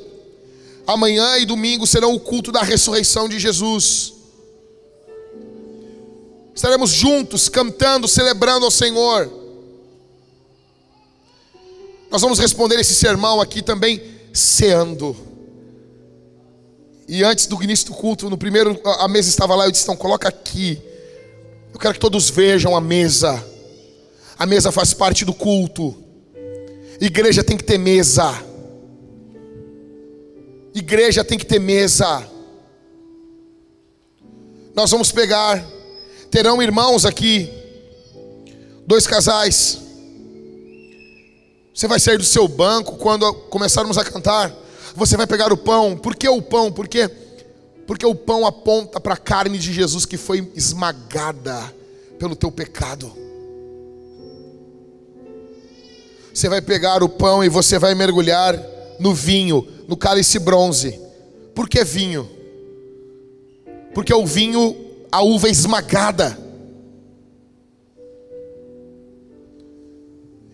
Amanhã 0.85 1.37
e 1.37 1.45
domingo 1.45 1.87
serão 1.87 2.13
o 2.13 2.19
culto 2.19 2.51
da 2.51 2.61
ressurreição 2.61 3.29
de 3.29 3.39
Jesus. 3.39 4.13
Estaremos 6.53 6.91
juntos, 6.91 7.49
cantando, 7.49 8.07
celebrando 8.07 8.65
ao 8.65 8.71
Senhor. 8.71 9.31
Nós 12.11 12.21
vamos 12.21 12.37
responder 12.37 12.79
esse 12.79 12.93
sermão 12.93 13.41
aqui 13.41 13.61
também 13.61 14.01
ceando. 14.33 15.15
E 17.07 17.23
antes 17.23 17.47
do 17.47 17.61
início 17.63 17.87
do 17.87 17.93
culto, 17.93 18.29
no 18.29 18.37
primeiro, 18.37 18.79
a 18.83 19.07
mesa 19.07 19.29
estava 19.29 19.55
lá, 19.55 19.65
eu 19.65 19.71
disse: 19.71 19.83
então, 19.83 19.95
coloca 19.95 20.27
aqui. 20.27 20.81
Eu 21.73 21.79
quero 21.79 21.93
que 21.93 21.99
todos 21.99 22.29
vejam 22.29 22.75
a 22.75 22.81
mesa. 22.81 23.43
A 24.37 24.45
mesa 24.45 24.71
faz 24.71 24.93
parte 24.93 25.25
do 25.25 25.33
culto. 25.33 25.95
Igreja 27.01 27.43
tem 27.43 27.57
que 27.57 27.63
ter 27.63 27.77
mesa. 27.77 28.31
Igreja 30.73 31.23
tem 31.23 31.37
que 31.37 31.45
ter 31.45 31.59
mesa. 31.59 32.27
Nós 34.75 34.89
vamos 34.89 35.11
pegar, 35.11 35.63
terão 36.31 36.61
irmãos 36.61 37.05
aqui, 37.05 37.49
dois 38.87 39.05
casais. 39.05 39.79
Você 41.73 41.87
vai 41.87 41.99
sair 41.99 42.17
do 42.17 42.23
seu 42.23 42.47
banco 42.47 42.97
quando 42.97 43.31
começarmos 43.33 43.97
a 43.97 44.03
cantar. 44.03 44.53
Você 44.95 45.17
vai 45.17 45.27
pegar 45.27 45.51
o 45.51 45.57
pão. 45.57 45.97
Por 45.97 46.15
que 46.15 46.27
o 46.27 46.41
pão? 46.41 46.71
Porque 46.71 47.09
porque 47.85 48.05
o 48.05 48.15
pão 48.15 48.45
aponta 48.45 48.99
para 48.99 49.13
a 49.13 49.17
carne 49.17 49.57
de 49.57 49.73
Jesus 49.73 50.05
que 50.05 50.17
foi 50.17 50.49
esmagada 50.55 51.73
pelo 52.17 52.35
teu 52.35 52.51
pecado. 52.51 53.11
Você 56.33 56.47
vai 56.47 56.61
pegar 56.61 57.03
o 57.03 57.09
pão 57.09 57.43
e 57.43 57.49
você 57.49 57.77
vai 57.77 57.93
mergulhar 57.93 58.57
no 58.99 59.13
vinho, 59.13 59.67
no 59.87 59.97
cálice 59.97 60.39
bronze. 60.39 60.99
Por 61.53 61.69
que 61.69 61.83
vinho? 61.83 62.29
Porque 63.93 64.13
o 64.13 64.25
vinho, 64.25 64.75
a 65.11 65.21
uva 65.21 65.47
é 65.47 65.51
esmagada. 65.51 66.37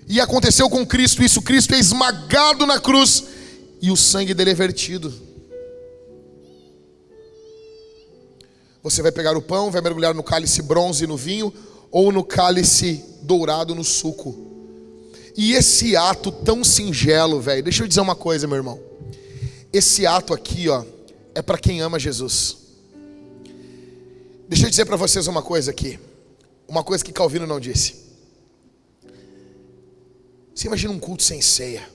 E 0.07 0.19
aconteceu 0.19 0.69
com 0.69 0.85
Cristo 0.85 1.23
isso: 1.23 1.41
Cristo 1.41 1.73
é 1.73 1.79
esmagado 1.79 2.65
na 2.65 2.79
cruz 2.79 3.23
e 3.81 3.91
o 3.91 3.95
sangue 3.95 4.33
dele 4.33 4.51
é 4.51 4.55
vertido. 4.55 5.13
Você 8.81 9.01
vai 9.01 9.11
pegar 9.11 9.37
o 9.37 9.41
pão, 9.41 9.69
vai 9.69 9.81
mergulhar 9.81 10.13
no 10.13 10.23
cálice 10.23 10.61
bronze 10.61 11.05
no 11.05 11.17
vinho, 11.17 11.53
ou 11.91 12.11
no 12.11 12.23
cálice 12.23 13.03
dourado 13.21 13.75
no 13.75 13.83
suco. 13.83 14.58
E 15.41 15.53
esse 15.53 15.95
ato 15.95 16.33
tão 16.33 16.65
singelo, 16.65 17.39
velho, 17.39 17.63
deixa 17.63 17.81
eu 17.81 17.87
dizer 17.87 18.01
uma 18.01 18.13
coisa, 18.13 18.45
meu 18.45 18.57
irmão. 18.57 18.77
Esse 19.71 20.05
ato 20.05 20.33
aqui, 20.33 20.67
ó, 20.67 20.83
é 21.33 21.41
para 21.41 21.57
quem 21.57 21.79
ama 21.79 21.97
Jesus. 21.97 22.57
Deixa 24.49 24.65
eu 24.65 24.69
dizer 24.69 24.83
para 24.83 24.97
vocês 24.97 25.27
uma 25.27 25.41
coisa 25.41 25.71
aqui. 25.71 25.97
Uma 26.67 26.83
coisa 26.83 27.05
que 27.05 27.13
Calvino 27.13 27.47
não 27.47 27.57
disse. 27.57 27.95
Você 30.53 30.67
imagina 30.67 30.91
um 30.91 30.99
culto 30.99 31.23
sem 31.23 31.41
ceia. 31.41 31.87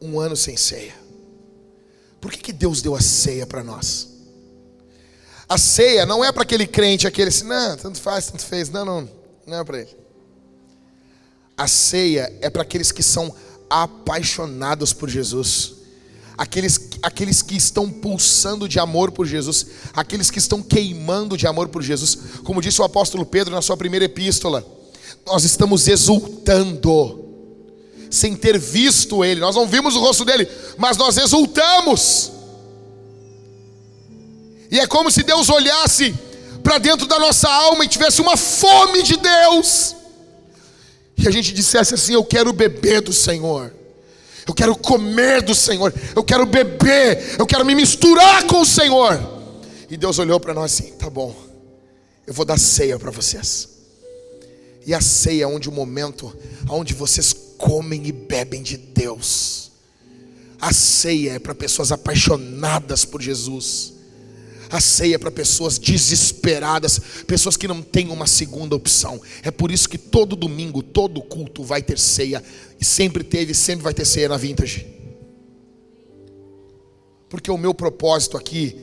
Um 0.00 0.18
ano 0.18 0.36
sem 0.36 0.56
ceia. 0.56 0.96
Por 2.20 2.32
que, 2.32 2.38
que 2.38 2.52
Deus 2.52 2.82
deu 2.82 2.96
a 2.96 3.00
ceia 3.00 3.46
para 3.46 3.62
nós? 3.62 4.08
A 5.48 5.56
ceia 5.56 6.04
não 6.04 6.24
é 6.24 6.32
para 6.32 6.42
aquele 6.42 6.66
crente, 6.66 7.06
aquele 7.06 7.28
assim, 7.28 7.44
não, 7.44 7.76
tanto 7.76 8.00
faz, 8.00 8.26
tanto 8.26 8.44
fez. 8.44 8.70
Não, 8.70 8.84
não, 8.84 9.08
não 9.46 9.60
é 9.60 9.62
para 9.62 9.82
ele. 9.82 10.03
A 11.56 11.68
ceia 11.68 12.32
é 12.40 12.50
para 12.50 12.62
aqueles 12.62 12.90
que 12.90 13.02
são 13.02 13.34
apaixonados 13.70 14.92
por 14.92 15.08
Jesus, 15.08 15.74
aqueles, 16.36 16.90
aqueles 17.02 17.42
que 17.42 17.56
estão 17.56 17.88
pulsando 17.90 18.68
de 18.68 18.78
amor 18.78 19.12
por 19.12 19.26
Jesus, 19.26 19.66
aqueles 19.94 20.30
que 20.30 20.38
estão 20.38 20.62
queimando 20.62 21.36
de 21.36 21.46
amor 21.46 21.68
por 21.68 21.82
Jesus, 21.82 22.18
como 22.44 22.60
disse 22.60 22.80
o 22.80 22.84
apóstolo 22.84 23.24
Pedro 23.24 23.54
na 23.54 23.62
sua 23.62 23.76
primeira 23.76 24.04
epístola, 24.04 24.66
nós 25.26 25.44
estamos 25.44 25.88
exultando, 25.88 27.24
sem 28.10 28.36
ter 28.36 28.58
visto 28.58 29.24
Ele, 29.24 29.40
nós 29.40 29.56
não 29.56 29.66
vimos 29.66 29.96
o 29.96 30.00
rosto 30.00 30.24
dele, 30.24 30.48
mas 30.76 30.96
nós 30.96 31.16
exultamos, 31.16 32.32
e 34.70 34.80
é 34.80 34.86
como 34.88 35.10
se 35.10 35.22
Deus 35.22 35.48
olhasse 35.48 36.14
para 36.64 36.78
dentro 36.78 37.06
da 37.06 37.18
nossa 37.18 37.48
alma 37.48 37.84
e 37.84 37.88
tivesse 37.88 38.20
uma 38.20 38.36
fome 38.36 39.02
de 39.04 39.16
Deus 39.16 39.94
e 41.16 41.28
a 41.28 41.30
gente 41.30 41.52
dissesse 41.52 41.94
assim: 41.94 42.14
Eu 42.14 42.24
quero 42.24 42.52
beber 42.52 43.00
do 43.00 43.12
Senhor, 43.12 43.72
eu 44.46 44.54
quero 44.54 44.76
comer 44.76 45.42
do 45.42 45.54
Senhor, 45.54 45.92
eu 46.14 46.22
quero 46.22 46.46
beber, 46.46 47.36
eu 47.38 47.46
quero 47.46 47.64
me 47.64 47.74
misturar 47.74 48.46
com 48.46 48.60
o 48.60 48.66
Senhor. 48.66 49.18
E 49.90 49.96
Deus 49.96 50.18
olhou 50.18 50.38
para 50.38 50.54
nós 50.54 50.72
assim: 50.72 50.92
Tá 50.92 51.08
bom, 51.08 51.34
eu 52.26 52.34
vou 52.34 52.44
dar 52.44 52.58
ceia 52.58 52.98
para 52.98 53.10
vocês. 53.10 53.68
E 54.86 54.92
a 54.92 55.00
ceia 55.00 55.44
é 55.44 55.46
onde 55.46 55.68
o 55.68 55.72
momento 55.72 56.36
onde 56.68 56.92
vocês 56.92 57.34
comem 57.56 58.06
e 58.06 58.12
bebem 58.12 58.62
de 58.62 58.76
Deus. 58.76 59.70
A 60.60 60.72
ceia 60.72 61.32
é 61.32 61.38
para 61.38 61.54
pessoas 61.54 61.90
apaixonadas 61.90 63.04
por 63.04 63.20
Jesus 63.22 63.93
a 64.74 64.80
ceia 64.80 65.18
para 65.18 65.30
pessoas 65.30 65.78
desesperadas, 65.78 66.98
pessoas 67.26 67.56
que 67.56 67.68
não 67.68 67.80
têm 67.80 68.10
uma 68.10 68.26
segunda 68.26 68.74
opção. 68.74 69.20
É 69.42 69.50
por 69.50 69.70
isso 69.70 69.88
que 69.88 69.96
todo 69.96 70.34
domingo, 70.34 70.82
todo 70.82 71.22
culto 71.22 71.62
vai 71.62 71.80
ter 71.80 71.96
ceia. 71.98 72.42
E 72.80 72.84
sempre 72.84 73.22
teve, 73.22 73.54
sempre 73.54 73.84
vai 73.84 73.94
ter 73.94 74.04
ceia 74.04 74.28
na 74.28 74.36
vintage. 74.36 74.84
Porque 77.28 77.50
o 77.50 77.56
meu 77.56 77.72
propósito 77.72 78.36
aqui 78.36 78.76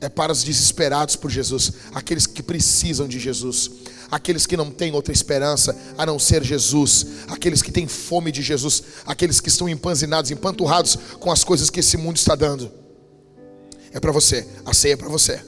é 0.00 0.08
para 0.08 0.30
os 0.30 0.44
desesperados 0.44 1.16
por 1.16 1.30
Jesus, 1.30 1.72
aqueles 1.92 2.26
que 2.26 2.42
precisam 2.42 3.08
de 3.08 3.18
Jesus, 3.18 3.70
aqueles 4.10 4.46
que 4.46 4.56
não 4.56 4.70
têm 4.70 4.92
outra 4.92 5.12
esperança 5.12 5.76
a 5.98 6.06
não 6.06 6.18
ser 6.18 6.44
Jesus, 6.44 7.06
aqueles 7.28 7.62
que 7.62 7.70
têm 7.70 7.88
fome 7.88 8.30
de 8.30 8.42
Jesus, 8.42 8.82
aqueles 9.06 9.40
que 9.40 9.48
estão 9.48 9.68
empanzinados, 9.68 10.30
empanturrados 10.30 10.96
com 11.18 11.30
as 11.30 11.44
coisas 11.44 11.70
que 11.70 11.80
esse 11.80 11.96
mundo 11.96 12.16
está 12.16 12.34
dando 12.34 12.81
é 13.92 14.00
para 14.00 14.10
você, 14.10 14.46
a 14.64 14.74
ceia 14.74 14.94
é 14.94 14.96
para 14.96 15.08
você. 15.08 15.40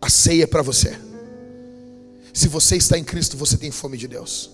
A 0.00 0.08
ceia 0.08 0.44
é 0.44 0.46
para 0.46 0.62
você. 0.62 0.96
Se 2.32 2.48
você 2.48 2.76
está 2.76 2.96
em 2.96 3.04
Cristo, 3.04 3.36
você 3.36 3.56
tem 3.56 3.70
fome 3.70 3.98
de 3.98 4.08
Deus. 4.08 4.50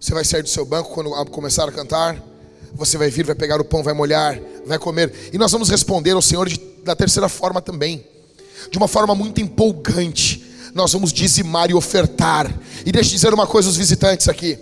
Você 0.00 0.12
vai 0.12 0.24
sair 0.24 0.42
do 0.42 0.48
seu 0.48 0.64
banco 0.64 0.90
quando 0.92 1.10
começar 1.30 1.68
a 1.68 1.72
cantar. 1.72 2.22
Você 2.74 2.98
vai 2.98 3.10
vir, 3.10 3.24
vai 3.24 3.34
pegar 3.34 3.60
o 3.60 3.64
pão, 3.64 3.82
vai 3.82 3.94
molhar, 3.94 4.40
vai 4.64 4.78
comer. 4.78 5.12
E 5.32 5.38
nós 5.38 5.52
vamos 5.52 5.68
responder 5.68 6.12
ao 6.12 6.22
Senhor 6.22 6.48
de, 6.48 6.58
da 6.82 6.96
terceira 6.96 7.28
forma 7.28 7.60
também. 7.62 8.04
De 8.70 8.78
uma 8.78 8.88
forma 8.88 9.14
muito 9.14 9.40
empolgante. 9.40 10.44
Nós 10.74 10.92
vamos 10.92 11.12
dizimar 11.12 11.70
e 11.70 11.74
ofertar. 11.74 12.52
E 12.84 12.92
deixa 12.92 13.10
eu 13.10 13.14
dizer 13.14 13.34
uma 13.34 13.46
coisa 13.46 13.68
aos 13.68 13.76
visitantes 13.76 14.28
aqui. 14.28 14.58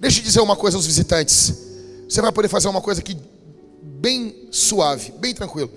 Deixa 0.00 0.20
eu 0.20 0.24
dizer 0.24 0.40
uma 0.40 0.56
coisa 0.56 0.76
aos 0.76 0.86
visitantes. 0.86 1.54
Você 2.08 2.20
vai 2.20 2.32
poder 2.32 2.48
fazer 2.48 2.68
uma 2.68 2.80
coisa 2.80 3.00
que 3.00 3.16
bem 4.04 4.48
suave, 4.50 5.12
bem 5.12 5.32
tranquilo. 5.32 5.70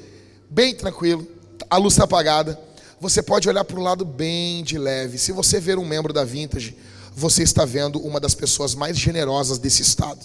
Bem 0.49 0.75
tranquilo. 0.75 1.25
A 1.69 1.77
luz 1.77 1.93
está 1.93 2.03
apagada. 2.03 2.59
Você 2.99 3.23
pode 3.23 3.47
olhar 3.47 3.63
para 3.63 3.79
o 3.79 3.81
lado 3.81 4.03
bem 4.03 4.65
de 4.65 4.77
leve. 4.77 5.17
Se 5.17 5.31
você 5.31 5.61
ver 5.61 5.77
um 5.77 5.85
membro 5.85 6.11
da 6.11 6.25
Vintage, 6.25 6.75
você 7.15 7.41
está 7.41 7.63
vendo 7.63 7.99
uma 7.99 8.19
das 8.19 8.35
pessoas 8.35 8.75
mais 8.75 8.97
generosas 8.97 9.57
desse 9.57 9.81
estado. 9.81 10.19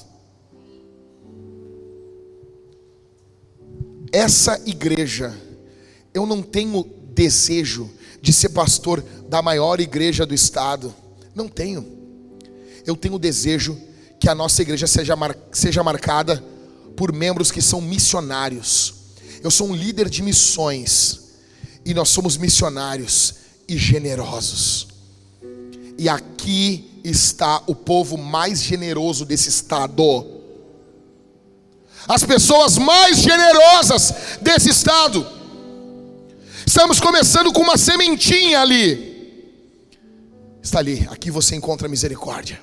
Essa 4.11 4.61
igreja, 4.67 5.33
eu 6.13 6.27
não 6.27 6.43
tenho 6.43 6.83
desejo 7.15 7.89
de 8.21 8.33
ser 8.33 8.49
pastor 8.49 9.01
da 9.29 9.41
maior 9.41 9.79
igreja 9.79 10.27
do 10.27 10.35
estado. 10.35 10.93
Não 11.37 11.49
tenho. 11.49 11.87
Eu 12.85 12.97
tenho 12.97 13.17
desejo 13.17 13.81
que 14.19 14.29
a 14.29 14.35
nossa 14.35 14.61
igreja 14.61 14.89
seja, 14.89 15.15
mar, 15.15 15.37
seja 15.53 15.85
marcada 15.85 16.43
por 16.97 17.13
membros 17.13 17.51
que 17.51 17.63
são 17.63 17.81
missionários. 17.81 18.95
Eu 19.43 19.51
sou 19.51 19.69
um 19.69 19.75
líder 19.75 20.09
de 20.09 20.23
missões. 20.23 21.21
E 21.85 21.93
nós 21.95 22.11
somos 22.11 22.37
missionários 22.37 23.35
e 23.69 23.77
generosos. 23.77 24.89
E 25.99 26.09
aqui 26.09 27.01
está 27.05 27.63
o 27.67 27.75
povo 27.75 28.17
mais 28.17 28.63
generoso 28.63 29.25
desse 29.25 29.49
estado. 29.49 30.41
As 32.07 32.25
pessoas 32.25 32.79
mais 32.79 33.19
generosas 33.19 34.15
desse 34.41 34.71
estado. 34.71 35.27
Estamos 36.67 37.01
começando 37.01 37.53
com 37.53 37.61
uma 37.61 37.77
sementinha 37.77 38.61
ali. 38.61 39.13
Está 40.63 40.79
ali, 40.79 41.07
aqui 41.11 41.31
você 41.31 41.57
encontra 41.57 41.89
misericórdia. 41.89 42.61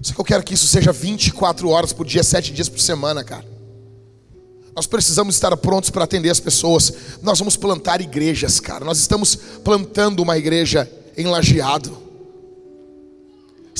Só 0.00 0.14
que 0.14 0.20
eu 0.20 0.24
quero 0.24 0.42
que 0.42 0.54
isso 0.54 0.66
seja 0.66 0.92
24 0.92 1.68
horas 1.68 1.92
por 1.92 2.06
dia, 2.06 2.22
7 2.22 2.52
dias 2.52 2.68
por 2.68 2.80
semana, 2.80 3.24
cara. 3.24 3.44
Nós 4.74 4.86
precisamos 4.86 5.34
estar 5.34 5.56
prontos 5.56 5.90
para 5.90 6.04
atender 6.04 6.30
as 6.30 6.38
pessoas. 6.38 6.92
Nós 7.20 7.38
vamos 7.38 7.56
plantar 7.56 8.00
igrejas, 8.00 8.60
cara. 8.60 8.84
Nós 8.84 8.98
estamos 8.98 9.34
plantando 9.64 10.20
uma 10.20 10.38
igreja 10.38 10.88
em 11.16 11.26
lajeado. 11.26 11.98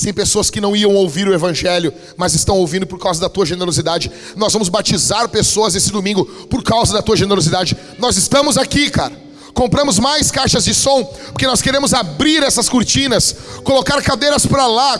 Tem 0.01 0.13
pessoas 0.13 0.49
que 0.49 0.61
não 0.61 0.75
iam 0.75 0.93
ouvir 0.93 1.27
o 1.27 1.33
Evangelho, 1.33 1.93
mas 2.15 2.33
estão 2.33 2.57
ouvindo 2.57 2.87
por 2.87 2.99
causa 2.99 3.19
da 3.19 3.29
tua 3.29 3.45
generosidade. 3.45 4.11
Nós 4.35 4.51
vamos 4.53 4.69
batizar 4.69 5.27
pessoas 5.29 5.75
esse 5.75 5.91
domingo 5.91 6.25
por 6.49 6.63
causa 6.63 6.93
da 6.93 7.01
tua 7.01 7.17
generosidade. 7.17 7.77
Nós 7.97 8.17
estamos 8.17 8.57
aqui, 8.57 8.89
cara. 8.89 9.28
Compramos 9.53 9.99
mais 9.99 10.31
caixas 10.31 10.63
de 10.63 10.73
som, 10.73 11.03
porque 11.03 11.47
nós 11.47 11.61
queremos 11.61 11.93
abrir 11.93 12.43
essas 12.43 12.69
cortinas, 12.69 13.35
colocar 13.63 14.01
cadeiras 14.01 14.45
para 14.45 14.65
lá, 14.67 14.99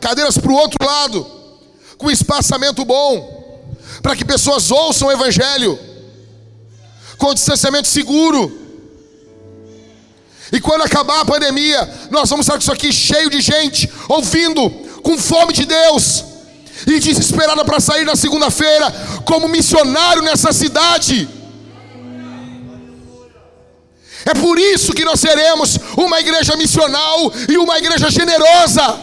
cadeiras 0.00 0.36
para 0.36 0.50
o 0.50 0.54
outro 0.54 0.84
lado, 0.84 1.26
com 1.96 2.10
espaçamento 2.10 2.84
bom, 2.84 3.66
para 4.02 4.16
que 4.16 4.24
pessoas 4.24 4.70
ouçam 4.70 5.08
o 5.08 5.12
Evangelho, 5.12 5.78
com 7.16 7.32
distanciamento 7.32 7.88
seguro. 7.88 8.60
E 10.52 10.60
quando 10.60 10.82
acabar 10.82 11.20
a 11.20 11.24
pandemia, 11.24 11.88
nós 12.10 12.28
vamos 12.28 12.44
estar 12.44 12.54
com 12.54 12.60
isso 12.60 12.72
aqui 12.72 12.92
cheio 12.92 13.30
de 13.30 13.40
gente, 13.40 13.90
ouvindo, 14.08 14.68
com 15.02 15.16
fome 15.16 15.52
de 15.52 15.64
Deus, 15.64 16.24
e 16.86 17.00
desesperada 17.00 17.64
para 17.64 17.80
sair 17.80 18.04
na 18.04 18.16
segunda-feira, 18.16 18.90
como 19.24 19.48
missionário 19.48 20.22
nessa 20.22 20.52
cidade. 20.52 21.28
É 24.24 24.32
por 24.34 24.58
isso 24.58 24.92
que 24.92 25.04
nós 25.04 25.20
seremos 25.20 25.78
uma 25.96 26.18
igreja 26.18 26.56
missional 26.56 27.32
e 27.48 27.58
uma 27.58 27.78
igreja 27.78 28.10
generosa. 28.10 28.98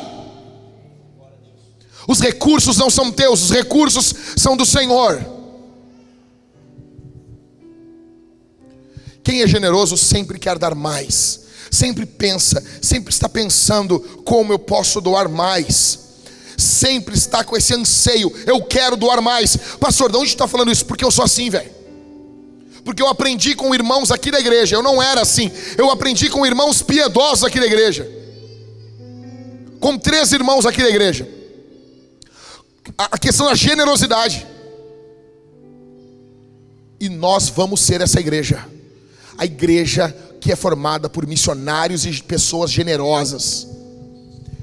Os 2.08 2.20
recursos 2.20 2.78
não 2.78 2.90
são 2.90 3.12
teus, 3.12 3.44
os 3.44 3.52
recursos 3.52 4.14
são 4.36 4.58
do 4.58 4.66
Senhor. 4.66 5.24
Quem 9.24 9.42
é 9.42 9.48
generoso 9.48 9.96
sempre 9.96 10.40
quer 10.40 10.58
dar 10.58 10.74
mais, 10.74 11.42
sempre 11.70 12.06
pensa, 12.06 12.64
sempre 12.82 13.14
está 13.14 13.30
pensando 13.30 14.00
como 14.26 14.52
eu 14.52 14.58
posso 14.58 15.00
doar 15.00 15.30
mais, 15.30 16.00
sempre 16.58 17.16
está 17.16 17.44
com 17.44 17.56
esse 17.56 17.74
anseio, 17.76 18.34
eu 18.48 18.62
quero 18.64 18.98
doar 18.98 19.22
mais. 19.22 19.56
Pastor, 19.80 20.12
de 20.12 20.18
onde 20.18 20.30
está 20.30 20.48
falando 20.48 20.72
isso? 20.72 20.86
Porque 20.86 21.06
eu 21.06 21.12
sou 21.12 21.24
assim, 21.24 21.50
velho. 21.50 21.81
Porque 22.92 23.02
eu 23.02 23.08
aprendi 23.08 23.56
com 23.56 23.74
irmãos 23.74 24.12
aqui 24.12 24.30
da 24.30 24.40
igreja, 24.40 24.76
eu 24.76 24.84
não 24.84 25.02
era 25.02 25.22
assim, 25.22 25.50
eu 25.78 25.90
aprendi 25.90 26.30
com 26.30 26.46
irmãos 26.46 26.82
piedosos 26.82 27.46
aqui 27.46 27.58
da 27.58 27.66
igreja, 27.66 28.06
com 29.80 29.98
três 29.98 30.34
irmãos 30.34 30.66
aqui 30.66 30.84
da 30.84 30.90
igreja. 30.90 31.26
A 32.98 33.18
questão 33.18 33.46
da 33.46 33.56
generosidade. 33.56 34.46
E 37.00 37.08
nós 37.08 37.48
vamos 37.48 37.80
ser 37.80 38.02
essa 38.02 38.20
igreja 38.20 38.68
a 39.42 39.46
igreja 39.46 40.16
que 40.40 40.52
é 40.52 40.56
formada 40.56 41.10
por 41.10 41.26
missionários 41.26 42.06
e 42.06 42.22
pessoas 42.22 42.70
generosas. 42.70 43.68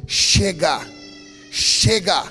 Chega, 0.07 0.87
chega. 1.51 2.31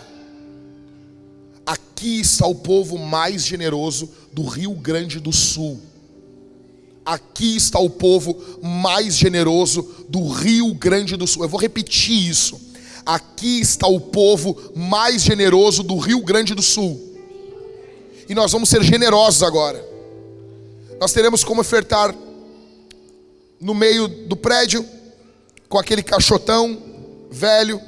Aqui 1.66 2.22
está 2.22 2.46
o 2.48 2.56
povo 2.56 2.98
mais 2.98 3.44
generoso 3.44 4.10
do 4.32 4.46
Rio 4.46 4.72
Grande 4.76 5.20
do 5.20 5.34
Sul. 5.34 5.82
Aqui 7.08 7.56
está 7.56 7.80
o 7.80 7.90
povo 7.90 8.38
mais 8.62 9.16
generoso 9.16 9.96
do 10.10 10.28
Rio 10.28 10.74
Grande 10.74 11.16
do 11.16 11.26
Sul. 11.26 11.44
Eu 11.44 11.48
vou 11.48 11.58
repetir 11.58 12.30
isso. 12.30 12.60
Aqui 13.06 13.62
está 13.62 13.88
o 13.88 13.98
povo 13.98 14.74
mais 14.76 15.22
generoso 15.22 15.84
do 15.84 15.98
Rio 15.98 16.22
Grande 16.22 16.54
do 16.54 16.62
Sul. 16.62 17.18
E 18.28 18.36
nós 18.36 18.52
vamos 18.52 18.68
ser 18.68 18.84
generosos 18.84 19.42
agora. 19.42 19.82
Nós 21.00 21.14
teremos 21.14 21.46
como 21.46 21.62
ofertar 21.62 22.14
no 23.58 23.74
meio 23.74 24.10
do 24.10 24.36
prédio, 24.36 24.86
com 25.70 25.80
aquele 25.80 26.04
caixotão 26.04 26.78
velho, 27.32 27.82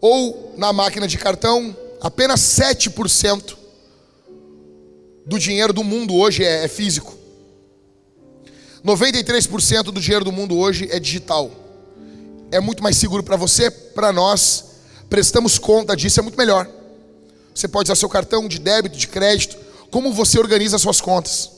ou 0.00 0.54
na 0.56 0.72
máquina 0.72 1.06
de 1.06 1.18
cartão, 1.18 1.76
apenas 2.00 2.40
7% 2.40 3.56
do 5.24 5.38
dinheiro 5.38 5.72
do 5.72 5.84
mundo 5.84 6.16
hoje 6.16 6.42
é, 6.42 6.64
é 6.64 6.68
físico. 6.68 7.22
93% 8.84 9.84
do 9.84 10.00
dinheiro 10.00 10.26
do 10.26 10.30
mundo 10.30 10.58
hoje 10.58 10.88
é 10.90 11.00
digital. 11.00 11.50
É 12.50 12.60
muito 12.60 12.82
mais 12.82 12.98
seguro 12.98 13.22
para 13.22 13.34
você, 13.34 13.70
para 13.70 14.12
nós. 14.12 14.64
Prestamos 15.08 15.58
conta 15.58 15.96
disso, 15.96 16.20
é 16.20 16.22
muito 16.22 16.36
melhor. 16.36 16.68
Você 17.54 17.66
pode 17.66 17.86
usar 17.86 17.98
seu 17.98 18.10
cartão 18.10 18.46
de 18.46 18.58
débito, 18.58 18.98
de 18.98 19.08
crédito, 19.08 19.56
como 19.90 20.12
você 20.12 20.38
organiza 20.38 20.76
suas 20.76 21.00
contas. 21.00 21.50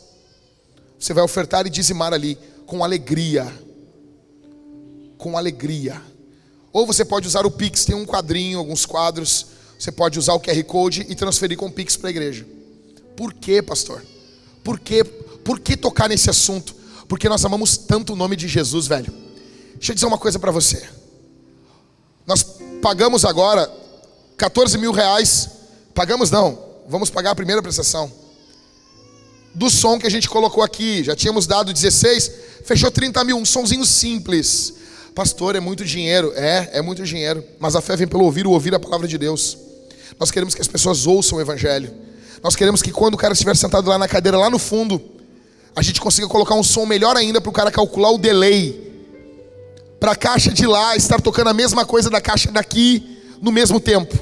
Você 0.99 1.13
vai 1.13 1.25
ofertar 1.25 1.67
e 1.67 1.71
dizimar 1.71 2.15
ali 2.15 2.39
com 2.65 2.85
alegria. 2.85 3.53
Com 5.19 5.37
alegria. 5.37 6.01
Ou 6.73 6.87
você 6.87 7.05
pode 7.05 7.27
usar 7.27 7.45
o 7.45 7.51
Pix, 7.51 7.85
tem 7.85 7.97
um 7.97 8.07
quadrinho, 8.07 8.59
alguns 8.59 8.87
quadros. 8.87 9.47
Você 9.77 9.91
pode 9.91 10.17
usar 10.17 10.35
o 10.35 10.41
QR 10.41 10.63
Code 10.63 11.05
e 11.09 11.15
transferir 11.17 11.59
com 11.59 11.67
o 11.67 11.73
Pix 11.73 11.97
para 11.97 12.09
a 12.09 12.11
igreja. 12.11 12.47
Por 13.17 13.35
quê, 13.35 13.61
pastor? 13.61 14.05
Por 14.63 14.79
quê? 14.79 15.03
Por 15.03 15.59
que 15.59 15.77
tocar 15.77 16.09
nesse 16.09 16.31
assunto? 16.31 16.76
Porque 17.09 17.29
nós 17.29 17.45
amamos 17.45 17.77
tanto 17.77 18.13
o 18.13 18.17
nome 18.17 18.37
de 18.37 18.49
Jesus, 18.49 18.87
velho. 18.87 19.13
Deixa 19.75 19.93
eu 19.93 19.95
dizer 19.95 20.07
uma 20.07 20.19
coisa 20.19 20.39
para 20.39 20.51
você. 20.51 20.89
Nós 22.27 22.45
pagamos 22.83 23.25
agora 23.25 23.71
14 24.37 24.79
mil 24.79 24.93
reais. 24.93 25.51
Pagamos 25.95 26.31
não, 26.31 26.59
vamos 26.89 27.11
pagar 27.11 27.31
a 27.31 27.35
primeira 27.35 27.63
prestação 27.63 28.13
do 29.57 29.71
som 29.71 29.99
que 29.99 30.07
a 30.07 30.11
gente 30.11 30.29
colocou 30.29 30.63
aqui. 30.63 31.03
Já 31.03 31.17
tínhamos 31.17 31.47
dado 31.47 31.73
16, 31.73 32.31
fechou 32.65 32.91
30 32.91 33.25
mil, 33.25 33.39
um 33.39 33.45
sonzinho 33.45 33.87
simples. 33.87 34.75
Pastor, 35.15 35.57
é 35.57 35.61
muito 35.61 35.83
dinheiro. 35.83 36.31
É, 36.37 36.69
é 36.75 36.83
muito 36.83 37.03
dinheiro. 37.03 37.43
Mas 37.59 37.75
a 37.75 37.81
fé 37.81 37.97
vem 37.97 38.07
pelo 38.07 38.25
ouvir, 38.25 38.47
o 38.47 38.51
ouvir 38.51 38.75
a 38.75 38.79
palavra 38.79 39.09
de 39.09 39.17
Deus. 39.17 39.57
Nós 40.21 40.31
queremos 40.31 40.55
que 40.55 40.61
as 40.61 40.69
pessoas 40.69 41.07
ouçam 41.07 41.39
o 41.39 41.41
Evangelho. 41.41 41.91
Nós 42.43 42.55
queremos 42.55 42.83
que 42.83 42.93
quando 42.93 43.15
o 43.15 43.17
cara 43.17 43.33
estiver 43.33 43.57
sentado 43.57 43.89
lá 43.89 43.97
na 43.99 44.07
cadeira, 44.07 44.37
lá 44.37 44.51
no 44.51 44.59
fundo, 44.59 45.01
a 45.77 45.83
gente 45.83 46.01
consiga 46.01 46.27
colocar 46.27 46.55
um 46.55 46.63
som 46.63 46.87
melhor 46.87 47.19
ainda 47.19 47.39
para 47.39 47.51
o 47.51 47.53
cara 47.53 47.71
calcular 47.71 48.11
o 48.11 48.17
delay. 48.17 48.83
Para 50.01 50.13
a 50.13 50.17
caixa 50.17 50.51
de 50.51 50.67
lá 50.67 50.97
estar 50.97 51.21
tocando 51.21 51.49
a 51.49 51.55
mesma 51.55 51.85
coisa 51.85 52.09
da 52.09 52.19
caixa 52.19 52.51
daqui 52.51 53.19
no 53.43 53.53
mesmo 53.53 53.79
tempo. 53.79 54.19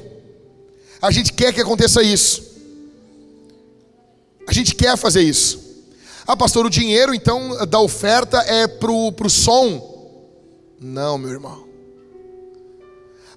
A 1.01 1.13
gente 1.13 1.33
quer 1.33 1.55
que 1.55 1.61
aconteça 1.61 2.03
isso. 2.03 2.43
A 4.49 4.53
gente 4.53 4.75
quer 4.75 4.97
fazer 4.97 5.23
isso. 5.23 5.63
Ah, 6.27 6.37
pastor, 6.37 6.67
o 6.67 6.71
dinheiro 6.71 7.15
então 7.15 7.65
da 7.67 7.79
oferta 7.79 8.39
é 8.39 8.67
pro, 8.67 9.13
pro 9.13 9.31
som? 9.31 9.93
Não, 10.81 11.17
meu 11.17 11.31
irmão. 11.31 11.69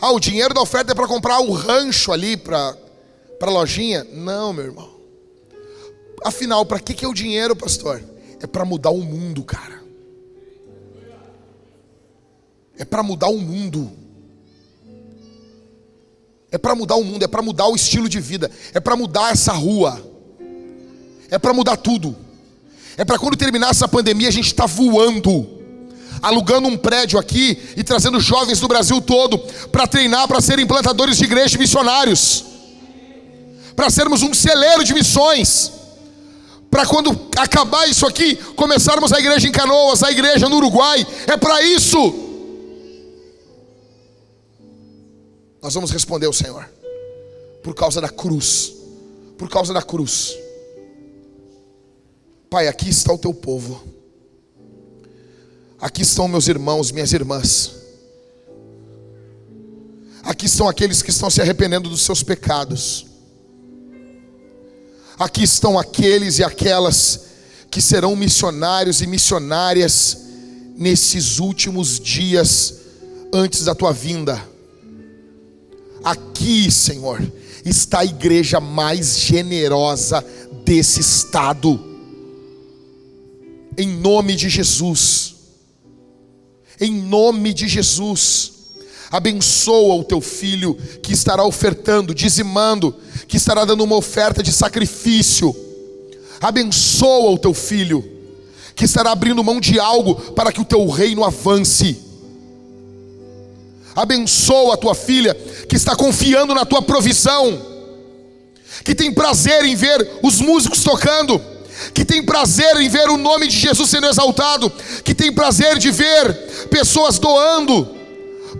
Ah, 0.02 0.12
o 0.12 0.20
dinheiro 0.20 0.56
da 0.56 0.62
oferta 0.62 0.92
é 0.92 0.96
para 0.96 1.08
comprar 1.08 1.40
o 1.40 1.52
rancho 1.52 2.12
ali 2.12 2.36
para 2.36 2.76
para 3.38 3.52
lojinha? 3.52 4.04
Não, 4.12 4.52
meu 4.52 4.66
irmão. 4.66 4.97
Afinal, 6.24 6.66
para 6.66 6.80
que 6.80 6.94
que 6.94 7.06
é 7.06 7.08
o 7.08 7.14
dinheiro, 7.14 7.56
pastor? 7.56 8.04
É 8.40 8.48
para 8.48 8.66
mudar 8.66 8.90
o 8.90 9.02
mundo, 9.02 9.44
cara. 9.44 9.84
É 12.78 12.86
para 12.86 13.02
mudar 13.02 13.28
o 13.28 13.40
mundo. 13.40 13.92
É 16.52 16.58
para 16.58 16.76
mudar 16.76 16.96
o 16.96 17.04
mundo, 17.04 17.24
é 17.24 17.28
para 17.28 17.42
mudar 17.42 17.68
o 17.68 17.76
estilo 17.76 18.08
de 18.08 18.20
vida, 18.20 18.50
é 18.74 18.80
para 18.80 18.96
mudar 18.96 19.32
essa 19.34 19.52
rua 19.52 20.16
é 21.30 21.38
para 21.38 21.54
mudar 21.54 21.78
tudo. 21.78 22.16
É 22.98 23.06
para 23.06 23.20
quando 23.20 23.36
terminar 23.36 23.72
essa 23.72 23.88
pandemia 23.88 24.28
a 24.28 24.32
gente 24.32 24.48
está 24.48 24.66
voando, 24.66 25.48
alugando 26.22 26.68
um 26.68 26.78
prédio 26.78 27.20
aqui 27.20 27.58
e 27.76 27.84
trazendo 27.84 28.20
jovens 28.20 28.60
do 28.60 28.68
Brasil 28.68 29.00
todo 29.02 29.38
para 29.72 29.86
treinar 29.86 30.28
para 30.28 30.42
serem 30.42 30.66
plantadores 30.66 31.18
de 31.18 31.26
igreja 31.26 31.56
e 31.56 31.60
missionários, 31.60 32.44
para 33.76 33.90
sermos 33.90 34.24
um 34.24 34.34
celeiro 34.34 34.84
de 34.84 34.94
missões. 34.94 35.74
Para 36.70 36.86
quando 36.86 37.12
acabar 37.38 37.88
isso 37.88 38.06
aqui, 38.06 38.36
começarmos 38.54 39.14
a 39.14 39.20
igreja 39.20 39.48
em 39.48 39.52
Canoas, 39.52 40.04
a 40.04 40.12
igreja 40.12 40.50
no 40.50 40.58
Uruguai, 40.58 41.06
é 41.28 41.38
para 41.38 41.62
isso. 41.62 41.98
Nós 45.62 45.74
vamos 45.74 45.92
responder 45.92 46.26
ao 46.26 46.34
Senhor, 46.34 46.70
por 47.64 47.74
causa 47.74 48.00
da 48.00 48.10
cruz, 48.10 48.74
por 49.38 49.50
causa 49.50 49.74
da 49.74 49.82
cruz. 49.82 50.38
Pai, 52.50 52.68
aqui 52.68 52.90
está 52.90 53.12
o 53.12 53.18
teu 53.18 53.34
povo. 53.34 53.84
Aqui 55.80 56.02
estão 56.02 56.28
meus 56.28 56.48
irmãos, 56.48 56.92
minhas 56.92 57.14
irmãs. 57.14 57.76
Aqui 60.24 60.46
estão 60.46 60.68
aqueles 60.68 61.02
que 61.02 61.10
estão 61.10 61.30
se 61.30 61.42
arrependendo 61.42 61.90
dos 61.90 62.02
seus 62.02 62.24
pecados. 62.24 63.06
Aqui 65.20 65.44
estão 65.44 65.80
aqueles 65.80 66.38
e 66.40 66.44
aquelas 66.44 67.22
que 67.72 67.82
serão 67.82 68.16
missionários 68.16 69.02
e 69.02 69.08
missionárias 69.08 70.18
nesses 70.78 71.40
últimos 71.40 72.00
dias 72.00 72.76
antes 73.34 73.64
da 73.64 73.74
tua 73.74 73.92
vinda. 73.92 74.42
Aqui, 76.04 76.72
Senhor, 76.72 77.20
está 77.66 78.00
a 78.00 78.06
igreja 78.06 78.60
mais 78.60 79.20
generosa 79.20 80.24
desse 80.64 81.02
estado. 81.02 81.84
Em 83.78 83.88
nome 83.88 84.36
de 84.36 84.50
Jesus. 84.50 85.36
Em 86.80 86.94
nome 86.94 87.54
de 87.54 87.68
Jesus. 87.68 88.57
Abençoa 89.10 89.96
o 89.96 90.04
teu 90.04 90.20
filho 90.20 90.78
que 91.02 91.14
estará 91.14 91.44
ofertando, 91.46 92.14
dizimando, 92.14 92.94
que 93.28 93.38
estará 93.38 93.64
dando 93.64 93.84
uma 93.84 93.96
oferta 93.96 94.44
de 94.44 94.52
sacrifício. 94.52 95.56
Abençoa 96.42 97.32
o 97.32 97.38
teu 97.38 97.54
filho 97.54 98.04
que 98.76 98.86
estará 98.86 99.12
abrindo 99.12 99.44
mão 99.44 99.60
de 99.60 99.80
algo 99.80 100.16
para 100.34 100.52
que 100.52 100.62
o 100.62 100.66
teu 100.66 100.86
reino 100.88 101.24
avance. 101.24 101.98
Abençoa 103.96 104.76
a 104.76 104.78
tua 104.78 104.94
filha 104.94 105.34
que 105.68 105.76
está 105.76 105.96
confiando 105.96 106.54
na 106.54 106.64
tua 106.66 106.84
provisão, 106.84 107.60
que 108.84 108.94
tem 108.94 109.12
prazer 109.12 109.66
em 109.66 109.76
ver 109.76 110.20
os 110.22 110.40
músicos 110.40 110.84
tocando, 110.84 111.42
que 111.94 112.06
tem 112.06 112.22
prazer 112.22 112.76
em 112.78 112.90
ver 112.90 113.10
o 113.10 113.18
nome 113.18 113.48
de 113.48 113.58
Jesus 113.58 113.90
sendo 113.90 114.06
exaltado, 114.06 114.72
que 115.04 115.16
tem 115.16 115.34
prazer 115.34 115.80
de 115.80 115.90
ver 115.90 116.68
pessoas 116.70 117.18
doando 117.18 117.97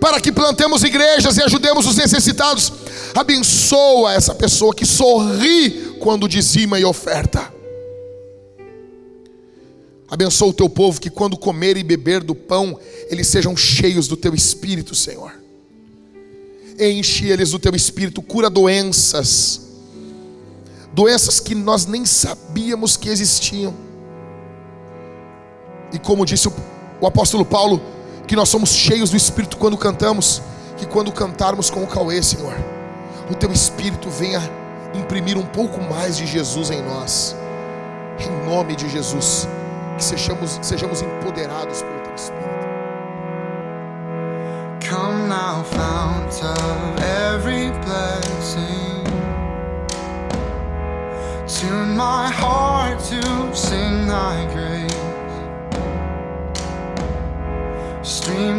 para 0.00 0.20
que 0.20 0.32
plantemos 0.32 0.82
igrejas 0.82 1.36
e 1.36 1.42
ajudemos 1.42 1.86
os 1.86 1.96
necessitados. 1.96 2.72
Abençoa 3.14 4.14
essa 4.14 4.34
pessoa 4.34 4.74
que 4.74 4.86
sorri 4.86 5.96
quando 5.98 6.28
dizima 6.28 6.78
e 6.78 6.84
oferta. 6.84 7.52
Abençoa 10.10 10.48
o 10.48 10.54
teu 10.54 10.68
povo 10.68 11.00
que 11.00 11.10
quando 11.10 11.36
comer 11.36 11.76
e 11.76 11.82
beber 11.82 12.22
do 12.22 12.34
pão, 12.34 12.78
eles 13.10 13.26
sejam 13.26 13.56
cheios 13.56 14.08
do 14.08 14.16
teu 14.16 14.34
espírito, 14.34 14.94
Senhor. 14.94 15.32
Enche 16.78 17.26
eles 17.26 17.50
do 17.50 17.58
teu 17.58 17.74
espírito, 17.74 18.22
cura 18.22 18.48
doenças, 18.48 19.60
doenças 20.94 21.40
que 21.40 21.54
nós 21.54 21.86
nem 21.86 22.06
sabíamos 22.06 22.96
que 22.96 23.08
existiam. 23.08 23.74
E 25.92 25.98
como 25.98 26.24
disse 26.24 26.48
o, 26.48 26.52
o 27.00 27.06
apóstolo 27.06 27.44
Paulo, 27.44 27.82
que 28.28 28.36
nós 28.36 28.50
somos 28.50 28.70
cheios 28.70 29.10
do 29.10 29.16
espírito 29.16 29.56
quando 29.56 29.76
cantamos, 29.78 30.42
que 30.76 30.86
quando 30.86 31.10
cantarmos 31.10 31.70
com 31.70 31.82
o 31.82 31.86
Cauê, 31.86 32.22
Senhor, 32.22 32.54
o 33.30 33.34
teu 33.34 33.50
espírito 33.50 34.10
venha 34.10 34.40
imprimir 34.94 35.38
um 35.38 35.46
pouco 35.46 35.80
mais 35.82 36.18
de 36.18 36.26
Jesus 36.26 36.70
em 36.70 36.82
nós. 36.82 37.34
Em 38.18 38.46
nome 38.46 38.76
de 38.76 38.86
Jesus 38.90 39.48
que 39.96 40.04
sejamos, 40.04 40.58
sejamos 40.60 41.00
empoderados 41.00 41.82
pelo 41.82 42.00
Teu 42.00 42.14
Espírito. 42.14 42.48
Come 44.88 45.28
now, 45.28 45.64
fount 45.64 46.42
of 46.44 47.02
every 47.02 47.70
blessing. 47.84 49.04
Tune 51.46 51.96
my 51.96 52.30
heart 52.30 53.00
to 53.00 53.56
sing 53.56 54.06
Thy 54.06 54.46
grace. 54.52 54.87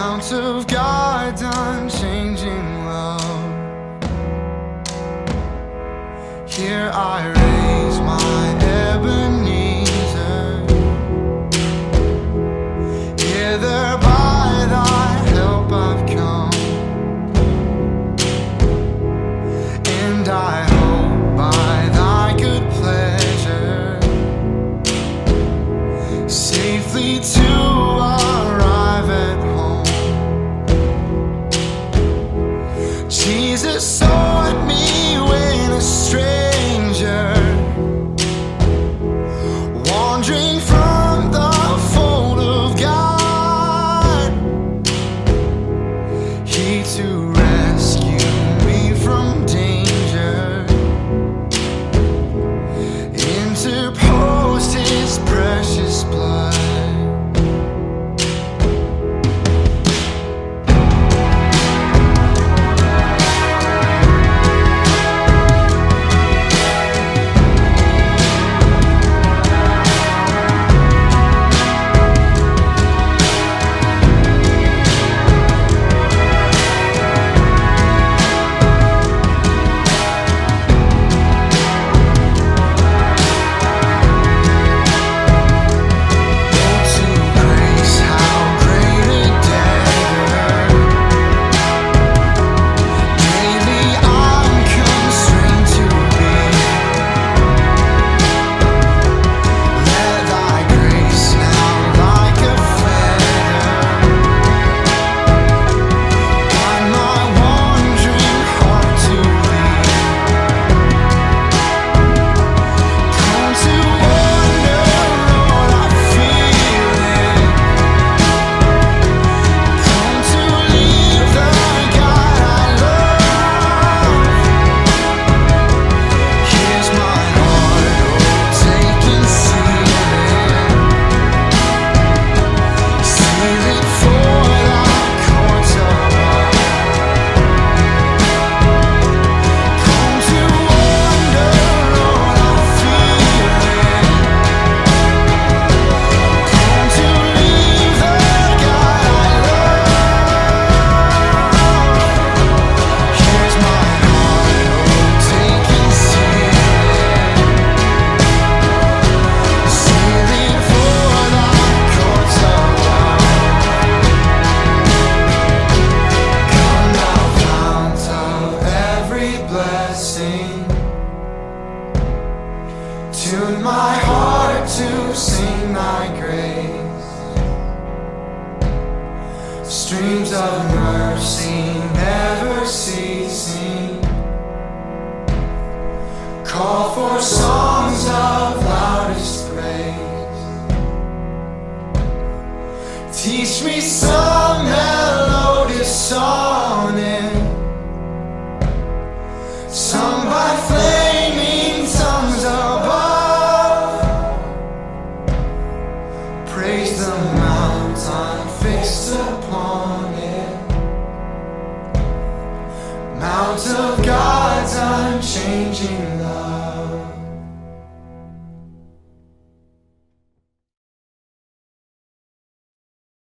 Mount 0.00 0.32
of 0.32 0.68
God's 0.68 1.42
unchanging 1.42 2.84
love 2.84 4.00
Here 6.48 6.88
I 6.94 7.37